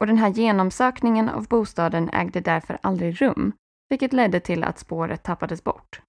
Och 0.00 0.06
den 0.06 0.18
här 0.18 0.28
genomsökningen 0.28 1.28
av 1.28 1.48
bostaden 1.48 2.10
ägde 2.12 2.40
därför 2.40 2.78
aldrig 2.82 3.22
rum, 3.22 3.52
vilket 3.90 4.12
ledde 4.12 4.40
till 4.40 4.64
att 4.64 4.78
spåret 4.78 5.22
tappades 5.22 5.64
bort. 5.64 6.00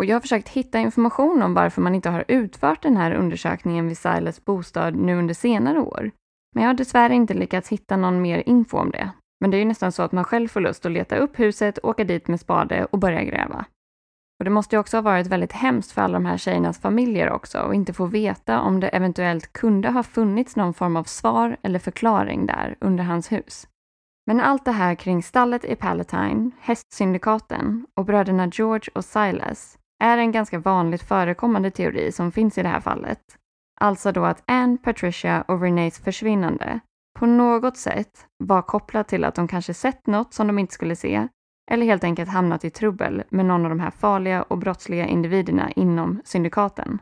Och 0.00 0.04
jag 0.04 0.14
har 0.14 0.20
försökt 0.20 0.48
hitta 0.48 0.78
information 0.78 1.42
om 1.42 1.54
varför 1.54 1.82
man 1.82 1.94
inte 1.94 2.10
har 2.10 2.24
utfört 2.28 2.82
den 2.82 2.96
här 2.96 3.12
undersökningen 3.12 3.88
vid 3.88 3.98
Silas 3.98 4.44
bostad 4.44 4.94
nu 4.94 5.18
under 5.18 5.34
senare 5.34 5.80
år. 5.80 6.10
Men 6.54 6.62
jag 6.62 6.68
har 6.68 6.74
dessvärre 6.74 7.14
inte 7.14 7.34
lyckats 7.34 7.68
hitta 7.68 7.96
någon 7.96 8.22
mer 8.22 8.42
info 8.46 8.78
om 8.78 8.90
det. 8.90 9.10
Men 9.40 9.50
det 9.50 9.56
är 9.56 9.58
ju 9.58 9.64
nästan 9.64 9.92
så 9.92 10.02
att 10.02 10.12
man 10.12 10.24
själv 10.24 10.48
får 10.48 10.60
lust 10.60 10.86
att 10.86 10.92
leta 10.92 11.16
upp 11.16 11.38
huset, 11.38 11.78
åka 11.82 12.04
dit 12.04 12.28
med 12.28 12.40
spade 12.40 12.84
och 12.84 12.98
börja 12.98 13.24
gräva. 13.24 13.64
Och 14.38 14.44
det 14.44 14.50
måste 14.50 14.76
ju 14.76 14.80
också 14.80 14.96
ha 14.96 15.02
varit 15.02 15.26
väldigt 15.26 15.52
hemskt 15.52 15.92
för 15.92 16.02
alla 16.02 16.18
de 16.18 16.26
här 16.26 16.36
tjejernas 16.36 16.80
familjer 16.80 17.30
också 17.30 17.58
och 17.58 17.74
inte 17.74 17.92
få 17.92 18.06
veta 18.06 18.60
om 18.60 18.80
det 18.80 18.88
eventuellt 18.88 19.52
kunde 19.52 19.90
ha 19.90 20.02
funnits 20.02 20.56
någon 20.56 20.74
form 20.74 20.96
av 20.96 21.04
svar 21.04 21.56
eller 21.62 21.78
förklaring 21.78 22.46
där 22.46 22.76
under 22.80 23.04
hans 23.04 23.32
hus. 23.32 23.66
Men 24.26 24.40
allt 24.40 24.64
det 24.64 24.72
här 24.72 24.94
kring 24.94 25.22
stallet 25.22 25.64
i 25.64 25.76
Palatine, 25.76 26.50
hästsyndikaten 26.60 27.86
och 27.96 28.04
bröderna 28.04 28.46
George 28.46 28.90
och 28.94 29.04
Silas 29.04 29.78
är 30.02 30.18
en 30.18 30.32
ganska 30.32 30.58
vanligt 30.58 31.02
förekommande 31.02 31.70
teori 31.70 32.12
som 32.12 32.32
finns 32.32 32.58
i 32.58 32.62
det 32.62 32.68
här 32.68 32.80
fallet. 32.80 33.20
Alltså 33.80 34.12
då 34.12 34.24
att 34.24 34.42
Anne, 34.46 34.78
Patricia 34.82 35.42
och 35.42 35.60
Renées 35.60 36.00
försvinnande 36.04 36.80
på 37.20 37.26
något 37.26 37.76
sätt 37.76 38.26
var 38.38 38.62
kopplad 38.62 39.06
till 39.06 39.24
att 39.24 39.34
de 39.34 39.48
kanske 39.48 39.74
sett 39.74 40.06
något 40.06 40.34
som 40.34 40.46
de 40.46 40.58
inte 40.58 40.74
skulle 40.74 40.96
se 40.96 41.28
eller 41.70 41.86
helt 41.86 42.04
enkelt 42.04 42.30
hamnat 42.30 42.64
i 42.64 42.70
trubbel 42.70 43.22
med 43.28 43.46
någon 43.46 43.64
av 43.64 43.70
de 43.70 43.80
här 43.80 43.90
farliga 43.90 44.42
och 44.42 44.58
brottsliga 44.58 45.06
individerna 45.06 45.70
inom 45.70 46.20
syndikaten. 46.24 46.98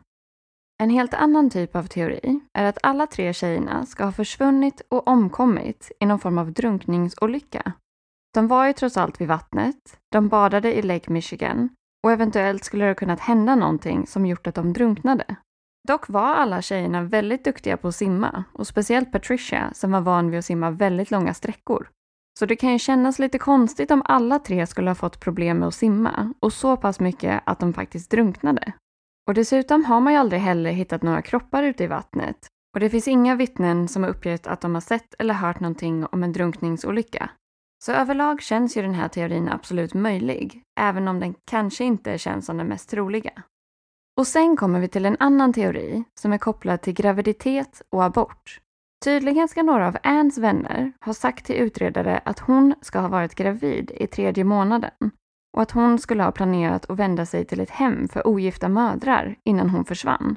En 0.82 0.90
helt 0.90 1.14
annan 1.14 1.50
typ 1.50 1.76
av 1.76 1.82
teori 1.82 2.40
är 2.58 2.64
att 2.64 2.78
alla 2.82 3.06
tre 3.06 3.32
tjejerna 3.32 3.86
ska 3.86 4.04
ha 4.04 4.12
försvunnit 4.12 4.82
och 4.88 5.08
omkommit 5.08 5.92
i 6.00 6.06
någon 6.06 6.18
form 6.18 6.38
av 6.38 6.52
drunkningsolycka. 6.52 7.72
De 8.34 8.48
var 8.48 8.66
ju 8.66 8.72
trots 8.72 8.96
allt 8.96 9.20
vid 9.20 9.28
vattnet, 9.28 9.98
de 10.12 10.28
badade 10.28 10.78
i 10.78 10.82
Lake 10.82 11.12
Michigan 11.12 11.68
och 12.04 12.12
eventuellt 12.12 12.64
skulle 12.64 12.84
det 12.84 12.90
ha 12.90 12.94
kunnat 12.94 13.20
hända 13.20 13.54
någonting 13.54 14.06
som 14.06 14.26
gjort 14.26 14.46
att 14.46 14.54
de 14.54 14.72
drunknade. 14.72 15.36
Dock 15.88 16.08
var 16.08 16.34
alla 16.34 16.62
tjejerna 16.62 17.02
väldigt 17.02 17.44
duktiga 17.44 17.76
på 17.76 17.88
att 17.88 17.94
simma 17.94 18.44
och 18.52 18.66
speciellt 18.66 19.12
Patricia 19.12 19.70
som 19.74 19.92
var 19.92 20.00
van 20.00 20.30
vid 20.30 20.38
att 20.38 20.44
simma 20.44 20.70
väldigt 20.70 21.10
långa 21.10 21.34
sträckor. 21.34 21.88
Så 22.38 22.46
det 22.46 22.56
kan 22.56 22.72
ju 22.72 22.78
kännas 22.78 23.18
lite 23.18 23.38
konstigt 23.38 23.90
om 23.90 24.02
alla 24.04 24.38
tre 24.38 24.66
skulle 24.66 24.90
ha 24.90 24.94
fått 24.94 25.20
problem 25.20 25.58
med 25.58 25.68
att 25.68 25.74
simma 25.74 26.34
och 26.40 26.52
så 26.52 26.76
pass 26.76 27.00
mycket 27.00 27.42
att 27.46 27.58
de 27.60 27.72
faktiskt 27.72 28.10
drunknade. 28.10 28.72
Och 29.28 29.34
dessutom 29.34 29.84
har 29.84 30.00
man 30.00 30.12
ju 30.12 30.18
aldrig 30.18 30.40
heller 30.40 30.70
hittat 30.70 31.02
några 31.02 31.22
kroppar 31.22 31.62
ute 31.62 31.84
i 31.84 31.86
vattnet 31.86 32.48
och 32.74 32.80
det 32.80 32.90
finns 32.90 33.08
inga 33.08 33.34
vittnen 33.34 33.88
som 33.88 34.02
har 34.02 34.10
uppgett 34.10 34.46
att 34.46 34.60
de 34.60 34.74
har 34.74 34.80
sett 34.80 35.14
eller 35.18 35.34
hört 35.34 35.60
någonting 35.60 36.06
om 36.06 36.22
en 36.22 36.32
drunkningsolycka. 36.32 37.30
Så 37.84 37.92
överlag 37.92 38.42
känns 38.42 38.76
ju 38.76 38.82
den 38.82 38.94
här 38.94 39.08
teorin 39.08 39.48
absolut 39.48 39.94
möjlig, 39.94 40.62
även 40.80 41.08
om 41.08 41.20
den 41.20 41.34
kanske 41.50 41.84
inte 41.84 42.18
känns 42.18 42.46
som 42.46 42.56
den 42.56 42.66
mest 42.66 42.90
troliga. 42.90 43.42
Och 44.18 44.26
sen 44.26 44.56
kommer 44.56 44.80
vi 44.80 44.88
till 44.88 45.06
en 45.06 45.16
annan 45.20 45.52
teori 45.52 46.04
som 46.20 46.32
är 46.32 46.38
kopplad 46.38 46.80
till 46.80 46.92
graviditet 46.92 47.82
och 47.90 48.04
abort. 48.04 48.60
Tydligen 49.04 49.48
ska 49.48 49.62
några 49.62 49.86
av 49.86 49.96
Anns 50.02 50.38
vänner 50.38 50.92
ha 51.04 51.14
sagt 51.14 51.46
till 51.46 51.56
utredare 51.56 52.20
att 52.24 52.38
hon 52.38 52.74
ska 52.80 52.98
ha 52.98 53.08
varit 53.08 53.34
gravid 53.34 53.90
i 53.94 54.06
tredje 54.06 54.44
månaden 54.44 55.10
och 55.56 55.62
att 55.62 55.70
hon 55.70 55.98
skulle 55.98 56.22
ha 56.22 56.32
planerat 56.32 56.90
att 56.90 56.98
vända 56.98 57.26
sig 57.26 57.44
till 57.44 57.60
ett 57.60 57.70
hem 57.70 58.08
för 58.08 58.26
ogifta 58.26 58.68
mödrar 58.68 59.36
innan 59.44 59.70
hon 59.70 59.84
försvann. 59.84 60.36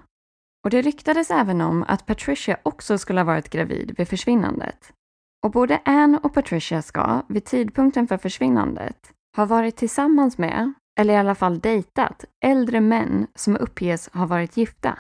Och 0.64 0.70
det 0.70 0.82
ryktades 0.82 1.32
även 1.32 1.62
om 1.62 1.86
att 1.88 2.06
Patricia 2.06 2.58
också 2.64 2.98
skulle 2.98 3.20
ha 3.20 3.26
varit 3.26 3.50
gravid 3.50 3.96
vid 3.98 4.08
försvinnandet. 4.08 4.94
Och 5.46 5.52
både 5.52 5.82
Anne 5.86 6.20
och 6.24 6.34
Patricia 6.34 6.82
ska, 6.82 7.22
vid 7.30 7.46
tidpunkten 7.46 8.08
för 8.08 8.18
försvinnandet, 8.18 9.12
ha 9.38 9.46
varit 9.46 9.76
tillsammans 9.76 10.38
med, 10.38 10.74
eller 11.02 11.14
i 11.14 11.18
alla 11.18 11.36
fall 11.36 11.60
dejtat, 11.60 12.26
äldre 12.46 12.82
män 12.82 13.28
som 13.36 13.58
uppges 13.58 14.10
ha 14.14 14.26
varit 14.26 14.58
gifta. 14.58 15.00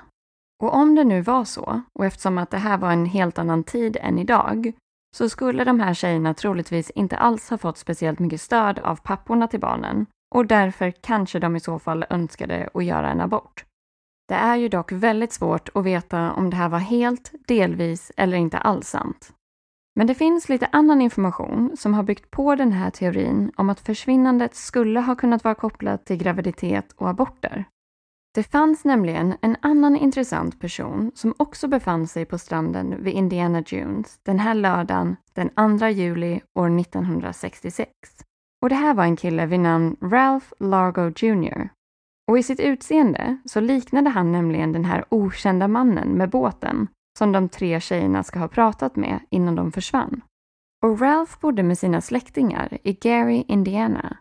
Och 0.64 0.74
om 0.74 0.95
det 0.95 1.04
nu 1.04 1.22
var 1.22 1.45
så, 1.45 1.82
och 1.93 2.06
eftersom 2.06 2.38
att 2.38 2.52
det 2.52 2.58
här 2.58 2.78
var 2.78 2.91
en 2.91 3.06
helt 3.06 3.39
annan 3.39 3.64
tid 3.64 3.97
än 4.02 4.20
idag, 4.20 4.72
så 5.18 5.30
skulle 5.30 5.64
de 5.64 5.80
här 5.80 5.93
tjejerna 5.93 6.34
troligtvis 6.34 6.89
inte 6.89 7.18
alls 7.18 7.49
ha 7.49 7.58
fått 7.58 7.78
speciellt 7.78 8.20
mycket 8.20 8.41
stöd 8.41 8.80
av 8.80 8.95
papporna 8.95 9.47
till 9.47 9.60
barnen 9.60 10.06
och 10.36 10.45
därför 10.45 10.91
kanske 10.91 11.39
de 11.39 11.56
i 11.56 11.60
så 11.60 11.80
fall 11.80 12.06
önskade 12.10 12.70
att 12.74 12.86
göra 12.86 13.12
en 13.12 13.22
abort. 13.22 13.66
Det 14.28 14.36
är 14.36 14.56
ju 14.56 14.70
dock 14.70 14.91
väldigt 14.91 15.34
svårt 15.34 15.70
att 15.74 15.86
veta 15.86 16.32
om 16.32 16.49
det 16.49 16.56
här 16.56 16.70
var 16.70 16.80
helt, 16.80 17.32
delvis 17.47 18.12
eller 18.18 18.38
inte 18.38 18.58
alls 18.58 18.88
sant. 18.88 19.34
Men 19.95 20.07
det 20.07 20.15
finns 20.15 20.49
lite 20.49 20.69
annan 20.71 21.01
information 21.01 21.77
som 21.77 21.93
har 21.93 22.03
byggt 22.03 22.31
på 22.31 22.55
den 22.55 22.71
här 22.71 22.89
teorin 22.89 23.51
om 23.55 23.69
att 23.69 23.79
försvinnandet 23.79 24.55
skulle 24.55 24.99
ha 24.99 25.15
kunnat 25.15 25.43
vara 25.43 25.55
kopplat 25.55 26.05
till 26.05 26.17
graviditet 26.17 26.91
och 26.95 27.09
aborter. 27.09 27.65
Det 28.33 28.43
fanns 28.43 28.85
nämligen 28.85 29.33
en 29.41 29.55
annan 29.61 29.95
intressant 29.95 30.59
person 30.59 31.11
som 31.15 31.33
också 31.37 31.67
befann 31.67 32.07
sig 32.07 32.25
på 32.25 32.37
stranden 32.37 33.03
vid 33.03 33.13
Indiana 33.13 33.61
Dunes 33.61 34.19
den 34.23 34.39
här 34.39 34.53
lördagen 34.53 35.15
den 35.33 35.79
2 35.79 35.87
juli 35.87 36.41
år 36.59 36.79
1966. 36.79 37.91
Och 38.61 38.69
det 38.69 38.75
här 38.75 38.93
var 38.93 39.03
en 39.03 39.15
kille 39.15 39.45
vid 39.45 39.59
namn 39.59 39.95
Ralph 40.01 40.45
Largo 40.59 41.11
Jr. 41.15 41.69
Och 42.27 42.39
i 42.39 42.43
sitt 42.43 42.59
utseende 42.59 43.37
så 43.45 43.59
liknade 43.59 44.09
han 44.09 44.31
nämligen 44.31 44.71
den 44.71 44.85
här 44.85 45.05
okända 45.09 45.67
mannen 45.67 46.09
med 46.09 46.29
båten 46.29 46.87
som 47.18 47.32
de 47.32 47.49
tre 47.49 47.80
tjejerna 47.80 48.24
ska 48.24 48.39
ha 48.39 48.47
pratat 48.47 48.95
med 48.95 49.20
innan 49.30 49.55
de 49.55 49.72
försvann. 49.72 50.22
Och 50.84 51.01
Ralph 51.01 51.39
bodde 51.41 51.64
med 51.64 51.78
sina 51.78 52.01
släktingar 52.01 52.78
i 52.84 52.93
Gary, 52.93 53.43
Indiana. 53.47 54.18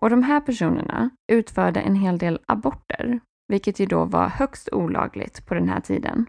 Och 0.00 0.10
de 0.10 0.22
här 0.22 0.40
personerna 0.40 1.10
utförde 1.32 1.80
en 1.80 1.94
hel 1.94 2.18
del 2.18 2.40
aborter, 2.46 3.20
vilket 3.48 3.80
ju 3.80 3.86
då 3.86 4.04
var 4.04 4.28
högst 4.28 4.68
olagligt 4.72 5.46
på 5.46 5.54
den 5.54 5.68
här 5.68 5.80
tiden. 5.80 6.26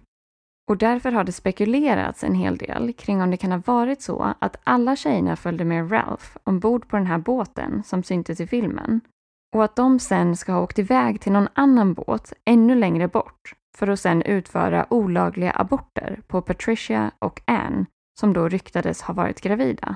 Och 0.69 0.77
därför 0.77 1.11
har 1.11 1.23
det 1.23 1.31
spekulerats 1.31 2.23
en 2.23 2.35
hel 2.35 2.57
del 2.57 2.93
kring 2.93 3.21
om 3.21 3.31
det 3.31 3.37
kan 3.37 3.51
ha 3.51 3.61
varit 3.65 4.01
så 4.01 4.33
att 4.39 4.59
alla 4.63 4.95
tjejerna 4.95 5.35
följde 5.35 5.65
med 5.65 5.91
Ralph 5.91 6.25
ombord 6.43 6.87
på 6.87 6.97
den 6.97 7.05
här 7.05 7.17
båten 7.17 7.83
som 7.83 8.03
syntes 8.03 8.39
i 8.39 8.47
filmen 8.47 9.01
och 9.55 9.63
att 9.63 9.75
de 9.75 9.99
sen 9.99 10.35
ska 10.35 10.51
ha 10.51 10.61
åkt 10.61 10.79
iväg 10.79 11.21
till 11.21 11.31
någon 11.31 11.47
annan 11.53 11.93
båt 11.93 12.33
ännu 12.45 12.75
längre 12.75 13.07
bort 13.07 13.53
för 13.77 13.87
att 13.87 13.99
sen 13.99 14.21
utföra 14.21 14.85
olagliga 14.89 15.51
aborter 15.51 16.21
på 16.27 16.41
Patricia 16.41 17.11
och 17.19 17.41
Anne 17.45 17.85
som 18.19 18.33
då 18.33 18.47
ryktades 18.47 19.01
ha 19.01 19.13
varit 19.13 19.41
gravida. 19.41 19.95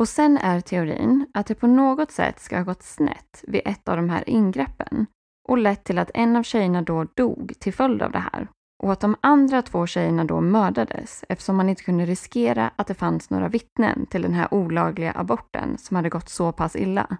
Och 0.00 0.08
sen 0.08 0.38
är 0.38 0.60
teorin 0.60 1.26
att 1.34 1.46
det 1.46 1.54
på 1.54 1.66
något 1.66 2.10
sätt 2.10 2.40
ska 2.40 2.56
ha 2.56 2.64
gått 2.64 2.82
snett 2.82 3.44
vid 3.46 3.60
ett 3.64 3.88
av 3.88 3.96
de 3.96 4.10
här 4.10 4.28
ingreppen 4.30 5.06
och 5.48 5.58
lett 5.58 5.84
till 5.84 5.98
att 5.98 6.10
en 6.14 6.36
av 6.36 6.42
tjejerna 6.42 6.82
då 6.82 7.04
dog 7.04 7.52
till 7.58 7.74
följd 7.74 8.02
av 8.02 8.12
det 8.12 8.24
här 8.32 8.48
och 8.82 8.92
att 8.92 9.00
de 9.00 9.16
andra 9.20 9.62
två 9.62 9.86
tjejerna 9.86 10.24
då 10.24 10.40
mördades 10.40 11.24
eftersom 11.28 11.56
man 11.56 11.68
inte 11.68 11.82
kunde 11.82 12.06
riskera 12.06 12.70
att 12.76 12.86
det 12.86 12.94
fanns 12.94 13.30
några 13.30 13.48
vittnen 13.48 14.06
till 14.06 14.22
den 14.22 14.34
här 14.34 14.54
olagliga 14.54 15.12
aborten 15.12 15.78
som 15.78 15.96
hade 15.96 16.08
gått 16.08 16.28
så 16.28 16.52
pass 16.52 16.76
illa. 16.76 17.16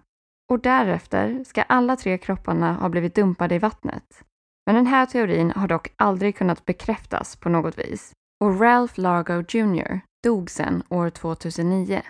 Och 0.51 0.59
därefter 0.59 1.43
ska 1.43 1.61
alla 1.61 1.95
tre 1.95 2.17
kropparna 2.17 2.73
ha 2.73 2.89
blivit 2.89 3.15
dumpade 3.15 3.55
i 3.55 3.59
vattnet. 3.59 4.23
Men 4.65 4.75
den 4.75 4.87
här 4.87 5.05
teorin 5.05 5.51
har 5.51 5.67
dock 5.67 5.93
aldrig 5.95 6.35
kunnat 6.35 6.65
bekräftas 6.65 7.35
på 7.35 7.49
något 7.49 7.79
vis 7.79 8.11
och 8.43 8.61
Ralph 8.61 8.99
Largo 8.99 9.43
Jr 9.49 10.01
dog 10.25 10.49
sen 10.49 10.83
år 10.89 11.09
2009. 11.09 12.01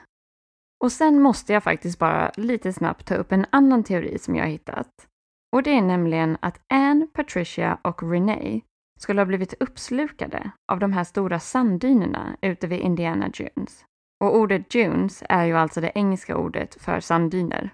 Och 0.84 0.92
sen 0.92 1.22
måste 1.22 1.54
jag 1.54 1.64
faktiskt 1.64 2.00
bara 2.00 2.32
lite 2.38 2.74
snabbt 2.74 3.06
ta 3.06 3.16
upp 3.16 3.32
en 3.32 3.46
annan 3.50 3.84
teori 3.84 4.18
som 4.20 4.36
jag 4.36 4.44
har 4.44 4.50
hittat. 4.50 4.90
Och 5.56 5.64
det 5.64 5.78
är 5.78 5.82
nämligen 5.82 6.38
att 6.40 6.60
Anne, 6.74 7.08
Patricia 7.14 7.78
och 7.82 8.12
Renee 8.12 8.62
skulle 9.00 9.22
ha 9.22 9.26
blivit 9.26 9.54
uppslukade 9.60 10.52
av 10.72 10.80
de 10.80 10.94
här 10.94 11.04
stora 11.04 11.40
sanddynerna 11.40 12.38
ute 12.42 12.68
vid 12.68 12.80
Indiana 12.80 13.30
Dunes. 13.30 13.86
Och 14.24 14.38
ordet 14.38 14.70
dunes 14.70 15.24
är 15.30 15.46
ju 15.46 15.54
alltså 15.54 15.82
det 15.82 15.92
engelska 15.96 16.38
ordet 16.38 16.82
för 16.82 17.00
sanddyner. 17.00 17.74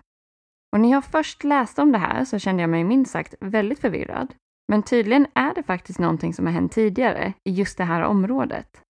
Och 0.74 0.80
när 0.80 0.92
jag 0.92 1.06
först 1.06 1.44
läste 1.44 1.82
om 1.82 1.92
det 1.92 1.98
här 1.98 2.26
så 2.26 2.40
kände 2.40 2.64
jag 2.64 2.70
mig 2.70 2.84
minst 2.84 3.12
sagt 3.12 3.36
väldigt 3.40 3.80
förvirrad. 3.80 4.34
Men 4.72 4.84
tydligen 4.84 5.28
är 5.34 5.54
det 5.54 5.64
faktiskt 5.64 6.00
någonting 6.00 6.34
som 6.34 6.46
har 6.46 6.54
hänt 6.54 6.72
tidigare 6.72 7.34
i 7.44 7.52
just 7.52 7.78
det 7.78 7.84
här 7.84 8.02
området. 8.02 8.82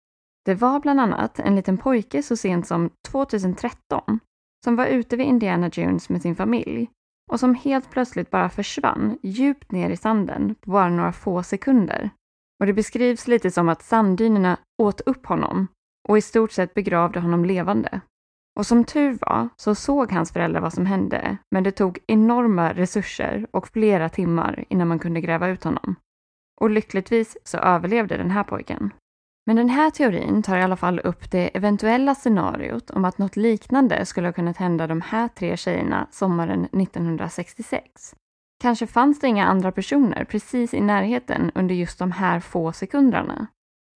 Det 0.45 0.55
var 0.55 0.81
bland 0.81 1.01
annat 1.01 1.39
en 1.39 1.57
liten 1.57 1.79
pojke 1.79 2.23
så 2.23 2.37
sent 2.37 2.67
som 2.67 2.91
2013 3.09 4.21
som 4.65 4.77
var 4.77 4.87
ute 4.87 5.17
vid 5.17 5.27
Indiana 5.27 5.71
Jones 5.73 6.09
med 6.09 6.23
sin 6.23 6.37
familj 6.37 6.91
och 7.33 7.41
som 7.41 7.55
helt 7.55 7.91
plötsligt 7.91 8.31
bara 8.31 8.51
försvann 8.51 9.19
djupt 9.23 9.73
ner 9.73 9.91
i 9.91 9.97
sanden 9.97 10.55
på 10.55 10.71
bara 10.71 10.89
några 10.89 11.13
få 11.13 11.43
sekunder. 11.43 12.11
Och 12.61 12.67
det 12.67 12.73
beskrivs 12.73 13.29
lite 13.29 13.51
som 13.51 13.69
att 13.69 13.83
sanddynerna 13.83 14.57
åt 14.83 15.01
upp 15.01 15.27
honom 15.27 15.67
och 16.09 16.19
i 16.19 16.21
stort 16.21 16.53
sett 16.53 16.75
begravde 16.75 17.21
honom 17.21 17.45
levande. 17.45 18.01
Och 18.61 18.67
som 18.67 18.85
tur 18.85 19.19
var 19.21 19.49
så 19.57 19.75
såg 19.75 20.13
hans 20.13 20.33
föräldrar 20.33 20.61
vad 20.61 20.73
som 20.73 20.87
hände, 20.87 21.37
men 21.51 21.63
det 21.65 21.71
tog 21.71 21.99
enorma 22.07 22.73
resurser 22.73 23.47
och 23.51 23.69
flera 23.69 24.09
timmar 24.09 24.65
innan 24.69 24.89
man 24.89 24.99
kunde 24.99 25.21
gräva 25.21 25.49
ut 25.49 25.65
honom. 25.65 25.95
Och 26.61 26.71
lyckligtvis 26.71 27.37
så 27.45 27.59
överlevde 27.59 28.17
den 28.17 28.31
här 28.31 28.45
pojken. 28.45 28.93
Men 29.47 29.57
den 29.57 29.69
här 29.69 29.91
teorin 29.91 30.43
tar 30.43 30.59
i 30.59 30.63
alla 30.63 30.77
fall 30.77 31.01
upp 31.01 31.31
det 31.31 31.57
eventuella 31.57 32.15
scenariot 32.15 32.91
om 32.91 33.05
att 33.05 33.19
något 33.19 33.37
liknande 33.37 34.07
skulle 34.07 34.29
ha 34.29 34.33
kunnat 34.33 34.57
hända 34.57 34.87
de 34.87 35.01
här 35.01 35.29
tre 35.29 35.57
tjejerna 35.57 36.07
sommaren 36.11 36.65
1966. 36.65 38.15
Kanske 38.63 38.87
fanns 38.87 39.21
det 39.21 39.27
inga 39.27 39.47
andra 39.47 39.73
personer 39.73 40.25
precis 40.25 40.75
i 40.75 40.81
närheten 40.81 41.51
under 41.55 41.75
just 41.75 41.99
de 41.99 42.13
här 42.13 42.41
få 42.41 42.73
sekunderna. 42.73 43.47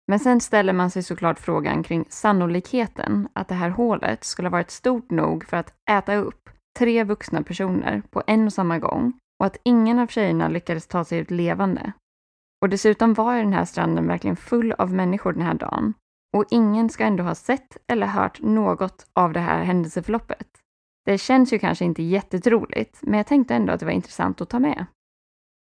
Men 0.07 0.19
sen 0.19 0.41
ställer 0.41 0.73
man 0.73 0.89
sig 0.91 1.03
såklart 1.03 1.39
frågan 1.39 1.83
kring 1.83 2.05
sannolikheten 2.09 3.27
att 3.33 3.47
det 3.47 3.55
här 3.55 3.69
hålet 3.69 4.23
skulle 4.23 4.47
ha 4.47 4.51
varit 4.51 4.71
stort 4.71 5.11
nog 5.11 5.45
för 5.45 5.57
att 5.57 5.73
äta 5.89 6.15
upp 6.15 6.49
tre 6.79 7.03
vuxna 7.03 7.43
personer 7.43 8.01
på 8.09 8.23
en 8.27 8.45
och 8.45 8.53
samma 8.53 8.79
gång 8.79 9.13
och 9.39 9.45
att 9.45 9.57
ingen 9.63 9.99
av 9.99 10.07
tjejerna 10.07 10.47
lyckades 10.47 10.87
ta 10.87 11.05
sig 11.05 11.19
ut 11.19 11.31
levande. 11.31 11.91
Och 12.61 12.69
dessutom 12.69 13.13
var 13.13 13.35
ju 13.35 13.43
den 13.43 13.53
här 13.53 13.65
stranden 13.65 14.07
verkligen 14.07 14.35
full 14.35 14.71
av 14.71 14.93
människor 14.93 15.33
den 15.33 15.41
här 15.41 15.53
dagen 15.53 15.93
och 16.37 16.45
ingen 16.49 16.89
ska 16.89 17.03
ändå 17.03 17.23
ha 17.23 17.35
sett 17.35 17.77
eller 17.87 18.07
hört 18.07 18.41
något 18.41 19.07
av 19.13 19.33
det 19.33 19.39
här 19.39 19.63
händelseförloppet. 19.63 20.47
Det 21.05 21.17
känns 21.17 21.53
ju 21.53 21.59
kanske 21.59 21.85
inte 21.85 22.03
jättetroligt, 22.03 22.99
men 23.01 23.17
jag 23.17 23.27
tänkte 23.27 23.55
ändå 23.55 23.73
att 23.73 23.79
det 23.79 23.85
var 23.85 23.93
intressant 23.93 24.41
att 24.41 24.49
ta 24.49 24.59
med. 24.59 24.85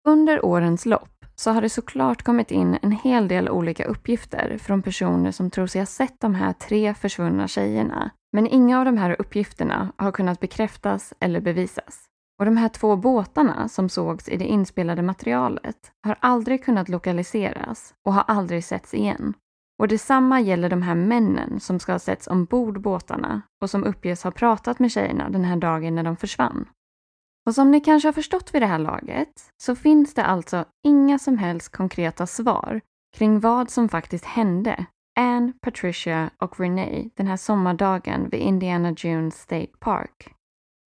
Under 0.07 0.45
årens 0.45 0.85
lopp 0.85 1.12
så 1.35 1.51
har 1.51 1.61
det 1.61 1.69
såklart 1.69 2.23
kommit 2.23 2.51
in 2.51 2.77
en 2.81 2.91
hel 2.91 3.27
del 3.27 3.49
olika 3.49 3.85
uppgifter 3.85 4.57
från 4.57 4.81
personer 4.81 5.31
som 5.31 5.49
tror 5.49 5.67
sig 5.67 5.81
ha 5.81 5.85
sett 5.85 6.19
de 6.19 6.35
här 6.35 6.53
tre 6.53 6.93
försvunna 6.93 7.47
tjejerna. 7.47 8.11
Men 8.31 8.47
inga 8.47 8.79
av 8.79 8.85
de 8.85 8.97
här 8.97 9.15
uppgifterna 9.19 9.91
har 9.97 10.11
kunnat 10.11 10.39
bekräftas 10.39 11.13
eller 11.19 11.41
bevisas. 11.41 12.05
Och 12.39 12.45
de 12.45 12.57
här 12.57 12.69
två 12.69 12.95
båtarna 12.95 13.69
som 13.69 13.89
sågs 13.89 14.29
i 14.29 14.37
det 14.37 14.45
inspelade 14.45 15.01
materialet 15.01 15.91
har 16.03 16.17
aldrig 16.19 16.63
kunnat 16.63 16.89
lokaliseras 16.89 17.93
och 18.05 18.13
har 18.13 18.23
aldrig 18.27 18.63
setts 18.63 18.93
igen. 18.93 19.33
Och 19.79 19.87
detsamma 19.87 20.41
gäller 20.41 20.69
de 20.69 20.81
här 20.81 20.95
männen 20.95 21.59
som 21.59 21.79
ska 21.79 21.91
ha 21.91 21.99
setts 21.99 22.27
ombord 22.27 22.81
båtarna 22.81 23.41
och 23.61 23.69
som 23.69 23.83
uppges 23.83 24.23
ha 24.23 24.31
pratat 24.31 24.79
med 24.79 24.91
tjejerna 24.91 25.29
den 25.29 25.43
här 25.43 25.55
dagen 25.55 25.95
när 25.95 26.03
de 26.03 26.17
försvann. 26.17 26.65
Och 27.45 27.55
som 27.55 27.71
ni 27.71 27.79
kanske 27.79 28.07
har 28.07 28.13
förstått 28.13 28.53
vid 28.53 28.61
det 28.61 28.65
här 28.65 28.79
laget 28.79 29.49
så 29.63 29.75
finns 29.75 30.13
det 30.13 30.25
alltså 30.25 30.65
inga 30.87 31.19
som 31.19 31.37
helst 31.37 31.71
konkreta 31.71 32.27
svar 32.27 32.81
kring 33.17 33.39
vad 33.39 33.69
som 33.69 33.89
faktiskt 33.89 34.25
hände 34.25 34.85
Anne, 35.19 35.53
Patricia 35.61 36.29
och 36.37 36.59
Renee 36.59 37.09
den 37.15 37.27
här 37.27 37.37
sommardagen 37.37 38.29
vid 38.29 38.39
Indiana 38.39 38.93
Jones 38.97 39.35
State 39.35 39.71
Park. 39.79 40.33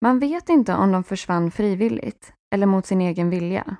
Man 0.02 0.20
vet 0.20 0.50
inte 0.50 0.76
om 0.76 0.92
de 0.92 1.04
försvann 1.04 1.52
frivilligt 1.52 2.34
eller 2.54 2.66
mot 2.66 2.86
sin 2.86 3.02
egen 3.02 3.30
vilja. 3.30 3.76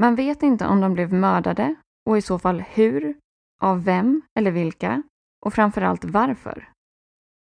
Man 0.00 0.14
vet 0.14 0.42
inte 0.42 0.66
om 0.66 0.80
de 0.80 0.94
blev 0.94 1.12
mördade 1.12 1.74
och 2.06 2.18
i 2.18 2.22
så 2.22 2.38
fall 2.38 2.60
hur, 2.60 3.16
av 3.62 3.84
vem 3.84 4.22
eller 4.38 4.50
vilka 4.50 5.02
och 5.46 5.54
framförallt 5.54 6.04
varför. 6.04 6.68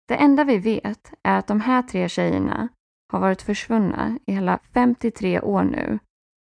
Det 0.08 0.14
enda 0.14 0.44
vi 0.44 0.58
vet 0.58 1.12
är 1.22 1.38
att 1.38 1.46
de 1.46 1.60
här 1.60 1.82
tre 1.82 2.08
tjejerna 2.08 2.68
har 3.14 3.20
varit 3.20 3.42
försvunna 3.42 4.18
i 4.26 4.32
hela 4.32 4.58
53 4.74 5.40
år 5.40 5.62
nu 5.62 5.98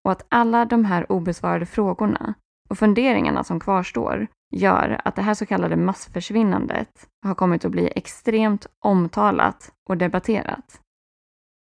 och 0.04 0.12
att 0.12 0.26
alla 0.28 0.64
de 0.64 0.84
här 0.84 1.12
obesvarade 1.12 1.66
frågorna 1.66 2.34
och 2.70 2.78
funderingarna 2.78 3.44
som 3.44 3.60
kvarstår 3.60 4.26
gör 4.54 5.00
att 5.04 5.16
det 5.16 5.22
här 5.22 5.34
så 5.34 5.46
kallade 5.46 5.76
massförsvinnandet 5.76 7.08
har 7.24 7.34
kommit 7.34 7.64
att 7.64 7.70
bli 7.70 7.92
extremt 7.96 8.66
omtalat 8.84 9.72
och 9.88 9.96
debatterat. 9.96 10.80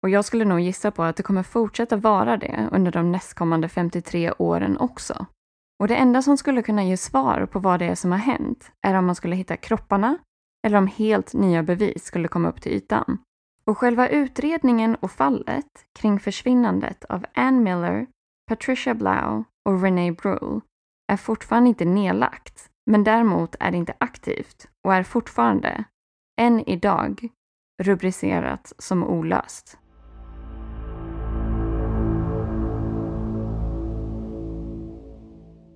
Och 0.03 0.09
jag 0.09 0.25
skulle 0.25 0.45
nog 0.45 0.59
gissa 0.59 0.91
på 0.91 1.03
att 1.03 1.15
det 1.15 1.23
kommer 1.23 1.43
fortsätta 1.43 1.95
vara 1.97 2.37
det 2.37 2.69
under 2.71 2.91
de 2.91 3.11
nästkommande 3.11 3.69
53 3.69 4.31
åren 4.37 4.77
också. 4.77 5.25
Och 5.79 5.87
det 5.87 5.95
enda 5.95 6.21
som 6.21 6.37
skulle 6.37 6.61
kunna 6.61 6.83
ge 6.83 6.97
svar 6.97 7.45
på 7.51 7.59
vad 7.59 7.79
det 7.79 7.85
är 7.85 7.95
som 7.95 8.11
har 8.11 8.19
hänt 8.19 8.71
är 8.87 8.93
om 8.93 9.05
man 9.05 9.15
skulle 9.15 9.35
hitta 9.35 9.57
kropparna 9.57 10.17
eller 10.67 10.77
om 10.77 10.87
helt 10.87 11.33
nya 11.33 11.63
bevis 11.63 12.03
skulle 12.03 12.27
komma 12.27 12.49
upp 12.49 12.61
till 12.61 12.71
ytan. 12.71 13.17
Och 13.65 13.77
själva 13.77 14.09
utredningen 14.09 14.95
och 14.95 15.11
fallet 15.11 15.85
kring 15.99 16.19
försvinnandet 16.19 17.05
av 17.05 17.25
Ann 17.33 17.63
Miller, 17.63 18.07
Patricia 18.47 18.93
Blau 18.93 19.43
och 19.69 19.81
Renee 19.81 20.11
Brule 20.11 20.61
är 21.11 21.17
fortfarande 21.17 21.69
inte 21.69 21.85
nedlagt, 21.85 22.69
men 22.85 23.03
däremot 23.03 23.55
är 23.59 23.71
det 23.71 23.77
inte 23.77 23.93
aktivt 23.97 24.67
och 24.83 24.93
är 24.93 25.03
fortfarande, 25.03 25.83
än 26.41 26.69
idag, 26.69 27.27
rubricerat 27.83 28.73
som 28.77 29.03
olöst. 29.03 29.77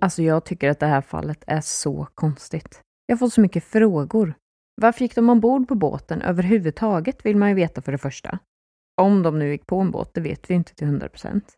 Alltså 0.02 0.24
jag 0.24 0.46
tycker 0.46 0.70
att 0.70 0.80
det 0.80 0.88
här 0.88 1.02
fallet 1.02 1.44
är 1.48 1.62
så 1.62 2.08
konstigt. 2.16 2.82
Jag 3.06 3.20
får 3.20 3.28
så 3.28 3.42
mycket 3.42 3.64
frågor. 3.64 4.34
Varför 4.82 5.02
gick 5.02 5.16
de 5.16 5.30
ombord 5.30 5.68
på 5.68 5.76
båten 5.76 6.22
överhuvudtaget 6.22 7.26
vill 7.26 7.38
man 7.38 7.50
ju 7.50 7.56
veta 7.56 7.82
för 7.82 7.92
det 7.92 7.98
första. 7.98 8.40
Om 9.02 9.24
de 9.24 9.40
nu 9.40 9.52
gick 9.52 9.68
på 9.68 9.80
en 9.80 9.92
båt, 9.92 10.14
det 10.14 10.22
vet 10.22 10.50
vi 10.50 10.54
inte 10.54 10.76
till 10.76 10.88
100 10.88 11.10
procent. 11.10 11.54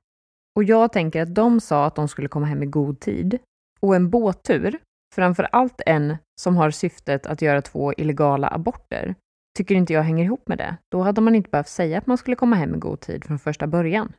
Och 0.55 0.63
jag 0.63 0.93
tänker 0.93 1.21
att 1.21 1.35
de 1.35 1.59
sa 1.59 1.85
att 1.85 1.95
de 1.95 2.07
skulle 2.07 2.27
komma 2.27 2.45
hem 2.45 2.63
i 2.63 2.65
god 2.65 2.99
tid. 2.99 3.39
Och 3.79 3.95
en 3.95 4.09
båttur, 4.09 4.79
framför 5.15 5.43
allt 5.43 5.81
en 5.85 6.17
som 6.41 6.57
har 6.57 6.71
syftet 6.71 7.25
att 7.25 7.41
göra 7.41 7.61
två 7.61 7.93
illegala 7.93 8.47
aborter, 8.47 9.15
tycker 9.57 9.75
inte 9.75 9.93
jag 9.93 10.03
hänger 10.03 10.23
ihop 10.23 10.47
med 10.47 10.57
det. 10.57 10.77
Då 10.91 11.01
hade 11.01 11.21
man 11.21 11.35
inte 11.35 11.49
behövt 11.49 11.67
säga 11.67 11.97
att 11.97 12.07
man 12.07 12.17
skulle 12.17 12.35
komma 12.35 12.55
hem 12.55 12.75
i 12.75 12.77
god 12.77 12.99
tid 12.99 13.25
från 13.25 13.39
första 13.39 13.67
början. 13.67 14.13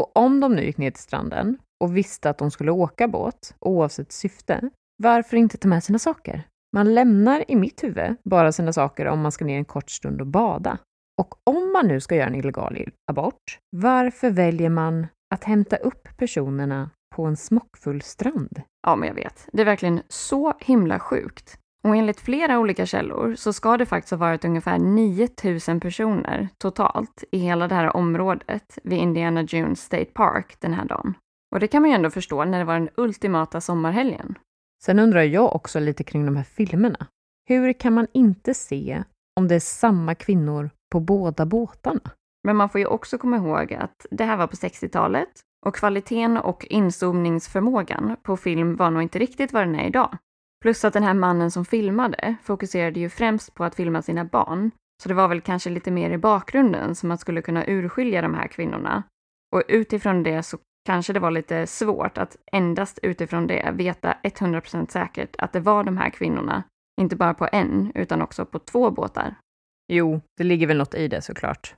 Och 0.00 0.16
om 0.16 0.40
de 0.40 0.54
nu 0.54 0.64
gick 0.64 0.78
ner 0.78 0.90
till 0.90 1.02
stranden 1.02 1.58
och 1.84 1.96
visste 1.96 2.30
att 2.30 2.38
de 2.38 2.50
skulle 2.50 2.70
åka 2.70 3.08
båt, 3.08 3.54
oavsett 3.58 4.12
syfte, 4.12 4.70
varför 5.02 5.36
inte 5.36 5.58
ta 5.58 5.68
med 5.68 5.84
sina 5.84 5.98
saker? 5.98 6.46
Man 6.74 6.94
lämnar 6.94 7.50
i 7.50 7.56
mitt 7.56 7.84
huvud 7.84 8.16
bara 8.24 8.52
sina 8.52 8.72
saker 8.72 9.06
om 9.06 9.20
man 9.20 9.32
ska 9.32 9.44
ner 9.44 9.58
en 9.58 9.64
kort 9.64 9.90
stund 9.90 10.20
och 10.20 10.26
bada. 10.26 10.78
Och 11.22 11.34
om 11.44 11.72
man 11.72 11.88
nu 11.88 12.00
ska 12.00 12.14
göra 12.14 12.26
en 12.26 12.34
illegal 12.34 12.78
abort, 13.10 13.58
varför 13.76 14.30
väljer 14.30 14.70
man 14.70 15.06
att 15.34 15.44
hämta 15.44 15.76
upp 15.76 16.08
personerna 16.16 16.90
på 17.16 17.24
en 17.24 17.36
smockfull 17.36 18.02
strand? 18.02 18.62
Ja, 18.86 18.96
men 18.96 19.08
jag 19.08 19.14
vet. 19.14 19.48
Det 19.52 19.62
är 19.62 19.66
verkligen 19.66 20.02
så 20.08 20.54
himla 20.60 20.98
sjukt. 20.98 21.58
Och 21.84 21.96
enligt 21.96 22.20
flera 22.20 22.58
olika 22.58 22.86
källor 22.86 23.34
så 23.34 23.52
ska 23.52 23.76
det 23.76 23.86
faktiskt 23.86 24.10
ha 24.10 24.18
varit 24.18 24.44
ungefär 24.44 24.78
9000 24.78 25.80
personer 25.80 26.48
totalt 26.58 27.24
i 27.32 27.38
hela 27.38 27.68
det 27.68 27.74
här 27.74 27.96
området 27.96 28.78
vid 28.82 28.98
Indiana 28.98 29.42
Jones 29.42 29.80
State 29.80 30.10
Park 30.14 30.56
den 30.60 30.74
här 30.74 30.84
dagen. 30.84 31.14
Och 31.54 31.60
det 31.60 31.68
kan 31.68 31.82
man 31.82 31.90
ju 31.90 31.96
ändå 31.96 32.10
förstå 32.10 32.44
när 32.44 32.58
det 32.58 32.64
var 32.64 32.74
den 32.74 32.88
ultimata 32.96 33.60
sommarhelgen. 33.60 34.34
Sen 34.84 34.98
undrar 34.98 35.22
jag 35.22 35.54
också 35.54 35.80
lite 35.80 36.04
kring 36.04 36.26
de 36.26 36.36
här 36.36 36.44
filmerna. 36.44 37.06
Hur 37.48 37.72
kan 37.72 37.92
man 37.92 38.06
inte 38.12 38.54
se 38.54 39.04
om 39.40 39.48
det 39.48 39.54
är 39.54 39.60
samma 39.60 40.14
kvinnor 40.14 40.70
på 40.92 41.00
båda 41.00 41.46
båtarna? 41.46 42.10
Men 42.46 42.56
man 42.56 42.68
får 42.68 42.78
ju 42.78 42.86
också 42.86 43.18
komma 43.18 43.36
ihåg 43.36 43.72
att 43.72 44.06
det 44.10 44.24
här 44.24 44.36
var 44.36 44.46
på 44.46 44.56
60-talet 44.56 45.28
och 45.66 45.74
kvaliteten 45.74 46.36
och 46.36 46.66
inzoomningsförmågan 46.70 48.16
på 48.22 48.36
film 48.36 48.76
var 48.76 48.90
nog 48.90 49.02
inte 49.02 49.18
riktigt 49.18 49.52
vad 49.52 49.62
den 49.62 49.74
är 49.74 49.86
idag. 49.86 50.18
Plus 50.62 50.84
att 50.84 50.92
den 50.92 51.02
här 51.02 51.14
mannen 51.14 51.50
som 51.50 51.64
filmade 51.64 52.36
fokuserade 52.42 53.00
ju 53.00 53.08
främst 53.08 53.54
på 53.54 53.64
att 53.64 53.74
filma 53.74 54.02
sina 54.02 54.24
barn, 54.24 54.70
så 55.02 55.08
det 55.08 55.14
var 55.14 55.28
väl 55.28 55.40
kanske 55.40 55.70
lite 55.70 55.90
mer 55.90 56.10
i 56.10 56.18
bakgrunden 56.18 56.94
som 56.94 57.08
man 57.08 57.18
skulle 57.18 57.42
kunna 57.42 57.64
urskilja 57.66 58.22
de 58.22 58.34
här 58.34 58.48
kvinnorna. 58.48 59.02
Och 59.52 59.62
utifrån 59.68 60.22
det 60.22 60.42
så 60.42 60.58
kanske 60.84 61.12
det 61.12 61.20
var 61.20 61.30
lite 61.30 61.66
svårt 61.66 62.18
att 62.18 62.36
endast 62.52 62.98
utifrån 63.02 63.46
det 63.46 63.70
veta 63.74 64.16
100% 64.22 64.90
säkert 64.90 65.36
att 65.38 65.52
det 65.52 65.60
var 65.60 65.84
de 65.84 65.96
här 65.96 66.10
kvinnorna. 66.10 66.62
Inte 67.00 67.16
bara 67.16 67.34
på 67.34 67.48
en, 67.52 67.92
utan 67.94 68.22
också 68.22 68.46
på 68.46 68.58
två 68.58 68.90
båtar. 68.90 69.34
Jo, 69.92 70.20
det 70.36 70.44
ligger 70.44 70.66
väl 70.66 70.78
något 70.78 70.94
i 70.94 71.08
det 71.08 71.22
såklart. 71.22 71.74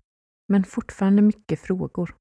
Men 0.48 0.64
fortfarande 0.64 1.22
mycket 1.22 1.60
frågor. 1.60 2.14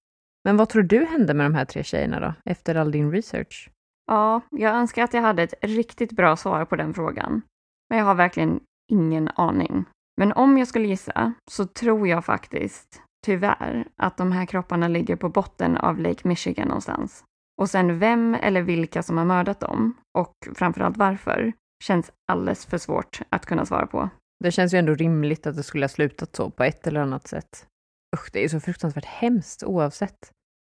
Men 0.43 0.57
vad 0.57 0.69
tror 0.69 0.83
du 0.83 1.05
hände 1.05 1.33
med 1.33 1.45
de 1.45 1.55
här 1.55 1.65
tre 1.65 1.83
tjejerna 1.83 2.19
då, 2.19 2.33
efter 2.45 2.75
all 2.75 2.91
din 2.91 3.11
research? 3.11 3.69
Ja, 4.07 4.41
jag 4.51 4.75
önskar 4.75 5.03
att 5.03 5.13
jag 5.13 5.21
hade 5.21 5.43
ett 5.43 5.53
riktigt 5.61 6.11
bra 6.11 6.35
svar 6.35 6.65
på 6.65 6.75
den 6.75 6.93
frågan. 6.93 7.41
Men 7.89 7.99
jag 7.99 8.05
har 8.05 8.15
verkligen 8.15 8.59
ingen 8.91 9.29
aning. 9.35 9.85
Men 10.17 10.33
om 10.33 10.57
jag 10.57 10.67
skulle 10.67 10.87
gissa 10.87 11.33
så 11.51 11.65
tror 11.65 12.07
jag 12.07 12.25
faktiskt 12.25 13.01
tyvärr, 13.25 13.87
att 13.97 14.17
de 14.17 14.31
här 14.31 14.45
kropparna 14.45 14.87
ligger 14.87 15.15
på 15.15 15.29
botten 15.29 15.77
av 15.77 15.99
Lake 15.99 16.27
Michigan 16.27 16.67
någonstans. 16.67 17.23
Och 17.61 17.69
sen 17.69 17.99
vem 17.99 18.35
eller 18.35 18.61
vilka 18.61 19.03
som 19.03 19.17
har 19.17 19.25
mördat 19.25 19.59
dem 19.59 19.93
och 20.17 20.33
framförallt 20.55 20.97
varför 20.97 21.53
känns 21.83 22.11
alldeles 22.31 22.65
för 22.65 22.77
svårt 22.77 23.21
att 23.29 23.45
kunna 23.45 23.65
svara 23.65 23.87
på. 23.87 24.09
Det 24.43 24.51
känns 24.51 24.73
ju 24.73 24.77
ändå 24.77 24.93
rimligt 24.93 25.47
att 25.47 25.55
det 25.55 25.63
skulle 25.63 25.83
ha 25.83 25.89
slutat 25.89 26.35
så 26.35 26.49
på 26.49 26.63
ett 26.63 26.87
eller 26.87 26.99
annat 26.99 27.27
sätt. 27.27 27.67
Usch, 28.15 28.29
det 28.33 28.43
är 28.43 28.49
så 28.49 28.59
fruktansvärt 28.59 29.05
hemskt 29.05 29.63
oavsett. 29.63 30.31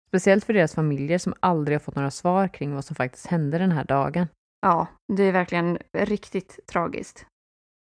Speciellt 0.09 0.45
för 0.45 0.53
deras 0.53 0.75
familjer 0.75 1.19
som 1.19 1.35
aldrig 1.41 1.75
har 1.75 1.81
fått 1.81 1.97
några 1.97 2.11
svar 2.11 2.49
kring 2.49 2.75
vad 2.75 2.85
som 2.85 2.97
faktiskt 2.97 3.27
hände 3.27 3.59
den 3.59 3.73
här 3.73 3.85
dagen. 3.85 4.27
Ja, 4.63 4.87
det 5.13 5.23
är 5.23 5.33
verkligen 5.33 5.79
riktigt 5.93 6.67
tragiskt. 6.67 7.27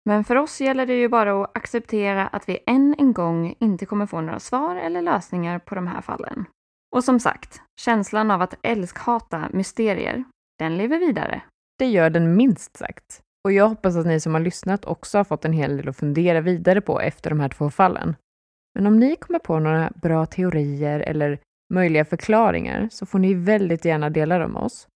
Men 0.08 0.24
för 0.24 0.36
oss 0.36 0.60
gäller 0.60 0.86
det 0.86 0.94
ju 0.94 1.08
bara 1.08 1.42
att 1.42 1.56
acceptera 1.56 2.26
att 2.26 2.48
vi 2.48 2.58
än 2.66 2.94
en 2.98 3.12
gång 3.12 3.54
inte 3.60 3.86
kommer 3.86 4.06
få 4.06 4.20
några 4.20 4.40
svar 4.40 4.76
eller 4.76 5.02
lösningar 5.02 5.58
på 5.58 5.74
de 5.74 5.86
här 5.86 6.00
fallen. 6.00 6.44
Och 6.96 7.04
som 7.04 7.20
sagt, 7.20 7.60
känslan 7.80 8.30
av 8.30 8.42
att 8.42 8.54
älskhata 8.62 9.48
mysterier, 9.52 10.24
den 10.58 10.76
lever 10.76 10.98
vidare. 10.98 11.42
Det 11.78 11.86
gör 11.86 12.10
den 12.10 12.36
minst 12.36 12.76
sagt. 12.76 13.20
Och 13.44 13.52
jag 13.52 13.68
hoppas 13.68 13.96
att 13.96 14.06
ni 14.06 14.20
som 14.20 14.34
har 14.34 14.40
lyssnat 14.40 14.84
också 14.84 15.18
har 15.18 15.24
fått 15.24 15.44
en 15.44 15.52
hel 15.52 15.76
del 15.76 15.88
att 15.88 15.96
fundera 15.96 16.40
vidare 16.40 16.80
på 16.80 17.00
efter 17.00 17.30
de 17.30 17.40
här 17.40 17.48
två 17.48 17.70
fallen. 17.70 18.16
Men 18.74 18.86
om 18.86 18.98
ni 18.98 19.16
kommer 19.16 19.38
på 19.38 19.58
några 19.58 19.92
bra 19.94 20.26
teorier 20.26 21.00
eller 21.00 21.38
möjliga 21.74 22.04
förklaringar 22.04 22.88
så 22.92 23.06
får 23.06 23.18
ni 23.18 23.34
väldigt 23.34 23.84
gärna 23.84 24.10
dela 24.10 24.38
dem 24.38 24.52
med 24.52 24.62
oss. 24.62 24.88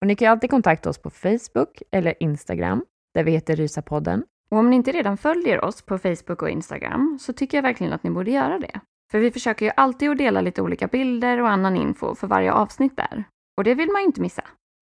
Och 0.00 0.06
ni 0.06 0.16
kan 0.16 0.32
alltid 0.32 0.50
kontakta 0.50 0.90
oss 0.90 0.98
på 0.98 1.10
Facebook 1.10 1.82
eller 1.90 2.22
Instagram 2.22 2.84
där 3.14 3.24
vi 3.24 3.30
heter 3.30 3.56
Rysapodden. 3.56 4.24
Och 4.50 4.58
om 4.58 4.70
ni 4.70 4.76
inte 4.76 4.92
redan 4.92 5.16
följer 5.16 5.64
oss 5.64 5.82
på 5.82 5.98
Facebook 5.98 6.42
och 6.42 6.50
Instagram 6.50 7.18
så 7.20 7.32
tycker 7.32 7.58
jag 7.58 7.62
verkligen 7.62 7.92
att 7.92 8.02
ni 8.02 8.10
borde 8.10 8.30
göra 8.30 8.58
det. 8.58 8.80
För 9.10 9.18
vi 9.18 9.30
försöker 9.30 9.66
ju 9.66 9.72
alltid 9.76 10.10
att 10.10 10.18
dela 10.18 10.40
lite 10.40 10.62
olika 10.62 10.86
bilder 10.86 11.40
och 11.40 11.48
annan 11.48 11.76
info 11.76 12.14
för 12.14 12.26
varje 12.26 12.52
avsnitt 12.52 12.96
där. 12.96 13.24
Och 13.56 13.64
det 13.64 13.74
vill 13.74 13.90
man 13.90 14.02
ju 14.02 14.06
inte 14.06 14.20
missa. 14.20 14.44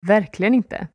Verkligen 0.06 0.54
inte. 0.54 0.88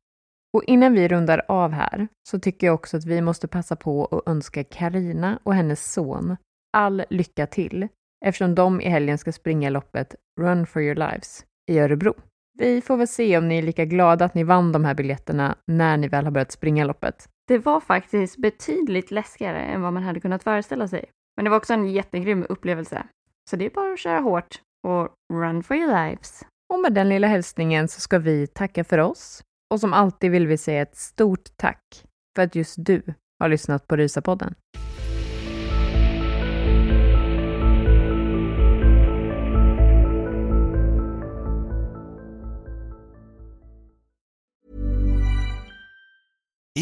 Och 0.54 0.64
innan 0.64 0.92
vi 0.92 1.08
rundar 1.08 1.42
av 1.48 1.70
här 1.70 2.08
så 2.28 2.38
tycker 2.38 2.66
jag 2.66 2.74
också 2.74 2.96
att 2.96 3.04
vi 3.04 3.20
måste 3.20 3.48
passa 3.48 3.76
på 3.76 4.04
att 4.04 4.28
önska 4.28 4.64
Karina 4.64 5.38
och 5.42 5.54
hennes 5.54 5.92
son 5.92 6.36
all 6.72 7.04
lycka 7.10 7.46
till 7.46 7.88
eftersom 8.26 8.54
de 8.54 8.80
i 8.80 8.88
helgen 8.88 9.18
ska 9.18 9.32
springa 9.32 9.70
loppet 9.70 10.14
Run 10.40 10.66
for 10.66 10.82
your 10.82 10.94
lives 10.94 11.44
i 11.70 11.78
Örebro. 11.78 12.14
Vi 12.58 12.80
får 12.80 12.96
väl 12.96 13.08
se 13.08 13.38
om 13.38 13.48
ni 13.48 13.58
är 13.58 13.62
lika 13.62 13.84
glada 13.84 14.24
att 14.24 14.34
ni 14.34 14.44
vann 14.44 14.72
de 14.72 14.84
här 14.84 14.94
biljetterna 14.94 15.56
när 15.66 15.96
ni 15.96 16.08
väl 16.08 16.24
har 16.24 16.32
börjat 16.32 16.52
springa 16.52 16.84
loppet. 16.84 17.28
Det 17.46 17.58
var 17.58 17.80
faktiskt 17.80 18.36
betydligt 18.36 19.10
läskigare 19.10 19.60
än 19.62 19.82
vad 19.82 19.92
man 19.92 20.02
hade 20.02 20.20
kunnat 20.20 20.42
föreställa 20.42 20.88
sig. 20.88 21.04
Men 21.36 21.44
det 21.44 21.50
var 21.50 21.56
också 21.56 21.72
en 21.72 21.92
jättegrym 21.92 22.46
upplevelse. 22.48 23.06
Så 23.50 23.56
det 23.56 23.66
är 23.66 23.70
bara 23.70 23.92
att 23.92 23.98
köra 23.98 24.20
hårt 24.20 24.60
och 24.86 25.08
run 25.32 25.62
for 25.62 25.76
your 25.76 26.08
lives. 26.08 26.44
Och 26.72 26.80
med 26.80 26.92
den 26.92 27.08
lilla 27.08 27.26
hälsningen 27.26 27.88
så 27.88 28.00
ska 28.00 28.18
vi 28.18 28.46
tacka 28.46 28.84
för 28.84 28.98
oss. 28.98 29.42
Och 29.74 29.80
som 29.80 29.92
alltid 29.92 30.30
vill 30.30 30.46
vi 30.46 30.58
säga 30.58 30.82
ett 30.82 30.96
stort 30.96 31.56
tack 31.56 32.04
för 32.36 32.42
att 32.42 32.54
just 32.54 32.74
du 32.78 33.02
har 33.40 33.48
lyssnat 33.48 33.86
på 33.86 33.96
Rysapodden. 33.96 34.54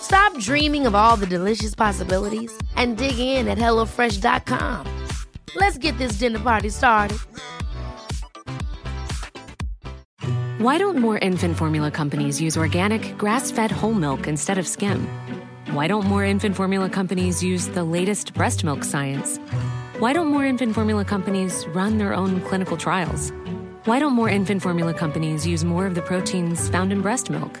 Stop 0.00 0.38
dreaming 0.38 0.86
of 0.86 0.94
all 0.94 1.16
the 1.16 1.26
delicious 1.26 1.74
possibilities 1.74 2.56
and 2.76 2.96
dig 2.96 3.18
in 3.18 3.48
at 3.48 3.58
HelloFresh.com. 3.58 5.06
Let's 5.54 5.78
get 5.78 5.96
this 5.98 6.18
dinner 6.18 6.38
party 6.38 6.68
started. 6.70 7.18
Why 10.58 10.76
don't 10.76 10.98
more 10.98 11.18
infant 11.18 11.56
formula 11.56 11.92
companies 11.92 12.40
use 12.40 12.56
organic, 12.56 13.16
grass 13.16 13.52
fed 13.52 13.70
whole 13.70 13.94
milk 13.94 14.26
instead 14.26 14.58
of 14.58 14.66
skim? 14.66 15.08
Why 15.70 15.86
don't 15.86 16.04
more 16.06 16.24
infant 16.24 16.56
formula 16.56 16.88
companies 16.88 17.44
use 17.44 17.68
the 17.68 17.84
latest 17.84 18.34
breast 18.34 18.64
milk 18.64 18.82
science? 18.82 19.38
Why 20.00 20.12
don't 20.12 20.26
more 20.26 20.44
infant 20.44 20.74
formula 20.74 21.04
companies 21.04 21.64
run 21.68 21.98
their 21.98 22.12
own 22.12 22.40
clinical 22.40 22.76
trials? 22.76 23.30
Why 23.84 24.00
don't 24.00 24.14
more 24.14 24.28
infant 24.28 24.62
formula 24.62 24.94
companies 24.94 25.46
use 25.46 25.64
more 25.64 25.86
of 25.86 25.94
the 25.94 26.02
proteins 26.02 26.68
found 26.68 26.90
in 26.92 27.02
breast 27.02 27.30
milk? 27.30 27.60